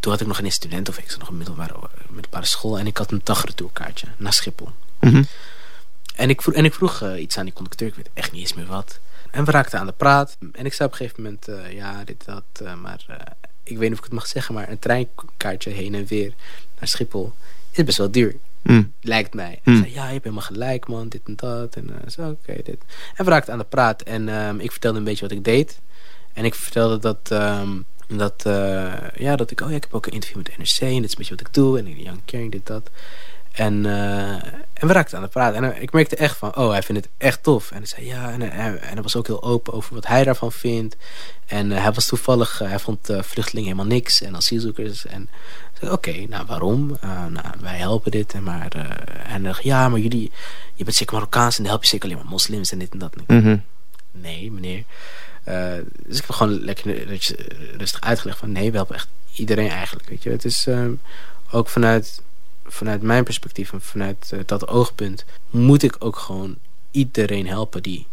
toen 0.00 0.12
had 0.12 0.20
ik 0.20 0.26
nog 0.26 0.36
geen 0.36 0.52
student 0.52 0.88
of 0.88 0.98
ik 0.98 1.10
zat 1.10 1.18
nog 1.18 1.28
een 1.28 1.36
middelbare, 1.36 1.74
middelbare 2.08 2.46
school 2.46 2.78
en 2.78 2.86
ik 2.86 2.96
had 2.96 3.10
een 3.10 3.20
dagretourkaartje 3.24 4.06
naar 4.16 4.32
Schiphol. 4.32 4.70
Mm 5.00 5.10
-hmm. 5.10 5.26
En 6.14 6.30
ik 6.30 6.42
vroeg, 6.42 6.54
en 6.54 6.64
ik 6.64 6.74
vroeg 6.74 7.02
uh, 7.02 7.20
iets 7.20 7.38
aan 7.38 7.44
die 7.44 7.54
conducteur, 7.54 7.88
ik 7.88 7.94
weet 7.94 8.10
echt 8.14 8.32
niet 8.32 8.40
eens 8.40 8.54
meer 8.54 8.66
wat. 8.66 9.00
En 9.30 9.44
we 9.44 9.50
raakten 9.50 9.78
aan 9.78 9.86
de 9.86 9.92
praat. 9.92 10.36
En 10.52 10.66
ik 10.66 10.72
zei 10.72 10.88
op 10.88 10.94
een 10.94 11.06
gegeven 11.06 11.22
moment, 11.22 11.48
uh, 11.48 11.72
ja, 11.72 12.04
dit, 12.04 12.24
dat, 12.24 12.44
uh, 12.62 12.74
maar 12.74 13.06
ik 13.68 13.78
weet 13.78 13.88
niet 13.88 13.92
of 13.92 13.98
ik 13.98 14.04
het 14.04 14.12
mag 14.12 14.26
zeggen, 14.26 14.54
maar 14.54 14.68
een 14.68 14.78
treinkaartje 14.78 15.70
heen 15.70 15.94
en 15.94 16.06
weer 16.06 16.32
naar 16.78 16.88
Schiphol 16.88 17.32
is 17.70 17.84
best 17.84 17.98
wel 17.98 18.10
duur. 18.10 18.36
Mm. 18.62 18.92
Lijkt 19.00 19.34
mij. 19.34 19.60
Mm. 19.64 19.76
Zei, 19.76 19.92
ja, 19.92 20.06
je 20.06 20.12
hebt 20.12 20.24
helemaal 20.24 20.44
gelijk, 20.44 20.88
man, 20.88 21.08
dit 21.08 21.20
en 21.24 21.36
dat. 21.36 21.76
En 21.76 21.90
zo, 22.10 22.20
oké, 22.28 22.50
okay, 22.50 22.62
dit. 22.64 22.78
En 23.14 23.24
we 23.24 23.30
raakten 23.30 23.52
aan 23.52 23.58
de 23.58 23.64
praat. 23.64 24.02
En 24.02 24.28
um, 24.28 24.60
ik 24.60 24.70
vertelde 24.70 24.98
een 24.98 25.04
beetje 25.04 25.28
wat 25.28 25.36
ik 25.36 25.44
deed. 25.44 25.80
En 26.32 26.44
ik 26.44 26.54
vertelde 26.54 26.98
dat, 26.98 27.30
um, 27.32 27.84
dat, 28.08 28.44
uh, 28.46 28.94
ja, 29.14 29.36
dat 29.36 29.50
ik, 29.50 29.60
oh 29.60 29.70
ja, 29.70 29.76
ik 29.76 29.82
heb 29.82 29.94
ook 29.94 30.06
een 30.06 30.12
interview 30.12 30.42
met 30.42 30.58
NRC. 30.58 30.80
En 30.80 30.94
dit 30.94 31.04
is 31.04 31.10
een 31.10 31.18
beetje 31.18 31.36
wat 31.36 31.46
ik 31.46 31.54
doe. 31.54 31.78
En 31.78 32.02
Young 32.02 32.20
Caring, 32.24 32.52
dit, 32.52 32.66
dat. 32.66 32.90
En, 33.56 33.84
uh, 33.84 34.30
en 34.72 34.86
we 34.86 34.92
raakten 34.92 35.16
aan 35.16 35.22
de 35.22 35.28
praat. 35.28 35.54
En 35.54 35.64
uh, 35.64 35.82
ik 35.82 35.92
merkte 35.92 36.16
echt 36.16 36.36
van, 36.36 36.56
oh, 36.56 36.70
hij 36.70 36.82
vindt 36.82 37.04
het 37.04 37.10
echt 37.18 37.42
tof. 37.42 37.70
En 37.70 37.76
hij 37.76 37.86
zei 37.86 38.06
ja. 38.06 38.30
En, 38.30 38.42
en, 38.42 38.82
en 38.82 38.92
hij 38.92 39.02
was 39.02 39.16
ook 39.16 39.26
heel 39.26 39.42
open 39.42 39.72
over 39.72 39.94
wat 39.94 40.06
hij 40.06 40.24
daarvan 40.24 40.52
vindt. 40.52 40.96
En 41.46 41.70
uh, 41.70 41.82
hij 41.82 41.92
was 41.92 42.06
toevallig, 42.06 42.58
hij 42.58 42.78
vond 42.78 43.10
vluchtelingen 43.20 43.70
helemaal 43.70 43.96
niks. 43.96 44.22
En 44.22 44.36
asielzoekers. 44.36 45.06
En 45.06 45.28
oké, 45.82 45.92
okay, 45.92 46.26
nou 46.30 46.46
waarom? 46.46 46.98
nou, 47.00 47.46
wij 47.60 47.76
helpen 47.76 48.10
dit. 48.10 48.32
En, 48.32 48.42
maar, 48.42 48.72
en 49.26 49.42
dacht, 49.42 49.62
ja, 49.62 49.88
maar 49.88 50.00
jullie, 50.00 50.32
je 50.74 50.84
bent 50.84 50.96
zeker 50.96 51.14
Marokkaans. 51.14 51.56
En 51.56 51.62
dan 51.62 51.72
help 51.72 51.82
je 51.82 51.88
zeker 51.88 52.08
alleen 52.08 52.22
maar 52.22 52.30
moslims 52.30 52.72
en 52.72 52.78
dit 52.78 52.92
en 52.92 52.98
dat. 52.98 53.14
Mm 53.26 53.40
-hmm. 53.40 53.62
Nee, 54.12 54.52
meneer. 54.52 54.84
dus 56.06 56.18
ik 56.18 56.26
heb 56.26 56.30
gewoon 56.30 56.64
lekker 56.64 57.06
rustig 57.76 58.00
uitgelegd 58.00 58.38
van, 58.38 58.52
nee, 58.52 58.70
we 58.70 58.76
helpen 58.76 58.94
echt 58.94 59.08
iedereen 59.32 59.70
eigenlijk. 59.70 60.08
Weet 60.08 60.22
je, 60.22 60.30
het 60.30 60.44
is 60.44 60.68
ook 61.50 61.68
vanuit 61.68 62.22
vanuit 62.68 63.02
mijn 63.02 63.24
perspectief 63.24 63.72
en 63.72 63.80
vanuit 63.80 64.30
uh, 64.34 64.40
dat 64.46 64.68
oogpunt 64.68 65.24
moet 65.50 65.82
ik 65.82 65.96
ook 65.98 66.16
gewoon 66.16 66.56
iedereen 66.90 67.46
helpen 67.46 67.82
die 67.82 68.06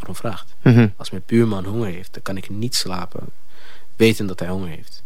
erom 0.00 0.14
vraagt. 0.14 0.54
Mm 0.62 0.74
-hmm. 0.74 0.92
Als 0.96 1.10
mijn 1.10 1.22
buurman 1.26 1.64
honger 1.64 1.90
heeft, 1.90 2.12
dan 2.12 2.22
kan 2.22 2.36
ik 2.36 2.50
niet 2.50 2.74
slapen 2.74 3.20
weten 3.96 4.26
dat 4.26 4.38
hij 4.38 4.48
honger 4.48 4.68
heeft. 4.68 5.02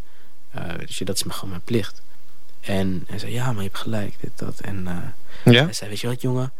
Uh, 0.56 0.62
dus 0.86 0.98
dat 0.98 1.14
is 1.16 1.22
gewoon 1.26 1.50
mijn 1.50 1.62
plicht. 1.64 2.02
En 2.60 3.04
hij 3.06 3.18
zei, 3.18 3.32
ja, 3.32 3.46
maar 3.46 3.62
je 3.62 3.68
hebt 3.68 3.82
gelijk, 3.82 4.14
dit, 4.20 4.30
dat. 4.36 4.60
En 4.60 4.84
uh, 5.44 5.54
ja? 5.54 5.64
hij 5.64 5.72
zei, 5.72 5.90
weet 5.90 6.00
je 6.00 6.06
wat, 6.06 6.20
jongen? 6.20 6.52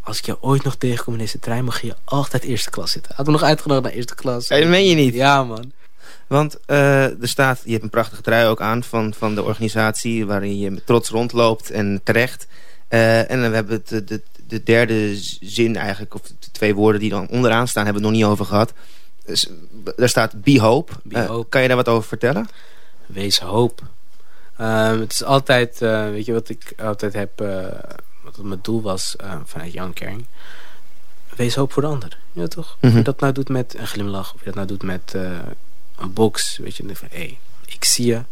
Als 0.00 0.18
ik 0.18 0.24
jou 0.24 0.38
ooit 0.40 0.62
nog 0.62 0.76
tegenkom 0.76 1.12
in 1.12 1.18
deze 1.18 1.38
trein, 1.38 1.64
mag 1.64 1.80
je 1.80 1.96
altijd 2.04 2.42
eerste 2.42 2.70
klas 2.70 2.90
zitten. 2.90 3.14
Had 3.14 3.26
me 3.26 3.32
nog 3.32 3.42
uitgenodigd 3.42 3.86
naar 3.86 3.94
eerste 3.94 4.14
klas. 4.14 4.48
Dat 4.48 4.66
meen 4.66 4.86
je 4.86 4.94
niet? 4.94 5.14
Ja, 5.14 5.44
man. 5.44 5.72
Want 6.30 6.56
uh, 6.66 7.04
er 7.04 7.28
staat, 7.28 7.60
je 7.64 7.70
hebt 7.70 7.82
een 7.82 7.90
prachtige 7.90 8.22
trui 8.22 8.46
ook 8.46 8.60
aan 8.60 8.82
van, 8.82 9.14
van 9.14 9.34
de 9.34 9.42
organisatie 9.42 10.26
waarin 10.26 10.58
je 10.58 10.70
met 10.70 10.86
trots 10.86 11.08
rondloopt 11.08 11.70
en 11.70 12.00
terecht. 12.04 12.46
Uh, 12.88 13.30
en 13.30 13.42
dan 13.42 13.52
hebben 13.52 13.82
we 13.86 13.94
het, 13.94 14.08
de, 14.08 14.22
de, 14.46 14.62
derde 14.62 15.16
zin 15.40 15.76
eigenlijk, 15.76 16.14
of 16.14 16.22
de 16.22 16.50
twee 16.52 16.74
woorden 16.74 17.00
die 17.00 17.10
dan 17.10 17.28
onderaan 17.28 17.68
staan, 17.68 17.84
hebben 17.84 18.02
we 18.02 18.08
het 18.08 18.16
nog 18.16 18.26
niet 18.26 18.32
over 18.32 18.46
gehad. 18.46 18.72
Dus, 19.24 19.48
daar 19.96 20.08
staat 20.08 20.42
Be 20.42 20.60
Hope. 20.60 20.92
Be 21.02 21.20
hope. 21.20 21.48
kan 21.48 21.62
je 21.62 21.68
daar 21.68 21.76
wat 21.76 21.88
over 21.88 22.08
vertellen? 22.08 22.48
Wees 23.06 23.38
hoop. 23.38 23.82
Ehm, 24.56 25.00
het 25.00 25.12
is 25.12 25.24
altijd, 25.24 25.78
weet 25.78 26.26
je 26.26 26.32
wat 26.32 26.48
ik 26.48 26.72
altijd 26.82 27.12
heb, 27.12 27.38
wat 28.22 28.36
mijn 28.42 28.60
doel 28.62 28.82
was 28.82 29.16
vanuit 29.44 29.72
Young 29.72 29.94
Caring. 29.94 30.24
Wees 31.36 31.54
hoop 31.54 31.72
voor 31.72 31.82
de 31.82 31.88
ander. 31.88 32.18
Ja, 32.32 32.46
toch? 32.46 32.66
Mm 32.66 32.76
-hmm. 32.80 32.90
Of 32.90 32.96
je 32.96 33.02
dat 33.02 33.20
nou 33.20 33.32
doet 33.32 33.48
met 33.48 33.74
een 33.78 33.86
glimlach, 33.86 34.34
of 34.34 34.38
je 34.38 34.44
dat 34.44 34.54
nou 34.54 34.66
doet 34.66 34.82
met 34.82 35.14
een 36.00 36.12
box, 36.12 36.56
weet 36.56 36.76
je, 36.76 36.84
van 36.92 37.08
hé, 37.10 37.16
hey, 37.16 37.38
ik 37.66 37.84
zie 37.84 38.06
je 38.06 38.22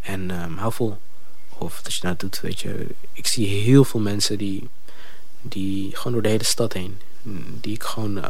en 0.00 0.30
um, 0.42 0.56
hou 0.56 0.72
vol. 0.72 0.98
Of 1.58 1.80
dat 1.82 1.94
je 1.94 2.00
nou 2.02 2.14
doet, 2.18 2.40
weet 2.40 2.60
je, 2.60 2.86
ik 3.12 3.26
zie 3.26 3.46
heel 3.46 3.84
veel 3.84 4.00
mensen 4.00 4.38
die, 4.38 4.68
die 5.40 5.96
gewoon 5.96 6.12
door 6.12 6.22
de 6.22 6.28
hele 6.28 6.44
stad 6.44 6.72
heen, 6.72 7.00
die 7.60 7.74
ik 7.74 7.82
gewoon 7.82 8.18
uh, 8.18 8.24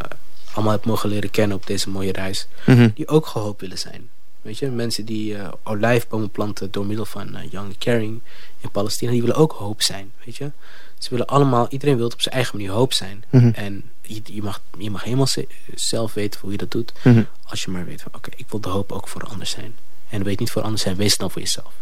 allemaal 0.52 0.72
heb 0.72 0.84
mogen 0.84 1.08
leren 1.08 1.30
kennen 1.30 1.56
op 1.56 1.66
deze 1.66 1.90
mooie 1.90 2.12
reis, 2.12 2.46
mm 2.66 2.74
-hmm. 2.74 2.92
die 2.94 3.08
ook 3.08 3.26
gehoop 3.26 3.60
willen 3.60 3.78
zijn. 3.78 4.08
Weet 4.42 4.58
je, 4.58 4.70
mensen 4.70 5.04
die 5.04 5.36
eh, 5.36 5.52
olijfbomen 5.62 6.30
planten 6.30 6.70
door 6.70 6.86
middel 6.86 7.04
van 7.04 7.36
eh, 7.36 7.50
Young 7.50 7.78
Caring 7.78 8.20
in 8.60 8.70
Palestina, 8.70 9.10
die 9.10 9.20
willen 9.20 9.36
ook 9.36 9.52
hoop 9.52 9.82
zijn. 9.82 10.12
Weet 10.24 10.36
je, 10.36 10.50
ze 10.98 11.10
willen 11.10 11.26
allemaal, 11.26 11.66
iedereen 11.68 11.96
wil 11.96 12.06
op 12.06 12.20
zijn 12.20 12.34
eigen 12.34 12.56
manier 12.56 12.72
hoop 12.72 12.92
zijn. 12.92 13.24
Mhm. 13.30 13.50
En 13.54 13.82
je, 14.02 14.20
je, 14.24 14.42
mag, 14.42 14.60
je 14.78 14.90
mag 14.90 15.04
helemaal 15.04 15.26
ze- 15.26 15.48
zelf 15.74 16.14
weten 16.14 16.40
hoe 16.40 16.50
je 16.50 16.56
dat 16.58 16.70
doet. 16.70 16.92
Mhm. 17.04 17.22
Als 17.44 17.62
je 17.64 17.70
maar 17.70 17.84
weet 17.84 18.02
van, 18.02 18.12
oké, 18.14 18.30
ik 18.36 18.46
wil 18.48 18.60
de 18.60 18.68
hoop 18.68 18.92
ook 18.92 19.08
voor 19.08 19.22
anderen 19.22 19.46
zijn. 19.46 19.74
En 20.08 20.22
weet 20.22 20.38
niet 20.38 20.50
voor 20.50 20.62
anderen 20.62 20.80
zijn, 20.80 20.96
wees 20.96 21.10
het 21.10 21.20
dan 21.20 21.30
voor 21.30 21.40
jezelf. 21.42 21.72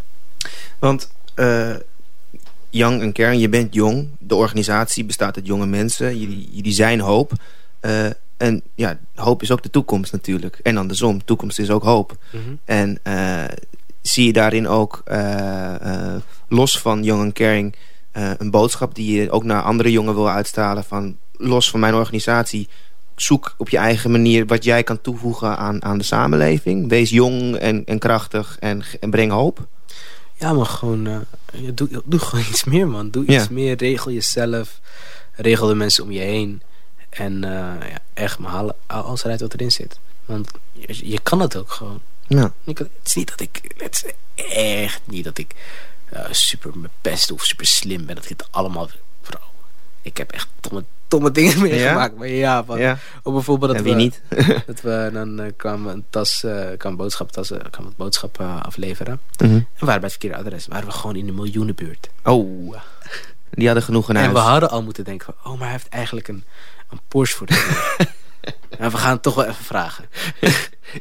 Want 0.79 1.11
eh 1.35 1.75
Young 2.71 3.01
en 3.03 3.12
Kern, 3.12 3.39
je 3.39 3.49
bent 3.49 3.75
jong. 3.75 4.09
De 4.19 4.35
organisatie 4.35 5.05
bestaat 5.05 5.37
uit 5.37 5.47
jonge 5.47 5.67
mensen. 5.67 6.19
Jullie, 6.19 6.49
jullie 6.53 6.73
zijn 6.73 7.01
hoop. 7.01 7.33
Eh, 7.81 8.07
en 8.37 8.62
ja, 8.75 8.99
hoop 9.15 9.43
is 9.43 9.51
ook 9.51 9.62
de 9.62 9.71
toekomst 9.71 10.12
natuurlijk. 10.12 10.59
En 10.62 10.77
andersom, 10.77 11.25
toekomst 11.25 11.59
is 11.59 11.71
ook 11.71 11.83
hoop. 11.83 12.17
En 12.65 12.99
eh, 13.03 13.45
zie 14.03 14.27
je 14.27 14.33
daarin 14.33 14.69
ook, 14.69 15.03
los 16.49 16.79
van 16.81 17.03
Young 17.03 17.23
and 17.23 17.33
Caring, 17.33 17.75
eh, 18.15 18.31
een 18.39 18.51
boodschap 18.51 18.95
die 18.95 19.21
je 19.21 19.31
ook 19.31 19.45
naar 19.45 19.62
andere 19.62 19.91
jongen 19.91 20.15
wil 20.15 20.29
uitstralen 20.31 20.85
van 20.85 21.17
los 21.33 21.71
van 21.71 21.81
mijn 21.81 21.95
organisatie, 21.95 22.69
zoek 23.17 23.55
op 23.59 23.69
je 23.69 23.77
eigen 23.77 24.11
manier 24.11 24.47
wat 24.47 24.65
jij 24.65 24.83
kan 24.83 25.01
toevoegen 25.01 25.57
aan, 25.57 25.85
aan 25.85 25.99
de 25.99 26.05
samenleving. 26.05 26.89
Wees 26.89 27.11
jong 27.11 27.57
en, 27.57 27.85
en 27.85 27.99
krachtig 27.99 28.57
en, 28.61 28.83
en 29.01 29.11
breng 29.11 29.33
hoop. 29.33 29.67
Ja, 30.35 30.53
maar 30.53 30.67
gewoon, 30.67 31.07
eh, 31.07 31.19
doe, 31.75 32.03
doe 32.05 32.21
gewoon 32.21 32.45
iets 32.51 32.65
meer, 32.65 32.89
man. 32.89 33.11
Doe 33.11 33.25
Ja. 33.27 33.39
iets 33.41 33.49
meer, 33.49 33.77
regel 33.77 34.11
jezelf. 34.11 34.81
Regel 35.33 35.67
de 35.67 35.75
mensen 35.75 36.05
om 36.05 36.11
je 36.11 36.21
heen. 36.21 36.62
En 37.11 37.45
eh, 37.45 37.51
ja, 37.91 37.99
echt, 38.15 38.39
maar 38.39 38.51
haal 38.51 38.77
alles 38.87 39.25
eruit 39.25 39.41
wat 39.41 39.55
erin 39.55 39.71
zit. 39.71 39.99
Want 40.25 40.51
je, 40.73 41.11
je 41.11 41.21
kan 41.23 41.41
het 41.41 41.57
ook 41.57 41.71
gewoon. 41.71 42.01
Ja. 42.27 42.53
Ik, 42.65 42.79
het 42.79 42.89
is 43.05 43.15
niet 43.15 43.29
dat 43.29 43.41
ik, 43.41 43.75
het 43.77 44.05
is 44.05 44.12
echt 44.55 45.01
niet 45.05 45.25
dat 45.25 45.39
ik 45.39 45.55
eh, 46.15 46.25
super 46.31 46.71
mijn 46.75 46.93
best 47.01 47.31
of 47.31 47.45
super 47.45 47.67
slim 47.67 48.07
ben. 48.07 48.15
Dat 48.15 48.25
ik 48.25 48.31
het 48.31 48.49
allemaal, 48.51 48.89
bro. 49.21 49.39
Ik 50.03 50.17
heb 50.17 50.31
echt 50.33 50.49
domme, 50.61 50.85
domme 51.09 51.31
dingen 51.31 51.61
meegemaakt. 51.69 52.17
Maar 52.17 52.29
ja, 52.29 52.65
van, 52.65 52.79
ja. 52.79 52.99
bijvoorbeeld 53.23 53.71
dat 53.71 53.81
En 53.81 53.85
wie 53.85 53.95
we, 53.95 54.01
niet? 54.01 54.23
dat 54.67 54.81
we 54.81 55.11
dan 55.12 55.41
eh, 55.41 55.53
kwamen 55.57 55.93
een 55.93 56.05
tas, 56.11 56.45
eh 56.45 56.67
kwam 56.77 56.97
boodschaptas, 56.97 57.51
eh, 57.51 57.59
kwam 57.71 57.87
het 57.87 57.97
boodschap 57.97 58.41
afleveren. 58.41 59.21
Mhm. 59.39 59.53
En 59.53 59.67
we 59.79 59.87
waren 59.87 60.01
bij 60.01 60.11
het 60.11 60.19
verkeerde 60.21 60.37
adres. 60.37 60.67
Waren 60.67 60.87
we 60.87 60.93
gewoon 60.93 61.17
in 61.17 61.27
de 61.27 61.33
miljoenenbuurt. 61.33 62.11
Oh, 62.25 62.77
die 63.51 63.67
hadden 63.67 63.85
genoeg 63.85 64.09
in 64.09 64.17
En 64.17 64.33
we 64.33 64.39
hadden 64.39 64.71
al 64.71 64.83
moeten 64.83 65.05
denken 65.05 65.27
van, 65.27 65.53
oh, 65.53 65.59
maar 65.59 65.69
hij 65.69 65.77
heeft 65.77 65.89
eigenlijk 65.89 66.29
een, 66.29 66.45
een 66.91 67.01
Porsche 67.09 67.37
voor 67.37 67.47
de. 67.47 67.97
En 68.79 68.91
we 68.95 68.97
gaan 68.97 69.12
het 69.12 69.23
toch 69.23 69.35
wel 69.35 69.45
even 69.45 69.65
vragen. 69.65 70.05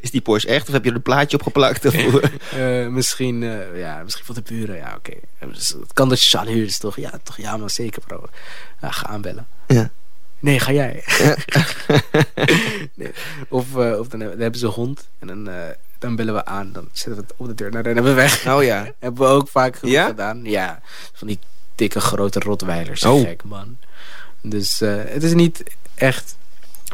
Is 0.01 0.11
die 0.11 0.21
Porsche 0.21 0.47
echt 0.47 0.67
of 0.67 0.73
heb 0.73 0.83
je 0.83 0.89
er 0.89 0.95
een 0.95 1.01
plaatje 1.01 1.37
opgeplakt? 1.37 1.85
Of... 1.85 1.93
Eh, 2.53 2.87
misschien, 2.87 3.43
eh, 3.43 3.79
ja, 3.79 4.03
misschien 4.03 4.25
van 4.25 4.35
de 4.35 4.41
buren. 4.41 4.75
Ja, 4.75 4.93
oké. 4.97 5.13
Eh, 5.39 5.47
dus 5.53 5.69
Het 5.69 5.93
kan 5.93 6.09
dat 6.09 6.23
je 6.23 6.39
huurt, 6.45 6.69
is 6.69 6.77
toch? 6.77 6.95
Ja, 6.97 7.11
toch? 7.23 7.37
Ja, 7.37 7.57
maar 7.57 7.69
zeker, 7.69 8.01
bro. 8.07 8.25
Ja, 8.81 8.91
ga 8.91 9.07
aanbellen. 9.07 9.47
ja. 9.67 9.89
Nee, 10.39 10.59
ga 10.59 10.71
jij. 10.71 11.03
nee. 12.93 13.11
Of, 13.49 13.75
of 13.75 14.07
dan, 14.07 14.19
hebben- 14.19 14.29
dan 14.29 14.39
hebben 14.39 14.59
ze 14.59 14.65
een 14.65 14.71
hond. 14.71 15.07
En 15.19 15.27
dan, 15.27 15.49
dan 15.99 16.15
bellen 16.15 16.33
we 16.33 16.45
aan. 16.45 16.71
Dan 16.71 16.87
zetten 16.91 17.15
we 17.15 17.21
het 17.21 17.33
op 17.37 17.47
de 17.47 17.53
deur. 17.53 17.71
Nou, 17.71 17.83
dan 17.83 17.93
hebben 17.93 18.15
we 18.15 18.21
weg. 18.21 18.47
Oh 18.47 18.63
ja. 18.63 18.91
Hebben 18.99 19.21
we 19.27 19.27
ook 19.33 19.47
vaak 19.49 19.77
Ja? 19.81 20.05
gedaan. 20.05 20.43
Ja, 20.43 20.81
van 21.13 21.27
die 21.27 21.39
dikke 21.75 21.99
grote 21.99 22.39
rotweilers. 22.39 23.03
Oh. 23.03 23.21
Gek, 23.21 23.43
man. 23.43 23.77
Dus 24.41 24.79
het 24.79 25.23
is 25.23 25.33
niet 25.33 25.63
echt... 25.95 26.35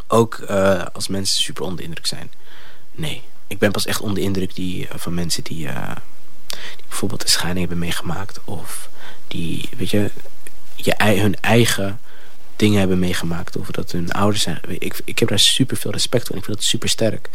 Ook 0.07 0.39
als 0.93 1.07
mensen 1.07 1.41
super 1.43 1.63
onder 1.63 1.77
de 1.77 1.83
indruk 1.83 2.05
zijn. 2.07 2.31
Nee, 2.91 3.21
ik 3.47 3.57
ben 3.57 3.71
pas 3.71 3.85
echt 3.85 4.01
onder 4.01 4.15
de 4.15 4.21
indruk 4.21 4.55
die, 4.55 4.87
eh, 4.87 4.97
van 4.97 5.13
mensen 5.13 5.43
die, 5.43 5.67
eh, 5.67 5.95
die 6.47 6.85
bijvoorbeeld 6.87 7.23
een 7.23 7.29
scheiding 7.29 7.59
hebben 7.59 7.79
meegemaakt. 7.79 8.39
Of 8.45 8.89
die, 9.27 9.69
weet 9.77 9.89
je, 9.89 10.11
je, 10.75 10.95
hun 10.97 11.35
eigen 11.41 11.99
dingen 12.55 12.79
hebben 12.79 12.99
meegemaakt. 12.99 13.57
Of 13.57 13.71
dat 13.71 13.91
hun 13.91 14.11
ouders 14.11 14.43
zijn. 14.43 14.59
Ik, 14.67 15.01
ik 15.05 15.19
heb 15.19 15.29
daar 15.29 15.39
super 15.39 15.77
veel 15.77 15.91
respect 15.91 16.27
voor. 16.27 16.35
Ik 16.35 16.43
vind 16.43 16.57
dat 16.57 16.65
super 16.65 16.89
sterk. 16.89 17.29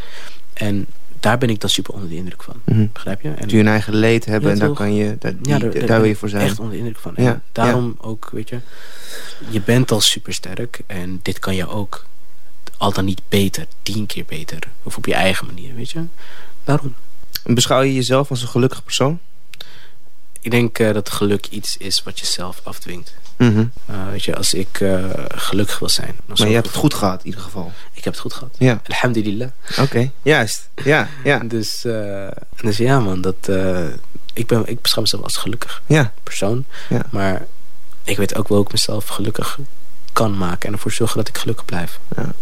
En 0.52 0.86
daar 1.20 1.38
ben 1.38 1.50
ik 1.50 1.60
dan 1.60 1.70
super 1.70 1.94
onder 1.94 2.08
de 2.08 2.16
indruk 2.16 2.42
van. 2.42 2.60
Mhm. 2.64 2.86
Begrijp 2.92 3.20
je? 3.20 3.30
En 3.30 3.48
je 3.48 3.58
een 3.58 3.68
eigen 3.68 3.94
leed 3.94 4.24
hebben 4.24 4.48
Ja, 4.48 4.54
en 4.54 4.58
daar 4.58 4.68
toch? 4.68 4.76
kan 4.76 4.94
je, 4.94 5.16
daar, 5.18 5.36
die, 5.36 5.52
ja, 5.52 5.58
daar, 5.58 5.86
daar, 5.86 6.00
wil 6.00 6.08
je 6.08 6.16
voor 6.16 6.28
zijn. 6.28 6.42
echt 6.42 6.58
onder 6.58 6.72
de 6.72 6.78
indruk 6.78 6.98
van. 6.98 7.12
Ja, 7.16 7.40
daarom 7.52 7.94
ook, 7.98 8.28
weet 8.32 8.48
je, 8.48 8.58
je 9.48 9.60
bent 9.60 9.90
al 9.90 10.00
super 10.00 10.34
sterk 10.34 10.80
en 10.86 11.20
dit 11.22 11.38
kan 11.38 11.54
je 11.54 11.68
ook 11.68 12.04
al 12.78 12.92
dan 12.92 13.04
niet 13.04 13.22
beter, 13.28 13.66
tien 13.82 14.06
keer 14.06 14.24
beter. 14.24 14.58
Of 14.82 14.96
op 14.96 15.06
je 15.06 15.14
eigen 15.14 15.46
manier, 15.46 15.74
weet 15.74 15.90
je. 15.90 16.04
Daarom. 16.64 16.94
En 17.44 17.54
Beschouw 17.54 17.80
je 17.80 17.94
jezelf 17.94 18.30
als 18.30 18.42
een 18.42 18.48
gelukkig 18.48 18.84
persoon? 18.84 19.18
Ik 20.40 20.50
denk 20.50 20.78
eh, 20.78 20.92
dat 20.92 21.10
geluk 21.10 21.46
iets 21.46 21.76
is 21.76 22.02
wat 22.02 22.18
je 22.18 22.26
zelf 22.26 22.60
afdwingt. 22.62 23.14
Mhm. 23.36 23.64
Eh, 23.86 24.08
weet 24.10 24.24
je, 24.24 24.36
als 24.36 24.54
ik 24.54 24.80
eh, 24.80 25.04
gelukkig 25.28 25.78
wil 25.78 25.88
zijn. 25.88 26.16
Maar 26.26 26.48
je 26.48 26.54
hebt 26.54 26.66
het 26.66 26.76
goed 26.76 26.94
gehad 26.94 27.18
in 27.20 27.26
ieder 27.26 27.40
geval. 27.40 27.72
Ik 27.92 28.04
heb 28.04 28.12
het 28.12 28.22
goed 28.22 28.32
gehad. 28.32 28.56
Ja, 28.58 28.80
Alhamdulillah. 28.88 29.48
oké. 29.78 30.10
Juist. 30.22 30.68
Ja, 30.84 31.08
ja, 31.24 31.38
Dus, 31.54 31.86
dus 32.60 32.76
ja 32.76 33.00
man, 33.00 33.20
dat, 33.20 33.48
ik, 34.32 34.46
ben, 34.46 34.66
ik 34.66 34.80
beschouw 34.80 35.02
mezelf 35.02 35.22
als 35.22 35.36
gelukkig 35.36 35.82
ja. 35.86 36.12
persoon. 36.22 36.64
Ja. 36.88 37.06
Maar 37.10 37.46
ik 38.04 38.16
weet 38.16 38.34
ook 38.34 38.48
wel 38.48 38.56
hoe 38.58 38.66
ik 38.66 38.72
mezelf 38.72 39.06
gelukkig 39.06 39.58
kan 40.12 40.38
maken. 40.38 40.68
En 40.68 40.74
ervoor 40.74 40.92
zorgen 40.92 41.16
dat 41.16 41.28
ik 41.28 41.38
gelukkig 41.38 41.64
blijf. 41.64 41.98
Ja, 42.16 42.34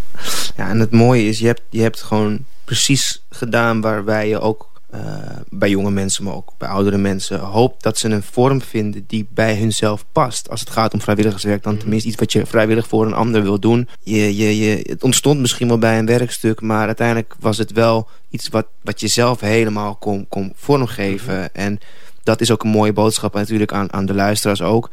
en 0.56 0.80
het 0.80 0.90
mooie 0.90 1.28
is, 1.28 1.38
je 1.38 1.46
hebt, 1.46 1.62
je 1.70 1.80
hebt 1.80 2.02
gewoon 2.02 2.44
precies 2.64 3.22
gedaan 3.30 3.80
waarbij 3.80 4.28
je 4.28 4.40
ook 4.40 4.70
eh, 4.90 5.00
bij 5.48 5.68
jonge 5.70 5.90
mensen, 5.90 6.24
maar 6.24 6.34
ook 6.34 6.52
bij 6.58 6.68
oudere 6.68 6.96
mensen, 6.98 7.38
hoopt 7.40 7.82
dat 7.82 7.98
ze 7.98 8.08
een 8.08 8.22
vorm 8.22 8.62
vinden 8.62 9.04
die 9.06 9.26
bij 9.30 9.56
hunzelf 9.56 10.04
past. 10.12 10.50
Als 10.50 10.60
het 10.60 10.70
gaat 10.70 10.94
om 10.94 11.00
vrijwilligerswerk, 11.00 11.62
dan 11.62 11.72
Mhm. 11.72 11.80
tenminste 11.80 12.08
iets 12.08 12.18
wat 12.18 12.32
je 12.32 12.46
vrijwillig 12.46 12.88
voor 12.88 13.06
een 13.06 13.14
ander 13.14 13.42
wil 13.42 13.58
doen. 13.60 13.88
Je, 14.02 14.36
je, 14.36 14.58
je, 14.58 14.86
het 14.88 15.02
ontstond 15.02 15.40
misschien 15.40 15.68
wel 15.68 15.78
bij 15.78 15.98
een 15.98 16.06
werkstuk, 16.06 16.60
maar 16.60 16.86
uiteindelijk 16.86 17.34
was 17.40 17.58
het 17.58 17.72
wel 17.72 18.08
iets 18.30 18.48
wat, 18.48 18.66
wat 18.82 19.00
je 19.00 19.08
zelf 19.08 19.40
helemaal 19.40 19.94
kon, 19.94 20.26
kon 20.28 20.52
vormgeven. 20.56 21.54
En 21.54 21.78
dat 22.22 22.40
is 22.40 22.50
ook 22.50 22.62
een 22.64 22.70
mooie 22.70 22.92
boodschap 22.92 23.34
natuurlijk 23.34 23.72
aan, 23.72 23.92
aan 23.92 24.06
de 24.06 24.14
luisteraars 24.14 24.62
ook. 24.62 24.90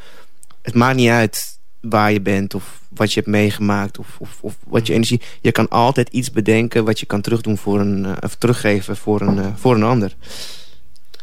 Het 0.61 0.73
maakt 0.73 0.95
niet 0.95 1.09
uit 1.09 1.58
waar 1.81 2.11
je 2.11 2.21
bent 2.21 2.53
of 2.53 2.81
wat 2.87 3.13
je 3.13 3.19
hebt 3.19 3.31
meegemaakt 3.31 3.97
of, 3.97 4.17
of, 4.19 4.37
of 4.41 4.57
wat 4.63 4.87
je 4.87 4.93
energie. 4.93 5.21
Je 5.41 5.51
kan 5.51 5.69
altijd 5.69 6.09
iets 6.09 6.31
bedenken 6.31 6.85
wat 6.85 6.99
je 6.99 7.05
kan 7.05 7.21
terugdoen 7.21 7.57
voor 7.57 7.79
een, 7.79 8.05
eh, 8.05 8.11
of 8.21 8.35
teruggeven 8.35 8.97
voor 8.97 9.21
een, 9.21 9.39
eh, 9.39 9.55
voor 9.55 9.75
een 9.75 9.83
ander. 9.83 10.15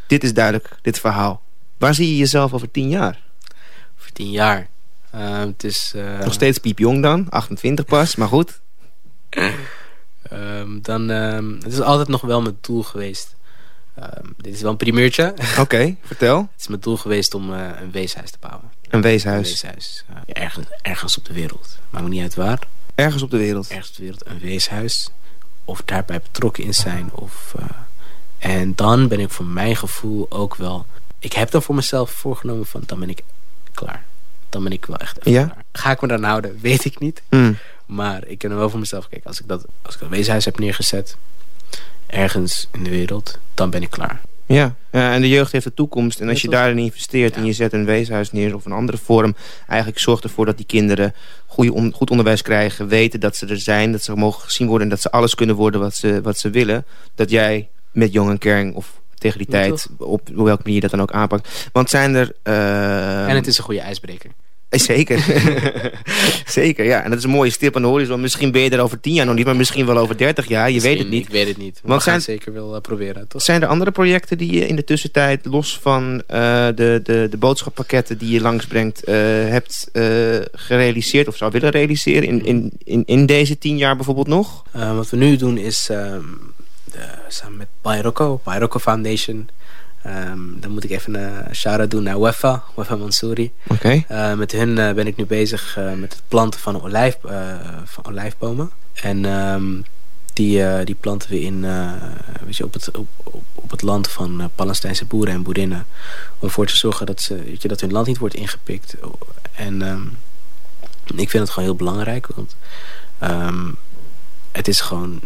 Dit 0.07 0.25
is 0.25 0.35
duidelijk, 0.35 0.79
dit 0.83 1.01
verhaal. 1.01 1.43
Waar 1.79 1.95
zie 1.95 2.09
je 2.09 2.17
jezelf 2.17 2.53
over 2.53 2.71
tien 2.71 2.89
jaar? 2.89 3.23
Voor 3.97 4.11
tien 4.13 4.31
jaar. 4.31 4.69
Eh, 5.11 5.39
het 5.39 5.65
is... 5.65 5.95
Nog 6.25 6.33
steeds 6.33 6.59
piepjong 6.59 7.03
dan, 7.03 7.31
28 7.31 7.85
pas, 7.85 8.17
maar 8.17 8.29
goed. 8.29 8.61
ehm, 10.23 10.81
dan, 10.83 11.11
ehm, 11.11 11.55
het 11.55 11.73
is 11.73 11.81
altijd 11.81 12.09
nog 12.09 12.21
wel 12.21 12.43
mijn 12.43 12.59
doel 12.61 12.83
geweest. 12.83 13.36
Ehm, 13.97 14.27
dit 14.37 14.55
is 14.55 14.61
wel 14.61 14.71
een 14.71 14.77
primeurtje. 14.77 15.33
het 15.37 15.59
Oké, 15.59 15.97
vertel. 16.03 16.49
is 16.59 16.67
mijn 16.69 16.81
doel 16.81 16.97
geweest 16.97 17.35
om 17.35 17.55
eh, 17.55 17.69
een 17.81 17.91
weeshuis 17.91 18.31
te 18.31 18.37
bouwen. 18.41 18.65
Een 18.83 18.89
Een 18.91 19.01
weeshuis. 19.03 19.49
weeshuis. 19.49 20.05
eh, 20.27 20.43
ergens, 20.43 20.67
ergens 20.83 21.19
op 21.19 21.25
de 21.25 21.33
wereld. 21.33 21.79
Maakt 21.91 22.05
me 22.05 22.11
niet 22.11 22.23
uit 22.23 22.35
waar. 22.35 22.59
Ergens 22.95 23.23
op 23.23 23.31
de 23.31 23.37
wereld. 23.37 23.69
ergens 23.69 23.89
op 23.91 23.97
de 23.97 24.03
wereld 24.03 24.27
een 24.27 24.39
weeshuis. 24.39 25.11
Of 25.65 25.83
daarbij 25.85 26.21
betrokken 26.21 26.65
in 26.65 26.75
zijn. 26.75 27.11
Of, 27.13 27.55
eh, 27.59 27.65
en 28.39 28.75
dan 28.75 29.09
ben 29.09 29.21
ik 29.21 29.31
voor 29.31 29.47
mijn 29.47 29.77
gevoel 29.77 30.27
ook 30.29 30.55
wel... 30.57 30.87
Ik 31.19 31.33
heb 31.33 31.51
dan 31.51 31.63
voor 31.63 31.75
mezelf 31.75 32.11
voorgenomen 32.11 32.67
van... 32.67 32.83
Dan 32.87 33.01
ben 33.01 33.11
ik 33.11 33.23
klaar. 33.75 34.05
Dan 34.49 34.63
ben 34.63 34.73
ik 34.73 34.87
wel 34.87 34.97
echt 34.97 35.19
Ja? 35.23 35.45
klaar. 35.45 35.65
Ga 35.73 35.91
ik 35.91 36.01
me 36.01 36.09
daaraan 36.09 36.29
houden? 36.31 36.59
Weet 36.61 36.85
ik 36.85 36.99
niet. 36.99 37.23
Mm. 37.31 37.57
Maar 37.87 38.27
ik 38.27 38.39
kan 38.39 38.51
er 38.51 38.57
wel 38.57 38.71
voor 38.71 38.79
mezelf 38.79 39.09
kijken. 39.09 39.29
Als 39.29 39.41
ik 39.41 39.49
dat 39.49 39.65
als 39.83 39.95
ik 39.95 40.01
een 40.01 40.09
weeshuis 40.09 40.45
heb 40.45 40.59
neergezet... 40.59 41.17
Ergens 42.07 42.69
in 42.73 42.83
de 42.85 42.91
wereld... 42.91 43.39
Dan 43.55 43.71
ben 43.71 43.83
ik 43.83 43.91
klaar. 43.91 44.21
Ja. 44.47 44.75
en 44.91 45.21
de 45.21 45.29
jeugd 45.29 45.53
heeft 45.53 45.65
de 45.65 45.75
toekomst. 45.75 46.21
En 46.21 46.29
als 46.29 46.43
je 46.43 46.49
daarin 46.49 46.79
investeert 46.79 47.35
en 47.37 47.45
je 47.45 47.53
zet 47.53 47.73
een 47.73 47.85
weeshuis 47.85 48.33
neer 48.33 48.55
of 48.55 48.65
een 48.65 48.73
andere 48.73 48.99
vorm, 48.99 49.37
eigenlijk 49.69 49.99
zorgt 50.01 50.25
ervoor 50.25 50.47
dat 50.47 50.57
die 50.57 50.67
kinderen 50.67 51.15
goede 51.47 51.73
on- 51.73 51.93
goed 51.93 52.11
onderwijs 52.11 52.43
krijgen, 52.43 52.89
weten 52.89 53.21
dat 53.21 53.37
ze 53.37 53.47
er 53.47 53.59
zijn, 53.59 53.93
dat 53.93 54.03
ze 54.03 54.15
mogen 54.17 54.43
gezien 54.43 54.67
worden 54.67 54.87
en 54.87 54.93
dat 54.93 55.01
ze 55.03 55.11
alles 55.11 55.35
kunnen 55.35 55.57
worden 55.57 55.81
wat 55.81 55.95
ze, 55.95 56.21
wat 56.23 56.39
ze 56.39 56.51
willen. 56.51 56.85
Dat 57.15 57.31
jij 57.31 57.69
met 57.93 58.13
Jong 58.13 58.31
en 58.31 58.39
Kering 58.39 58.75
of 58.75 59.01
tegen 59.15 59.39
die 59.39 59.47
Ja, 59.51 59.53
tijd, 59.53 59.87
op, 59.99 60.09
op 60.09 60.29
welke 60.35 60.63
manier 60.63 60.75
je 60.75 60.81
dat 60.81 60.91
dan 60.91 61.01
ook 61.03 61.13
aanpakt. 61.13 61.69
Want 61.73 61.91
zijn 61.91 62.15
er... 62.15 62.33
eh, 62.43 63.29
en 63.29 63.35
het 63.35 63.47
is 63.47 63.59
een 63.59 63.65
goede 63.65 63.81
ijsbreker. 63.81 64.31
Eh, 64.69 64.81
Zeker. 64.81 65.19
Zeker, 66.47 66.85
ja. 66.85 67.03
En 67.03 67.11
dat 67.11 67.19
is 67.19 67.25
een 67.25 67.31
mooie 67.31 67.51
stip 67.51 67.77
aan 67.77 67.83
de 67.83 67.89
horizon. 67.89 68.21
Misschien 68.21 68.51
ben 68.51 68.61
je 68.63 68.71
er 68.71 68.81
over 68.81 69.01
tien 69.01 69.13
jaar 69.13 69.27
nog 69.27 69.35
niet, 69.35 69.45
maar 69.45 69.57
misschien 69.57 69.87
wel 69.87 69.99
over 69.99 70.17
dertig 70.19 70.49
jaar. 70.49 70.71
Je 70.71 70.81
weet 70.81 70.99
het 70.99 71.09
niet. 71.09 71.25
Ik 71.27 71.33
weet 71.33 71.49
het 71.49 71.57
niet. 71.57 71.75
Maar 71.75 71.91
Want 71.91 72.05
we 72.05 72.11
gaan 72.11 72.21
zijn- 72.21 72.37
het 72.37 72.45
zeker 72.45 72.61
wel 72.63 72.75
eh, 72.75 72.81
proberen. 72.81 73.29
Toch? 73.29 73.43
Zijn 73.43 73.63
er 73.63 73.69
andere 73.69 73.91
projecten 73.91 74.39
die 74.39 74.53
je 74.53 74.67
in 74.67 74.77
de 74.77 74.85
tussentijd, 74.85 75.45
los 75.45 75.79
van 75.83 76.23
eh, 76.27 76.67
de, 76.75 77.01
de, 77.05 77.27
de 77.31 77.37
boodschappakketten 77.37 78.19
die 78.19 78.31
je 78.31 78.41
langsbrengt, 78.41 79.05
eh, 79.05 79.15
hebt 79.49 79.89
gerealiseerd 80.53 81.29
of 81.29 81.37
zou 81.37 81.51
willen 81.51 81.71
realiseren 81.71 82.29
in, 82.29 82.45
in, 82.45 82.73
in, 82.85 83.03
in 83.07 83.27
deze 83.27 83.59
tien 83.59 83.77
jaar 83.77 83.97
bijvoorbeeld 83.97 84.27
nog? 84.29 84.63
Wat 84.73 85.11
we 85.11 85.17
nu 85.17 85.37
doen 85.37 85.59
is... 85.59 85.89
ehm, 85.91 86.23
samen 87.29 87.57
met 87.57 87.67
Bayroko, 87.83 88.41
Bayroko 88.45 88.79
Foundation. 88.79 89.49
Ehm, 90.07 90.61
dan 90.61 90.71
moet 90.71 90.85
ik 90.85 90.91
even 90.91 91.15
een 91.15 91.55
shout-out 91.55 91.91
doen 91.91 92.03
naar 92.03 92.21
Wefa, 92.21 92.65
Wefa 92.75 92.97
Mansouri. 92.97 93.53
Oké. 93.67 94.05
met 94.37 94.53
hun 94.53 94.75
ben 94.75 95.07
ik 95.07 95.17
nu 95.17 95.27
bezig 95.27 95.79
met 95.97 96.13
het 96.13 96.23
planten 96.29 96.61
van, 96.61 96.83
olijf, 96.83 97.17
van 97.85 98.07
olijfbomen. 98.07 98.71
En 98.95 99.25
ehm, 99.25 99.81
die, 100.33 100.85
die 100.85 100.95
planten 100.95 101.31
we 101.31 101.41
in, 101.41 101.61
weet 102.45 102.57
je, 102.57 102.65
op, 102.65 102.73
het, 102.73 102.97
op, 102.97 103.09
op 103.55 103.71
het 103.71 103.83
land 103.83 104.09
van 104.09 104.51
Palestijnse 104.55 105.05
boeren 105.05 105.35
en 105.35 105.43
boerinnen. 105.43 105.87
Om 106.39 106.49
ervoor 106.49 106.67
te 106.67 106.77
zorgen 106.77 107.07
dat, 107.07 107.21
ze, 107.21 107.43
weet 107.43 107.63
je, 107.63 107.69
dat 107.69 107.81
hun 107.81 107.93
land 107.93 108.07
niet 108.07 108.19
wordt 108.19 108.35
ingepikt. 108.35 108.95
En 109.53 109.83
um, 109.83 110.17
ik 111.15 111.31
vind 111.31 111.43
het 111.43 111.51
gewoon 111.51 111.69
heel 111.69 111.79
belangrijk. 111.79 112.27
Want 112.35 112.57
het 114.57 114.69
is 114.69 114.81
gewoon, 114.81 115.21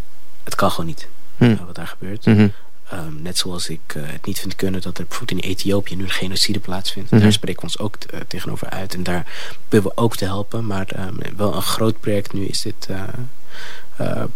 het 0.45 0.55
kan 0.55 0.71
gewoon 0.71 0.87
niet 0.87 1.09
hm. 1.37 1.57
wat 1.67 1.75
daar 1.75 1.87
gebeurt. 1.87 2.27
Mhm. 2.27 2.49
Um, 2.93 3.19
net 3.23 3.39
zoals 3.39 3.69
ik 3.69 3.95
uh, 3.97 4.03
het 4.07 4.27
niet 4.27 4.41
vind 4.41 4.57
kunnen 4.57 4.81
dat 4.81 4.99
er 4.99 5.05
bijvoorbeeld 5.09 5.45
in 5.45 5.51
Ethiopië 5.51 5.97
nu 5.97 6.03
een 6.03 6.11
genocide 6.11 6.59
plaatsvindt. 6.59 7.11
Mhm. 7.11 7.21
Daar 7.21 7.33
spreken 7.33 7.61
we 7.61 7.67
ons 7.67 7.79
ook 7.79 7.97
uh, 8.15 8.21
tegenover 8.29 8.71
uit. 8.71 8.95
En 8.95 9.03
daar 9.03 9.27
willen 9.69 9.87
we 9.87 9.97
ook 9.97 10.17
te 10.17 10.25
helpen. 10.25 10.67
Maar 10.67 10.89
um, 10.99 11.17
wel 11.37 11.55
een 11.55 11.63
groot 11.63 12.01
project 12.01 12.33
nu 12.33 12.45
is 12.45 12.63
dit 12.63 12.89
uh, 12.91 13.03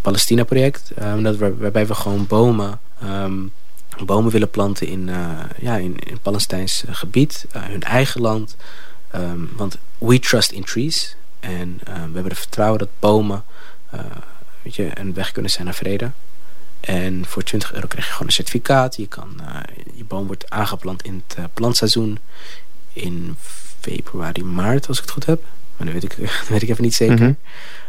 Palestina-project. 0.01 0.91
dat 1.23 1.37
waar, 1.37 1.59
waarbij 1.59 1.87
we 1.87 1.95
gewoon 1.95 2.27
bomen, 2.27 2.81
bomen 4.05 4.33
willen 4.33 4.51
planten 4.51 4.87
in, 4.87 5.11
ja, 5.61 5.77
in, 5.77 5.97
in 5.99 6.19
Palestijns 6.23 6.85
gebied. 6.87 7.47
hun 7.53 7.83
eigen 7.83 8.21
land. 8.21 8.57
want 9.57 9.79
we 9.99 10.19
trust 10.19 10.51
in 10.51 10.65
trees. 10.65 11.17
En 11.41 11.81
we 11.85 11.91
hebben 11.93 12.31
er 12.31 12.37
vertrouwen 12.37 12.79
dat 12.79 12.89
bomen 12.99 13.45
weet 14.63 14.75
je, 14.75 14.91
een 14.95 15.15
weg 15.15 15.33
kunnen 15.33 15.51
zijn 15.51 15.65
naar 15.65 15.75
vrede. 15.75 16.11
En 16.85 17.27
voor 17.27 17.43
20 17.43 17.73
euro 17.73 17.87
krijg 17.87 18.07
je 18.07 18.13
gewoon 18.13 18.27
een 18.27 18.33
certificaat. 18.33 18.97
Je, 18.97 19.07
kan, 19.07 19.37
uh, 19.41 19.57
je 19.95 20.05
boom 20.05 20.27
wordt 20.27 20.51
aangeplant 20.51 21.03
in 21.03 21.23
het 21.27 21.39
uh, 21.39 21.45
plantseizoen 21.55 22.19
in 22.93 23.37
februari, 23.81 24.45
maart, 24.45 24.89
als 24.89 24.97
ik 24.97 25.03
het 25.03 25.13
goed 25.13 25.27
heb. 25.27 25.43
Maar 25.77 25.87
dat 25.87 25.95
weet 25.95 26.05
ik, 26.05 26.17
dat 26.41 26.49
weet 26.49 26.63
ik 26.63 26.69
even 26.69 26.85
niet 26.85 26.95
zeker. 26.95 27.15
Mhm. 27.15 27.33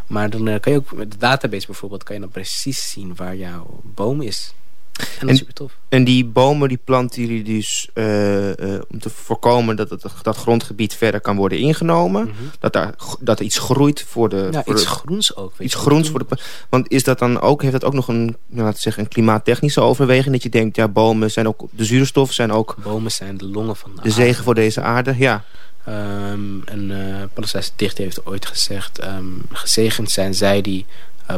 Maar 0.08 0.30
dan 0.30 0.48
uh, 0.48 0.60
kan 0.60 0.72
je 0.72 0.78
ook 0.78 0.94
met 0.94 1.12
de 1.12 1.18
database 1.18 1.66
bijvoorbeeld... 1.66 2.04
kan 2.04 2.16
je 2.16 2.22
dan 2.22 2.30
precies 2.30 2.90
zien 2.90 3.16
waar 3.16 3.36
jouw 3.36 3.82
boom 3.84 4.22
is. 4.22 4.54
En 4.96 5.06
dat 5.20 5.30
is 5.30 5.38
super 5.38 5.54
tof. 5.54 5.78
En 5.90 6.04
die 6.04 6.26
bomen 6.26 6.70
die 6.70 6.80
planten 6.84 7.22
jullie 7.22 7.44
dus 7.44 7.90
uh, 7.94 8.48
uh, 8.48 8.54
om 8.88 9.00
te 9.00 9.10
voorkomen 9.10 9.76
dat 9.76 9.90
het, 9.90 10.04
dat 10.22 10.38
grondgebied 10.38 10.94
verder 10.94 11.22
kan 11.22 11.36
worden 11.36 11.58
ingenomen. 11.60 12.24
Mhm. 12.24 12.34
Dat, 12.60 12.74
daar, 12.74 12.94
dat 13.20 13.40
er 13.40 13.46
iets 13.46 13.60
groeit 13.60 14.06
voor 14.08 14.30
de... 14.30 14.48
Ja, 14.52 14.64
voor 14.64 14.74
iets 14.74 14.84
de, 14.84 14.90
groens 14.90 15.36
ook. 15.36 15.54
Weet 15.58 15.68
iets 15.68 15.76
groens 15.76 16.10
voor 16.10 16.20
de... 16.20 16.38
Want 16.70 16.92
is 16.92 17.04
dat 17.04 17.20
dan 17.20 17.42
ook, 17.42 17.62
heeft 17.62 17.74
dat 17.74 17.84
ook 17.84 17.94
nog 17.94 18.08
een, 18.08 18.26
nou, 18.26 18.38
laten 18.48 18.74
we 18.74 18.82
zeggen, 18.82 19.04
een 19.04 19.10
klimaattechnische 19.10 19.82
overweging? 19.82 20.34
Dat 20.34 20.44
je 20.44 20.50
denkt, 20.50 20.76
ja, 20.76 20.88
bomen 20.88 21.32
zijn 21.32 21.48
ook, 21.48 21.68
de 21.72 21.86
zuurstof 21.86 22.34
zijn 22.34 22.52
ook... 22.52 22.76
Bomen 22.84 23.12
zijn 23.12 23.38
de 23.38 23.46
longen 23.46 23.76
van 23.76 23.92
de, 23.96 24.02
De 24.02 24.12
zegen 24.12 24.44
voor 24.44 24.56
deze 24.56 24.82
aarde, 24.82 25.16
ja. 25.18 25.44
Um, 25.88 26.62
een 26.66 26.90
uh, 26.90 27.24
Palestijnse 27.34 27.72
dichter 27.76 28.04
heeft 28.04 28.26
ooit 28.26 28.46
gezegd... 28.46 29.04
Um, 29.04 29.42
gezegend 29.52 30.12
zijn 30.12 30.34
zij 30.34 30.62
die 30.62 30.86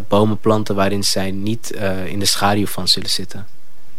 bomen 0.07 0.39
planten 0.39 0.75
waarin 0.75 1.03
zij 1.03 1.31
niet 1.31 1.71
uh, 1.75 2.05
in 2.05 2.19
de 2.19 2.25
schaduw 2.25 2.65
van 2.65 2.87
zullen 2.87 3.09
zitten. 3.09 3.45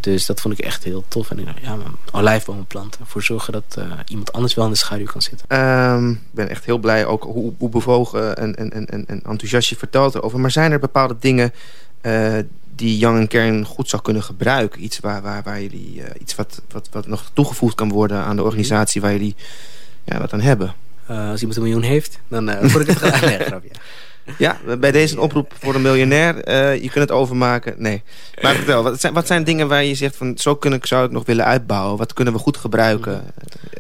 Dus 0.01 0.27
dat 0.27 0.41
vond 0.41 0.59
ik 0.59 0.65
echt 0.65 0.85
heel 0.85 1.05
tof. 1.09 1.31
En 1.31 1.39
ik 1.39 1.45
dacht, 1.45 1.59
ja 1.63 1.77
olijfbomen 2.13 2.67
planten. 2.67 3.07
Voor 3.07 3.23
zorgen 3.23 3.53
dat 3.53 3.77
uh, 3.79 3.85
iemand 4.07 4.33
anders 4.33 4.55
wel 4.55 4.65
in 4.65 4.71
de 4.71 4.77
schaduw 4.77 5.07
kan 5.07 5.23
zitten. 5.23 5.59
Um, 5.59 6.11
ik 6.11 6.19
ben 6.31 6.49
echt 6.49 6.65
heel 6.65 6.79
blij 6.79 7.07
ook 7.07 7.23
hoe, 7.23 7.53
hoe 7.59 7.69
bewogen 7.69 8.37
en, 8.37 8.57
en, 8.57 8.73
en, 8.73 9.07
en 9.07 9.23
enthousiast 9.23 9.69
je 9.69 9.77
vertelt 9.77 10.15
erover. 10.15 10.41
Maar 10.41 10.51
zijn 10.51 10.73
er 10.73 10.79
bepaalde 10.79 11.17
dingen 11.21 11.53
uh, 12.03 12.39
die 12.75 12.99
Young 12.99 13.19
en 13.19 13.29
Kern 13.29 13.65
goed 13.65 13.89
zou 13.89 14.03
kunnen 14.03 14.23
gebruiken? 14.23 14.83
Iets, 14.83 14.99
waar, 14.99 15.23
waar, 15.23 15.43
waar 15.43 15.63
jullie, 15.63 15.95
uh, 15.97 16.05
iets 16.19 16.35
wat, 16.35 16.63
wat, 16.71 16.89
wat 16.91 17.07
nog 17.07 17.31
toegevoegd 17.33 17.75
kan 17.75 17.89
worden 17.89 18.19
aan 18.19 18.37
de 18.37 18.43
organisatie 18.43 19.01
waar 19.01 19.13
jullie 19.13 19.37
ja, 20.05 20.19
wat 20.19 20.33
aan 20.33 20.41
hebben? 20.41 20.75
Als 21.07 21.41
iemand 21.41 21.57
een 21.57 21.63
miljoen 21.63 21.83
heeft, 21.83 22.19
dan 22.29 22.45
word 22.45 22.89
ik 22.89 22.99
het 22.99 22.99
gelijk 23.15 23.39
nee, 23.39 23.47
grapje. 23.47 23.71
Ja, 23.73 23.81
bij 24.79 24.93
deze 24.93 25.15
een 25.15 25.21
oproep 25.21 25.55
voor 25.61 25.75
een 25.75 25.83
miljonair. 25.83 26.49
Uh, 26.49 26.83
je 26.83 26.91
kunt 26.91 27.09
het 27.09 27.11
overmaken. 27.11 27.75
Nee. 27.77 28.03
Maar 28.43 28.55
vertel, 28.55 28.83
wat 28.83 29.01
zijn, 29.01 29.13
wat 29.13 29.27
zijn 29.27 29.45
dingen 29.45 29.69
waar 29.69 29.85
je 29.85 29.95
zegt 29.95 30.17
van 30.17 30.39
zo 30.39 30.57
kun 30.57 30.73
ik, 30.73 30.87
zou 30.87 31.05
ik 31.05 31.11
nog 31.11 31.27
willen 31.27 31.45
uitbouwen? 31.45 31.99
Wat 31.99 32.13
kunnen 32.13 32.35
we 32.35 32.39
goed 32.39 32.57
gebruiken? 32.57 33.25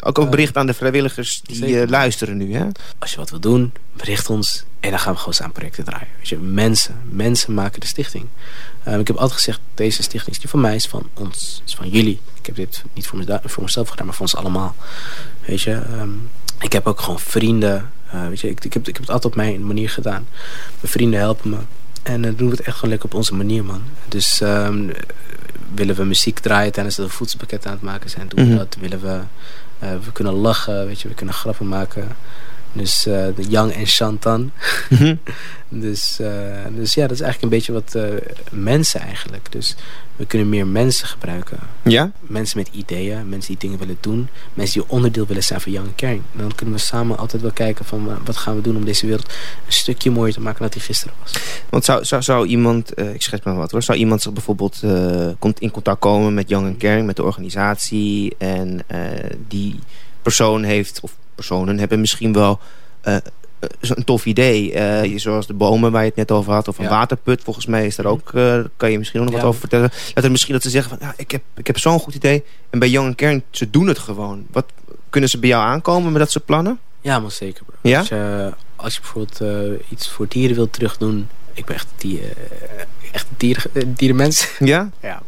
Ook 0.00 0.18
een 0.18 0.30
bericht 0.30 0.56
aan 0.56 0.66
de 0.66 0.74
vrijwilligers 0.74 1.40
die 1.42 1.68
uh, 1.68 1.86
luisteren 1.86 2.36
nu. 2.36 2.54
Hè? 2.54 2.64
Als 2.98 3.10
je 3.10 3.16
wat 3.16 3.30
wil 3.30 3.40
doen, 3.40 3.72
bericht 3.96 4.30
ons. 4.30 4.64
En 4.80 4.90
dan 4.90 4.98
gaan 4.98 5.12
we 5.12 5.18
gewoon 5.18 5.34
samen 5.34 5.52
projecten 5.52 5.84
draaien. 5.84 6.08
Weet 6.16 6.28
je, 6.28 6.36
mensen, 6.36 6.94
mensen 7.04 7.54
maken 7.54 7.80
de 7.80 7.86
stichting. 7.86 8.26
Uh, 8.88 8.98
ik 8.98 9.06
heb 9.06 9.16
altijd 9.16 9.38
gezegd, 9.38 9.60
deze 9.74 10.02
stichting 10.02 10.36
is 10.36 10.42
niet 10.42 10.50
van 10.50 10.60
mij, 10.60 10.74
is 10.74 10.86
van 10.86 11.08
ons. 11.14 11.62
is 11.66 11.74
van 11.74 11.88
jullie. 11.88 12.20
Ik 12.38 12.46
heb 12.46 12.54
dit 12.54 12.82
niet 12.94 13.06
voor, 13.06 13.18
me, 13.18 13.40
voor 13.44 13.62
mezelf 13.62 13.88
gedaan, 13.88 14.06
maar 14.06 14.14
voor 14.14 14.24
ons 14.24 14.36
allemaal. 14.36 14.74
Weet 15.46 15.60
je, 15.60 15.72
um, 15.72 16.30
ik 16.60 16.72
heb 16.72 16.86
ook 16.86 17.00
gewoon 17.00 17.20
vrienden. 17.20 17.90
Uh, 18.14 18.28
weet 18.28 18.40
je, 18.40 18.48
ik, 18.48 18.64
ik, 18.64 18.72
heb, 18.72 18.88
ik 18.88 18.94
heb 18.94 19.02
het 19.02 19.10
altijd 19.10 19.32
op 19.32 19.38
mijn 19.38 19.66
manier 19.66 19.90
gedaan. 19.90 20.26
Mijn 20.80 20.92
vrienden 20.92 21.20
helpen 21.20 21.50
me. 21.50 21.58
En 22.02 22.22
dan 22.22 22.30
uh, 22.30 22.38
doen 22.38 22.50
we 22.50 22.56
het 22.56 22.66
echt 22.66 22.74
gewoon 22.74 22.90
lekker 22.90 23.08
op 23.08 23.14
onze 23.14 23.34
manier, 23.34 23.64
man. 23.64 23.82
Dus 24.08 24.40
um, 24.40 24.92
willen 25.74 25.94
we 25.94 26.04
muziek 26.04 26.38
draaien 26.38 26.72
tijdens 26.72 26.96
dat 26.96 27.06
we 27.06 27.12
voedselpakket 27.12 27.66
aan 27.66 27.72
het 27.72 27.82
maken 27.82 28.10
zijn, 28.10 28.28
doen 28.28 28.38
we 28.38 28.44
mm 28.44 28.50
-hmm. 28.50 28.58
dat. 28.58 28.76
Willen 28.80 29.00
we, 29.00 29.20
uh, 29.86 29.90
we 30.04 30.12
kunnen 30.12 30.32
lachen, 30.32 30.86
weet 30.86 31.00
je, 31.00 31.08
we 31.08 31.14
kunnen 31.14 31.34
grappen 31.34 31.68
maken. 31.68 32.08
Dus 32.72 33.06
uh, 33.06 33.14
de 33.14 33.48
Yang 33.48 33.72
en 33.72 33.86
Shantan. 33.86 34.50
Mm 34.88 34.96
-hmm. 34.98 35.18
dus, 35.82 36.18
uh, 36.20 36.28
dus 36.74 36.94
ja, 36.94 37.06
dat 37.06 37.16
is 37.16 37.20
eigenlijk 37.20 37.42
een 37.42 37.48
beetje 37.48 37.72
wat 37.72 37.94
uh, 37.96 38.02
mensen 38.50 39.00
eigenlijk. 39.00 39.52
Dus 39.52 39.76
we 40.16 40.26
kunnen 40.26 40.48
meer 40.48 40.66
mensen 40.66 41.06
gebruiken. 41.06 41.58
Ja? 41.82 42.10
Mensen 42.20 42.58
met 42.58 42.68
ideeën, 42.72 43.28
mensen 43.28 43.48
die 43.48 43.58
dingen 43.58 43.78
willen 43.78 43.96
doen. 44.00 44.28
Mensen 44.54 44.80
die 44.80 44.90
onderdeel 44.90 45.26
willen 45.26 45.42
zijn 45.42 45.60
van 45.60 45.72
Young 45.72 45.86
en 45.86 45.94
Caring. 45.94 46.22
Dan 46.32 46.54
kunnen 46.54 46.74
we 46.74 46.80
samen 46.80 47.18
altijd 47.18 47.42
wel 47.42 47.50
kijken 47.50 47.84
van 47.84 48.18
wat 48.24 48.36
gaan 48.36 48.54
we 48.56 48.60
doen 48.60 48.76
om 48.76 48.84
deze 48.84 49.06
wereld 49.06 49.32
een 49.66 49.72
stukje 49.72 50.10
mooier 50.10 50.34
te 50.34 50.40
maken 50.40 50.60
dan 50.60 50.68
die 50.70 50.80
gisteren 50.80 51.14
was. 51.22 51.32
Want 51.68 51.84
zou, 51.84 52.04
zou, 52.04 52.22
zou 52.22 52.46
iemand, 52.46 53.00
ik 53.00 53.22
schets 53.22 53.44
maar 53.44 53.54
wat 53.54 53.70
hoor, 53.70 53.82
zou 53.82 53.98
iemand 53.98 54.22
zich 54.22 54.32
bijvoorbeeld 54.32 54.80
uh, 54.84 55.28
in 55.58 55.70
contact 55.70 56.00
komen 56.00 56.34
met 56.34 56.48
Young 56.48 56.66
en 56.66 56.76
Caring, 56.76 57.06
met 57.06 57.16
de 57.16 57.22
organisatie 57.22 58.34
en 58.38 58.80
die 59.48 59.78
persoon 60.22 60.62
heeft, 60.62 61.00
of 61.00 61.12
personen 61.38 61.78
hebben 61.78 62.00
misschien 62.00 62.32
wel 62.32 62.60
uh, 63.04 63.16
een 63.80 64.04
tof 64.04 64.26
idee. 64.26 64.74
Uh, 65.04 65.18
zoals 65.18 65.46
de 65.46 65.54
bomen 65.54 65.92
waar 65.92 66.02
je 66.02 66.08
het 66.08 66.16
net 66.16 66.30
over 66.30 66.52
had. 66.52 66.68
Of 66.68 66.78
een 66.78 66.84
Ja. 66.84 66.90
waterput. 66.90 67.42
Volgens 67.42 67.66
mij 67.66 67.86
is 67.86 67.96
daar 67.96 68.06
ook... 68.06 68.32
Uh, 68.34 68.60
kan 68.76 68.90
je 68.90 68.98
misschien 68.98 69.20
nog 69.20 69.30
Ja. 69.30 69.36
wat 69.36 69.44
over 69.44 69.60
vertellen. 69.60 69.90
Dat 70.14 70.24
er 70.24 70.30
misschien 70.30 70.54
dat 70.54 70.62
ze 70.62 70.70
zeggen 70.70 70.98
van... 70.98 71.08
Ja, 71.08 71.14
ik 71.16 71.30
heb, 71.30 71.42
ik 71.56 71.66
heb 71.66 71.78
zo'n 71.78 71.98
goed 72.00 72.14
idee. 72.14 72.44
En 72.70 72.78
bij 72.78 72.88
Young 72.88 73.14
Kern, 73.16 73.42
ze 73.50 73.70
doen 73.70 73.86
het 73.86 73.98
gewoon. 73.98 74.46
Wat, 74.50 74.64
kunnen 75.10 75.30
ze 75.30 75.38
bij 75.38 75.48
jou 75.48 75.64
aankomen 75.64 76.12
met 76.12 76.20
dat 76.20 76.30
soort 76.30 76.44
plannen? 76.44 76.78
Ja, 77.00 77.18
maar 77.20 77.30
zeker 77.30 77.64
bro. 77.64 77.74
Ja? 77.82 77.98
Als, 77.98 78.08
je, 78.08 78.52
als 78.76 78.94
je 78.94 79.00
bijvoorbeeld 79.00 79.40
uh, 79.72 79.78
iets 79.88 80.08
voor 80.08 80.26
dieren 80.28 80.56
wilt 80.56 80.72
terugdoen. 80.72 81.28
Ik 81.52 81.64
ben 81.64 81.74
echt 81.74 81.86
die, 81.96 82.22
echt 83.12 83.26
een 83.28 83.34
dier, 83.36 83.64
dierenmens. 83.86 84.48
Ja? 84.58 84.90
Ja. 85.02 85.22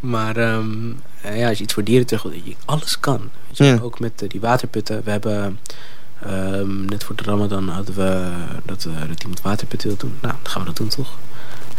Maar 0.00 0.36
um, 0.36 1.00
ja, 1.22 1.48
als 1.48 1.58
je 1.58 1.64
iets 1.64 1.74
voor 1.74 1.84
dieren 1.84 2.06
terug 2.06 2.22
wil, 2.22 2.32
alles 2.64 3.00
kan. 3.00 3.30
Je? 3.50 3.64
Ja. 3.64 3.78
Ook 3.82 4.00
met 4.00 4.22
uh, 4.22 4.28
die 4.28 4.40
waterputten. 4.40 5.02
We 5.04 5.10
hebben 5.10 5.58
um, 6.26 6.84
net 6.84 7.04
voor 7.04 7.16
de 7.16 7.22
Ramadan 7.22 7.68
hadden 7.68 7.94
we 7.94 8.32
dat, 8.64 8.84
uh, 8.84 9.08
dat 9.08 9.20
iemand 9.20 9.40
waterput 9.40 9.82
wil 9.82 9.96
doen. 9.96 10.18
Nou, 10.20 10.34
dan 10.42 10.52
gaan 10.52 10.60
we 10.60 10.66
dat 10.66 10.76
doen 10.76 10.88
toch? 10.88 11.18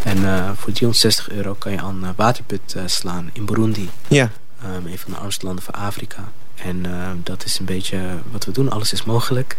En 0.03 0.17
voor 0.57 0.71
360 0.71 1.29
euro 1.29 1.53
kan 1.53 1.71
je 1.71 1.81
aan 1.81 2.03
een 2.03 2.13
waterput 2.15 2.75
slaan 2.85 3.29
in 3.33 3.45
Burundi. 3.45 3.89
Ja. 4.07 4.29
Um, 4.65 4.85
een 4.87 4.97
van 4.97 5.11
de 5.11 5.17
armste 5.17 5.45
landen 5.45 5.63
van 5.63 5.73
Afrika. 5.73 6.31
En 6.55 6.85
dat 7.23 7.45
is 7.45 7.59
een 7.59 7.65
beetje 7.65 7.99
wat 8.31 8.45
we 8.45 8.51
doen. 8.51 8.69
Alles 8.69 8.93
is 8.93 9.03
mogelijk. 9.03 9.57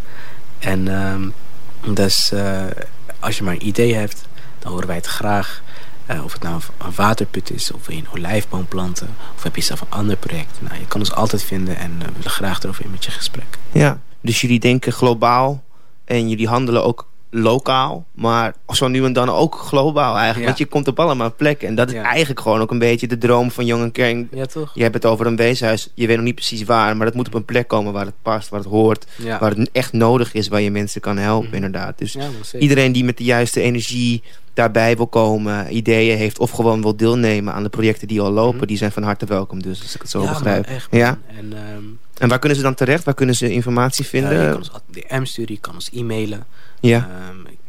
En 0.59 0.85
dus 1.95 2.33
als 3.21 3.37
je 3.37 3.45
maar 3.45 3.55
een 3.55 3.67
idee 3.67 3.95
hebt, 3.95 4.25
dan 4.59 4.73
horen 4.73 4.87
wij 4.87 4.97
het 4.97 5.07
graag. 5.07 5.63
Uh, 6.13 6.25
of 6.25 6.33
het 6.33 6.43
nou 6.43 6.61
een 6.79 6.95
waterput 6.95 7.51
is, 7.51 7.73
of 7.73 7.89
een 7.89 8.07
olijfboom 8.15 8.67
planten, 8.67 9.09
of 9.37 9.43
heb 9.43 9.57
je 9.57 9.63
zelf 9.63 9.81
een 9.81 9.91
ander 9.91 10.17
project. 10.17 10.59
Nou, 10.61 10.81
je 10.81 10.87
kan 10.87 11.01
ons 11.01 11.13
altijd 11.13 11.43
vinden 11.43 11.77
en 11.77 11.91
uh, 11.91 12.07
we 12.07 12.13
willen 12.13 12.31
graag 12.31 12.63
erover 12.63 12.85
in 12.85 12.91
met 12.91 13.05
je 13.05 13.11
gesprek. 13.11 13.59
Ja, 13.73 14.01
dus 14.21 14.41
jullie 14.41 14.61
denken 14.61 14.93
globaal 14.93 15.63
en 16.05 16.29
jullie 16.29 16.49
handelen 16.49 16.85
ook 16.85 17.09
lokaal, 17.35 18.05
maar 18.15 18.55
zo 18.73 18.89
nu 18.89 19.05
en 19.05 19.13
dan 19.13 19.29
ook 19.29 19.55
globaal 19.55 20.11
eigenlijk. 20.15 20.39
Ja. 20.39 20.45
Want 20.47 20.59
je 20.59 20.67
komt 20.67 20.89
op 20.89 21.01
allemaal 21.01 21.35
plekken 21.37 21.69
en 21.69 21.75
dat 21.75 21.89
is 21.89 21.95
Ja. 21.95 22.03
eigenlijk 22.03 22.41
gewoon 22.41 22.61
ook 22.61 22.71
een 22.71 22.79
beetje 22.79 23.07
de 23.07 23.19
droom 23.19 23.51
van 23.51 23.67
Jong 23.67 23.83
en 23.83 23.93
Kern. 23.93 24.29
Ja, 24.33 24.47
toch? 24.47 24.71
Je 24.75 24.83
hebt 24.83 24.95
het 24.95 25.05
over 25.07 25.27
een 25.27 25.37
weeshuis, 25.37 25.91
je 25.95 26.07
weet 26.07 26.17
nog 26.17 26.25
niet 26.25 26.35
precies 26.35 26.63
waar, 26.65 26.97
maar 26.97 27.07
dat 27.07 27.15
moet 27.15 27.27
op 27.27 27.35
een 27.35 27.45
plek 27.45 27.69
komen 27.69 27.93
waar 27.93 28.05
het 28.07 28.15
past, 28.23 28.49
waar 28.49 28.61
het 28.61 28.69
hoort, 28.69 29.07
Ja, 29.17 29.39
waar 29.39 29.51
het 29.51 29.69
echt 29.73 29.93
nodig 29.93 30.35
is, 30.35 30.49
waar 30.49 30.61
je 30.61 30.71
mensen 30.71 31.01
kan 31.01 31.17
helpen 31.17 31.47
Mhm. 31.47 31.55
inderdaad. 31.57 31.99
Dus 31.99 32.17
iedereen 32.59 32.93
die 32.93 33.05
met 33.05 33.17
de 33.19 33.25
juiste 33.25 33.61
energie 33.61 34.23
daarbij 34.55 34.97
wil 34.97 35.07
komen, 35.07 35.77
ideeën 35.77 36.17
heeft 36.19 36.39
of 36.39 36.51
gewoon 36.51 36.83
wil 36.83 36.97
deelnemen 36.97 37.55
aan 37.55 37.63
de 37.63 37.69
projecten 37.69 38.09
die 38.09 38.21
al 38.21 38.31
lopen, 38.31 38.57
Mhm. 38.57 38.67
die 38.67 38.77
zijn 38.77 38.93
van 38.93 39.03
harte 39.03 39.27
welkom. 39.27 39.63
Dus 39.63 39.83
als 39.83 39.95
ik 39.95 40.01
het 40.01 40.11
zo 40.11 40.21
begrijp. 40.27 40.67
echt. 40.67 40.89
Ja? 40.91 41.19
En, 41.37 41.53
ehm, 41.53 41.83
En 42.23 42.29
waar 42.29 42.39
kunnen 42.39 42.59
ze 42.59 42.65
dan 42.65 42.75
terecht? 42.75 43.05
Waar 43.05 43.15
kunnen 43.15 43.35
ze 43.35 43.51
informatie 43.53 44.05
vinden? 44.05 44.31
ja, 44.33 44.37
je 44.39 44.43
Ja. 44.45 44.49
kan 44.51 44.59
ons 44.59 44.73
altijd 44.73 45.09
DM 45.09 45.25
sturen, 45.25 45.55
je 45.55 45.61
kan 45.61 45.75
ons 45.75 45.91
e-mailen. 45.93 46.39
Heb 46.39 46.47
Ehm, 46.81 46.91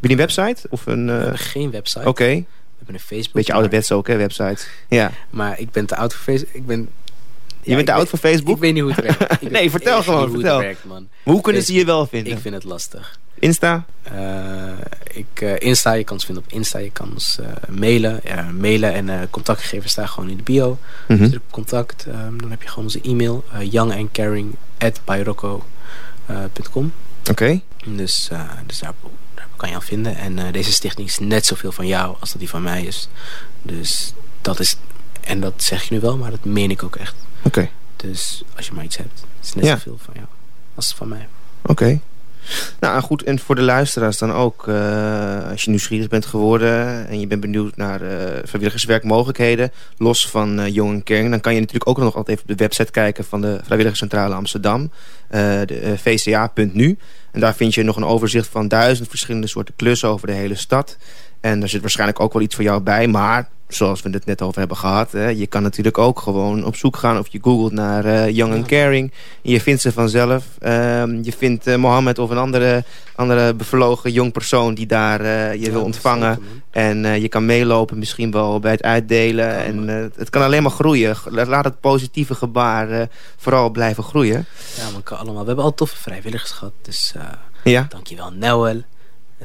je 0.01 0.10
een 0.10 0.16
website? 0.18 0.68
Of 0.70 0.86
een, 0.86 1.06
we 1.06 1.12
eh, 1.12 1.20
hebben 1.20 1.38
geen 1.38 1.72
website. 1.72 2.08
Oké. 2.08 2.26
We 2.26 2.45
hebben 2.78 2.95
een 2.95 2.99
Facebook. 2.99 3.34
Beetje 3.34 3.54
ouderwets 3.54 3.91
ook, 3.91 4.08
hè, 4.08 4.16
websites. 4.18 4.68
Ja. 4.88 5.12
Maar 5.30 5.60
ik 5.60 5.72
ben 5.72 5.86
te 5.86 5.95
oud 5.95 6.14
voor 6.14 6.24
Facebook. 6.24 6.54
Ik 6.54 6.66
ben... 6.66 6.89
Je 7.64 7.76
bent 7.76 7.88
te 7.88 7.93
oud 7.93 8.09
voor 8.09 8.20
Facebook? 8.20 8.55
Ik 8.55 8.61
weet 8.61 8.74
niet 8.74 8.84
hoe 8.84 8.91
het 8.91 9.01
werkt. 9.18 9.41
Ik 9.43 9.51
Nee, 9.51 9.70
vertel 9.72 10.03
gewoon, 10.03 10.24
hoe 10.24 10.32
vertel. 10.34 10.55
het 10.55 10.66
werkt, 10.66 10.86
man. 10.86 11.07
Hoe 11.24 11.41
kunnen 11.41 11.64
ze 11.64 11.74
je 11.74 11.86
wel 11.86 12.03
Ik 12.03 12.09
vinden? 12.09 12.41
vind 12.41 12.53
het 12.55 12.64
lastig. 12.64 13.20
Insta? 13.39 13.86
Eh, 14.03 14.72
ik, 15.14 15.41
eh, 15.41 15.53
Insta, 15.59 15.91
je 15.93 16.03
kan 16.03 16.16
ons 16.16 16.26
vinden 16.26 16.43
op 16.43 16.51
Insta. 16.51 16.80
Je 16.80 16.91
kan 16.91 17.11
ons 17.11 17.39
eh, 17.39 17.47
mailen. 17.70 18.22
Mailen 18.59 19.09
en 19.09 19.30
contactgegevens 19.30 19.91
staan 19.91 20.07
gewoon 20.07 20.30
in 20.30 20.38
de 20.38 20.43
bio. 20.43 20.78
Mhm. 21.07 21.20
Dus 21.20 21.36
op 21.36 21.41
contact. 21.51 22.05
ehm, 22.05 22.38
dan 22.38 22.51
heb 22.51 22.61
je 22.61 22.68
gewoon 22.68 22.84
onze 22.84 23.01
e-mail. 23.01 23.43
youngandcaring 23.70 24.55
at 24.78 25.01
Oké. 27.30 27.61
Dus, 27.86 28.30
dus 28.66 28.80
daar, 28.80 28.93
daar 29.36 29.47
kan 29.55 29.70
je 29.70 29.76
aan 29.76 29.82
vinden. 29.82 30.16
En 30.16 30.51
deze 30.51 30.72
stichting 30.72 31.07
is 31.07 31.20
net 31.20 31.45
zoveel 31.45 31.72
van 31.72 31.88
jou 31.88 32.16
als 32.20 32.30
dat 32.32 32.39
die 32.39 32.49
van 32.49 32.61
mij 32.64 32.84
is. 32.84 33.07
Dus 33.61 34.14
dat 34.41 34.59
is... 34.59 34.76
En 35.22 35.39
dat 35.39 35.53
zeg 35.64 35.84
je 35.84 35.93
nu 35.93 35.99
wel, 35.99 36.18
maar 36.18 36.30
dat 36.32 36.45
meen 36.45 36.72
ik 36.72 36.84
ook 36.84 36.95
echt. 36.95 37.16
Oké. 37.44 37.70
Dus 37.96 38.44
als 38.56 38.66
je 38.68 38.74
maar 38.74 38.84
iets 38.84 38.98
hebt, 38.98 39.24
is 39.41 39.48
het 39.48 39.56
net 39.56 39.66
Ja. 39.66 39.76
zoveel 39.76 39.98
van 40.04 40.14
jou 40.16 40.28
als 40.76 40.94
van 40.98 41.08
mij. 41.08 41.28
Oké. 41.66 42.00
Nou 42.80 43.02
goed, 43.02 43.24
en 43.24 43.39
voor 43.39 43.56
de 43.56 43.62
luisteraars 43.62 44.18
dan 44.18 44.32
ook. 44.34 44.68
eh, 44.68 45.50
als 45.50 45.64
je 45.64 45.70
nieuwsgierig 45.70 46.08
bent 46.08 46.26
geworden 46.26 47.08
en 47.08 47.20
je 47.20 47.28
bent 47.28 47.41
benieuwd 47.41 47.76
naar 47.76 48.02
eh, 48.02 48.18
vrijwilligerswerkmogelijkheden, 48.44 49.72
los 49.98 50.30
van 50.30 50.60
eh 50.60 50.74
Jong 50.74 50.94
en 50.94 51.04
Kering, 51.04 51.30
dan 51.30 51.39
kan 51.41 51.54
je 51.54 51.60
natuurlijk 51.60 51.89
ook 51.89 51.98
nog 51.98 52.16
altijd 52.16 52.28
even 52.38 52.41
op 52.41 52.58
de 52.58 52.64
website 52.64 52.91
kijken 52.91 53.26
van 53.26 53.41
de 53.41 53.60
Vrijwilligerscentrale 53.64 54.34
Amsterdam, 54.36 54.91
de 55.66 55.94
vca.nu. 55.98 56.98
En 57.32 57.39
daar 57.39 57.56
vind 57.56 57.74
je 57.74 57.84
nog 57.84 57.96
een 57.96 58.06
overzicht 58.06 58.48
van 58.48 58.68
duizend 58.68 59.10
verschillende 59.10 59.48
soorten 59.48 59.76
klussen 59.76 60.10
over 60.10 60.28
de 60.28 60.34
hele 60.34 60.56
stad. 60.56 60.98
En 61.44 61.60
daar 61.60 61.70
zit 61.70 61.82
waarschijnlijk 61.82 62.20
ook 62.20 62.34
wel 62.34 62.41
iets 62.41 62.56
voor 62.56 62.64
jou 62.64 62.82
bij, 62.82 63.08
maar 63.08 63.50
zoals 63.68 64.02
we 64.02 64.10
het 64.10 64.26
net 64.26 64.41
over 64.41 64.60
hebben 64.60 64.78
gehad, 64.78 65.12
hè, 65.12 65.28
je 65.28 65.48
kan 65.48 65.62
natuurlijk 65.64 65.98
ook 65.98 66.20
gewoon 66.20 66.66
op 66.66 66.76
zoek 66.76 66.98
gaan 66.98 67.20
of 67.20 67.28
je 67.28 67.39
googelt 67.41 67.72
naar 67.72 68.06
eh, 68.06 68.30
Young 68.30 68.54
and 68.54 68.68
Caring. 68.68 69.12
En 69.44 69.52
je 69.52 69.62
vindt 69.62 69.82
ze 69.82 69.91
vanzelf. 69.91 70.46
Ehm, 70.60 71.24
je 71.24 71.32
vindt 71.32 71.68
eh, 71.68 71.76
Mohammed 71.76 72.20
of 72.20 72.30
een 72.30 72.38
andere, 72.38 72.84
andere 73.16 73.54
bevlogen 73.54 74.12
jong 74.12 74.32
persoon 74.32 74.74
die 74.74 74.86
daar 74.86 75.22
eh, 75.22 75.62
je 75.62 75.72
wil 75.72 75.84
ontvangen. 75.84 76.39
En 76.70 77.22
je 77.22 77.28
kan 77.28 77.46
meelopen 77.46 77.98
misschien 77.98 78.32
wel 78.32 78.60
bij 78.60 78.72
het 78.72 78.84
uitdelen. 78.84 79.46
Ja, 79.46 79.64
en 79.64 79.88
het 80.16 80.30
kan 80.30 80.41
alleen 80.41 80.64
maar 80.64 80.72
groeien. 80.72 81.16
Laat 81.26 81.66
het 81.66 81.80
positieve 81.80 82.36
gebaar 82.36 83.08
vooral 83.38 83.70
blijven 83.70 84.04
groeien. 84.04 84.46
Ja, 84.78 85.00
kan 85.04 85.18
allemaal. 85.18 85.41
We 85.41 85.48
hebben 85.48 85.66
al 85.66 85.74
toffe 85.74 85.98
vrijwilligers 85.98 86.52
gehad. 86.52 86.74
Dus 86.82 87.14
Ja, 87.64 87.86
dankjewel 87.89 88.32
Noel. 88.32 88.82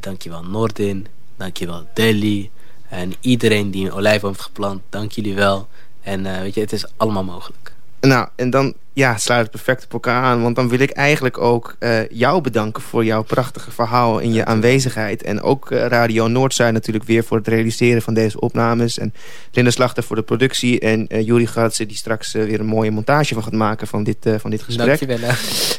Dankjewel 0.00 0.42
Noordin. 0.42 1.06
Dankjewel 1.38 1.86
Delhi. 1.94 2.50
En 2.88 3.12
iedereen 3.20 3.70
die 3.70 3.86
een 3.86 3.92
olijfboom 3.92 4.30
heeft 4.30 4.42
geplant. 4.42 4.82
Dank 4.88 5.12
jullie 5.12 5.34
wel. 5.34 5.68
En 6.00 6.26
eh, 6.26 6.40
weet 6.40 6.54
je, 6.54 6.60
het 6.60 6.72
is 6.72 6.86
allemaal 6.96 7.24
mogelijk. 7.24 7.72
Nou 8.00 8.28
en 8.36 8.50
dan 8.50 8.74
ja, 8.98 9.16
sluit 9.16 9.42
het 9.42 9.50
perfect 9.50 9.84
op 9.84 9.92
elkaar 9.92 10.22
aan. 10.22 10.42
Want 10.42 10.56
dan 10.56 10.68
wil 10.68 10.78
ik 10.78 10.90
eigenlijk 10.90 11.38
ook 11.38 11.76
eh, 11.78 12.08
jou 12.08 12.40
bedanken 12.40 12.82
voor 12.82 13.04
jouw 13.04 13.22
prachtige 13.22 13.70
verhaal 13.70 14.20
en 14.20 14.32
je 14.32 14.44
aanwezigheid. 14.44 15.22
En 15.22 15.42
ook 15.42 15.70
eh, 15.70 15.86
Radio 15.86 16.26
Noordzij 16.26 16.70
natuurlijk 16.70 17.04
weer 17.04 17.24
voor 17.24 17.36
het 17.36 17.48
realiseren 17.48 18.02
van 18.02 18.14
deze 18.14 18.40
opnames. 18.40 18.98
En 18.98 19.14
Linda 19.52 19.70
Slachter 19.70 20.02
voor 20.02 20.16
de 20.16 20.22
productie. 20.22 20.80
En 20.80 21.06
eh 21.06 21.26
Juri 21.26 21.46
Gatse 21.46 21.86
die 21.86 21.96
straks 21.96 22.32
weer 22.32 22.60
een 22.60 22.66
mooie 22.66 22.90
montage 22.90 23.34
van 23.34 23.42
gaat 23.42 23.52
maken 23.52 23.86
van 23.86 24.04
dit, 24.04 24.16
van 24.38 24.50
dit 24.50 24.62
gesprek. 24.62 24.86
Dankjewel. 24.86 25.30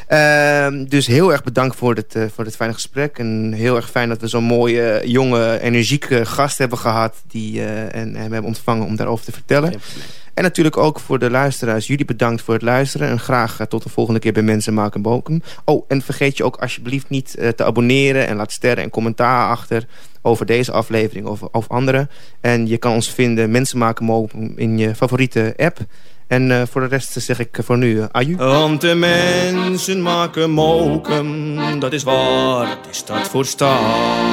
Ehm, 0.06 0.84
dus 0.84 1.06
heel 1.06 1.32
erg 1.32 1.42
bedankt 1.42 1.76
voor 1.76 1.94
dit, 1.94 2.16
voor 2.34 2.44
dit 2.44 2.56
fijne 2.56 2.74
gesprek. 2.74 3.18
En 3.18 3.52
heel 3.52 3.76
erg 3.76 3.90
fijn 3.90 4.08
dat 4.08 4.20
we 4.20 4.26
zo'n 4.26 4.44
mooie, 4.44 5.02
jonge, 5.04 5.60
energieke 5.60 6.26
gast 6.26 6.58
hebben 6.58 6.78
gehad. 6.78 7.16
Die, 7.26 7.62
en 7.64 8.14
hem 8.14 8.32
hebben 8.32 8.44
ontvangen 8.44 8.86
om 8.86 8.96
daarover 8.96 9.24
te 9.24 9.32
vertellen. 9.32 9.80
En 10.40 10.46
natuurlijk 10.46 10.76
ook 10.76 11.00
voor 11.00 11.18
de 11.18 11.30
luisteraars. 11.30 11.86
Jullie 11.86 12.04
bedankt 12.04 12.42
voor 12.42 12.54
het 12.54 12.62
luisteren. 12.62 13.08
En 13.08 13.18
graag 13.18 13.60
eh, 13.60 13.66
tot 13.66 13.82
de 13.82 13.88
volgende 13.88 14.20
keer 14.20 14.32
bij 14.32 14.42
Mensen 14.42 14.74
Maken 14.74 15.02
Boken. 15.02 15.42
Oh, 15.64 15.84
en 15.88 16.02
vergeet 16.02 16.36
je 16.36 16.44
ook 16.44 16.56
alsjeblieft 16.56 17.08
niet 17.08 17.34
eh, 17.34 17.48
te 17.48 17.64
abonneren. 17.64 18.26
En 18.26 18.36
laat 18.36 18.52
sterren 18.52 18.84
en 18.84 18.90
commentaar 18.90 19.48
achter 19.48 19.86
over 20.22 20.46
deze 20.46 20.72
aflevering 20.72 21.26
of, 21.26 21.42
of 21.42 21.68
andere. 21.68 22.08
En 22.40 22.66
je 22.66 22.78
kan 22.78 22.92
ons 22.92 23.10
vinden 23.10 23.50
Mensen 23.50 23.78
Maken 23.78 24.06
Boken 24.06 24.52
in 24.56 24.78
je 24.78 24.94
favoriete 24.94 25.54
app. 25.56 25.78
En 26.26 26.50
eh, 26.50 26.62
voor 26.70 26.80
de 26.80 26.86
rest 26.86 27.12
zeg 27.12 27.38
ik 27.38 27.58
voor 27.62 27.78
nu 27.78 27.96
uh, 27.96 28.04
de 28.78 28.94
mensen 28.94 30.02
maken 30.02 30.54
dat 31.78 31.92
is 31.92 32.02
waar, 32.02 32.68
het 32.68 32.86
is 32.90 33.04
dat 33.04 33.28
voor 33.28 33.44
staat. 33.44 34.28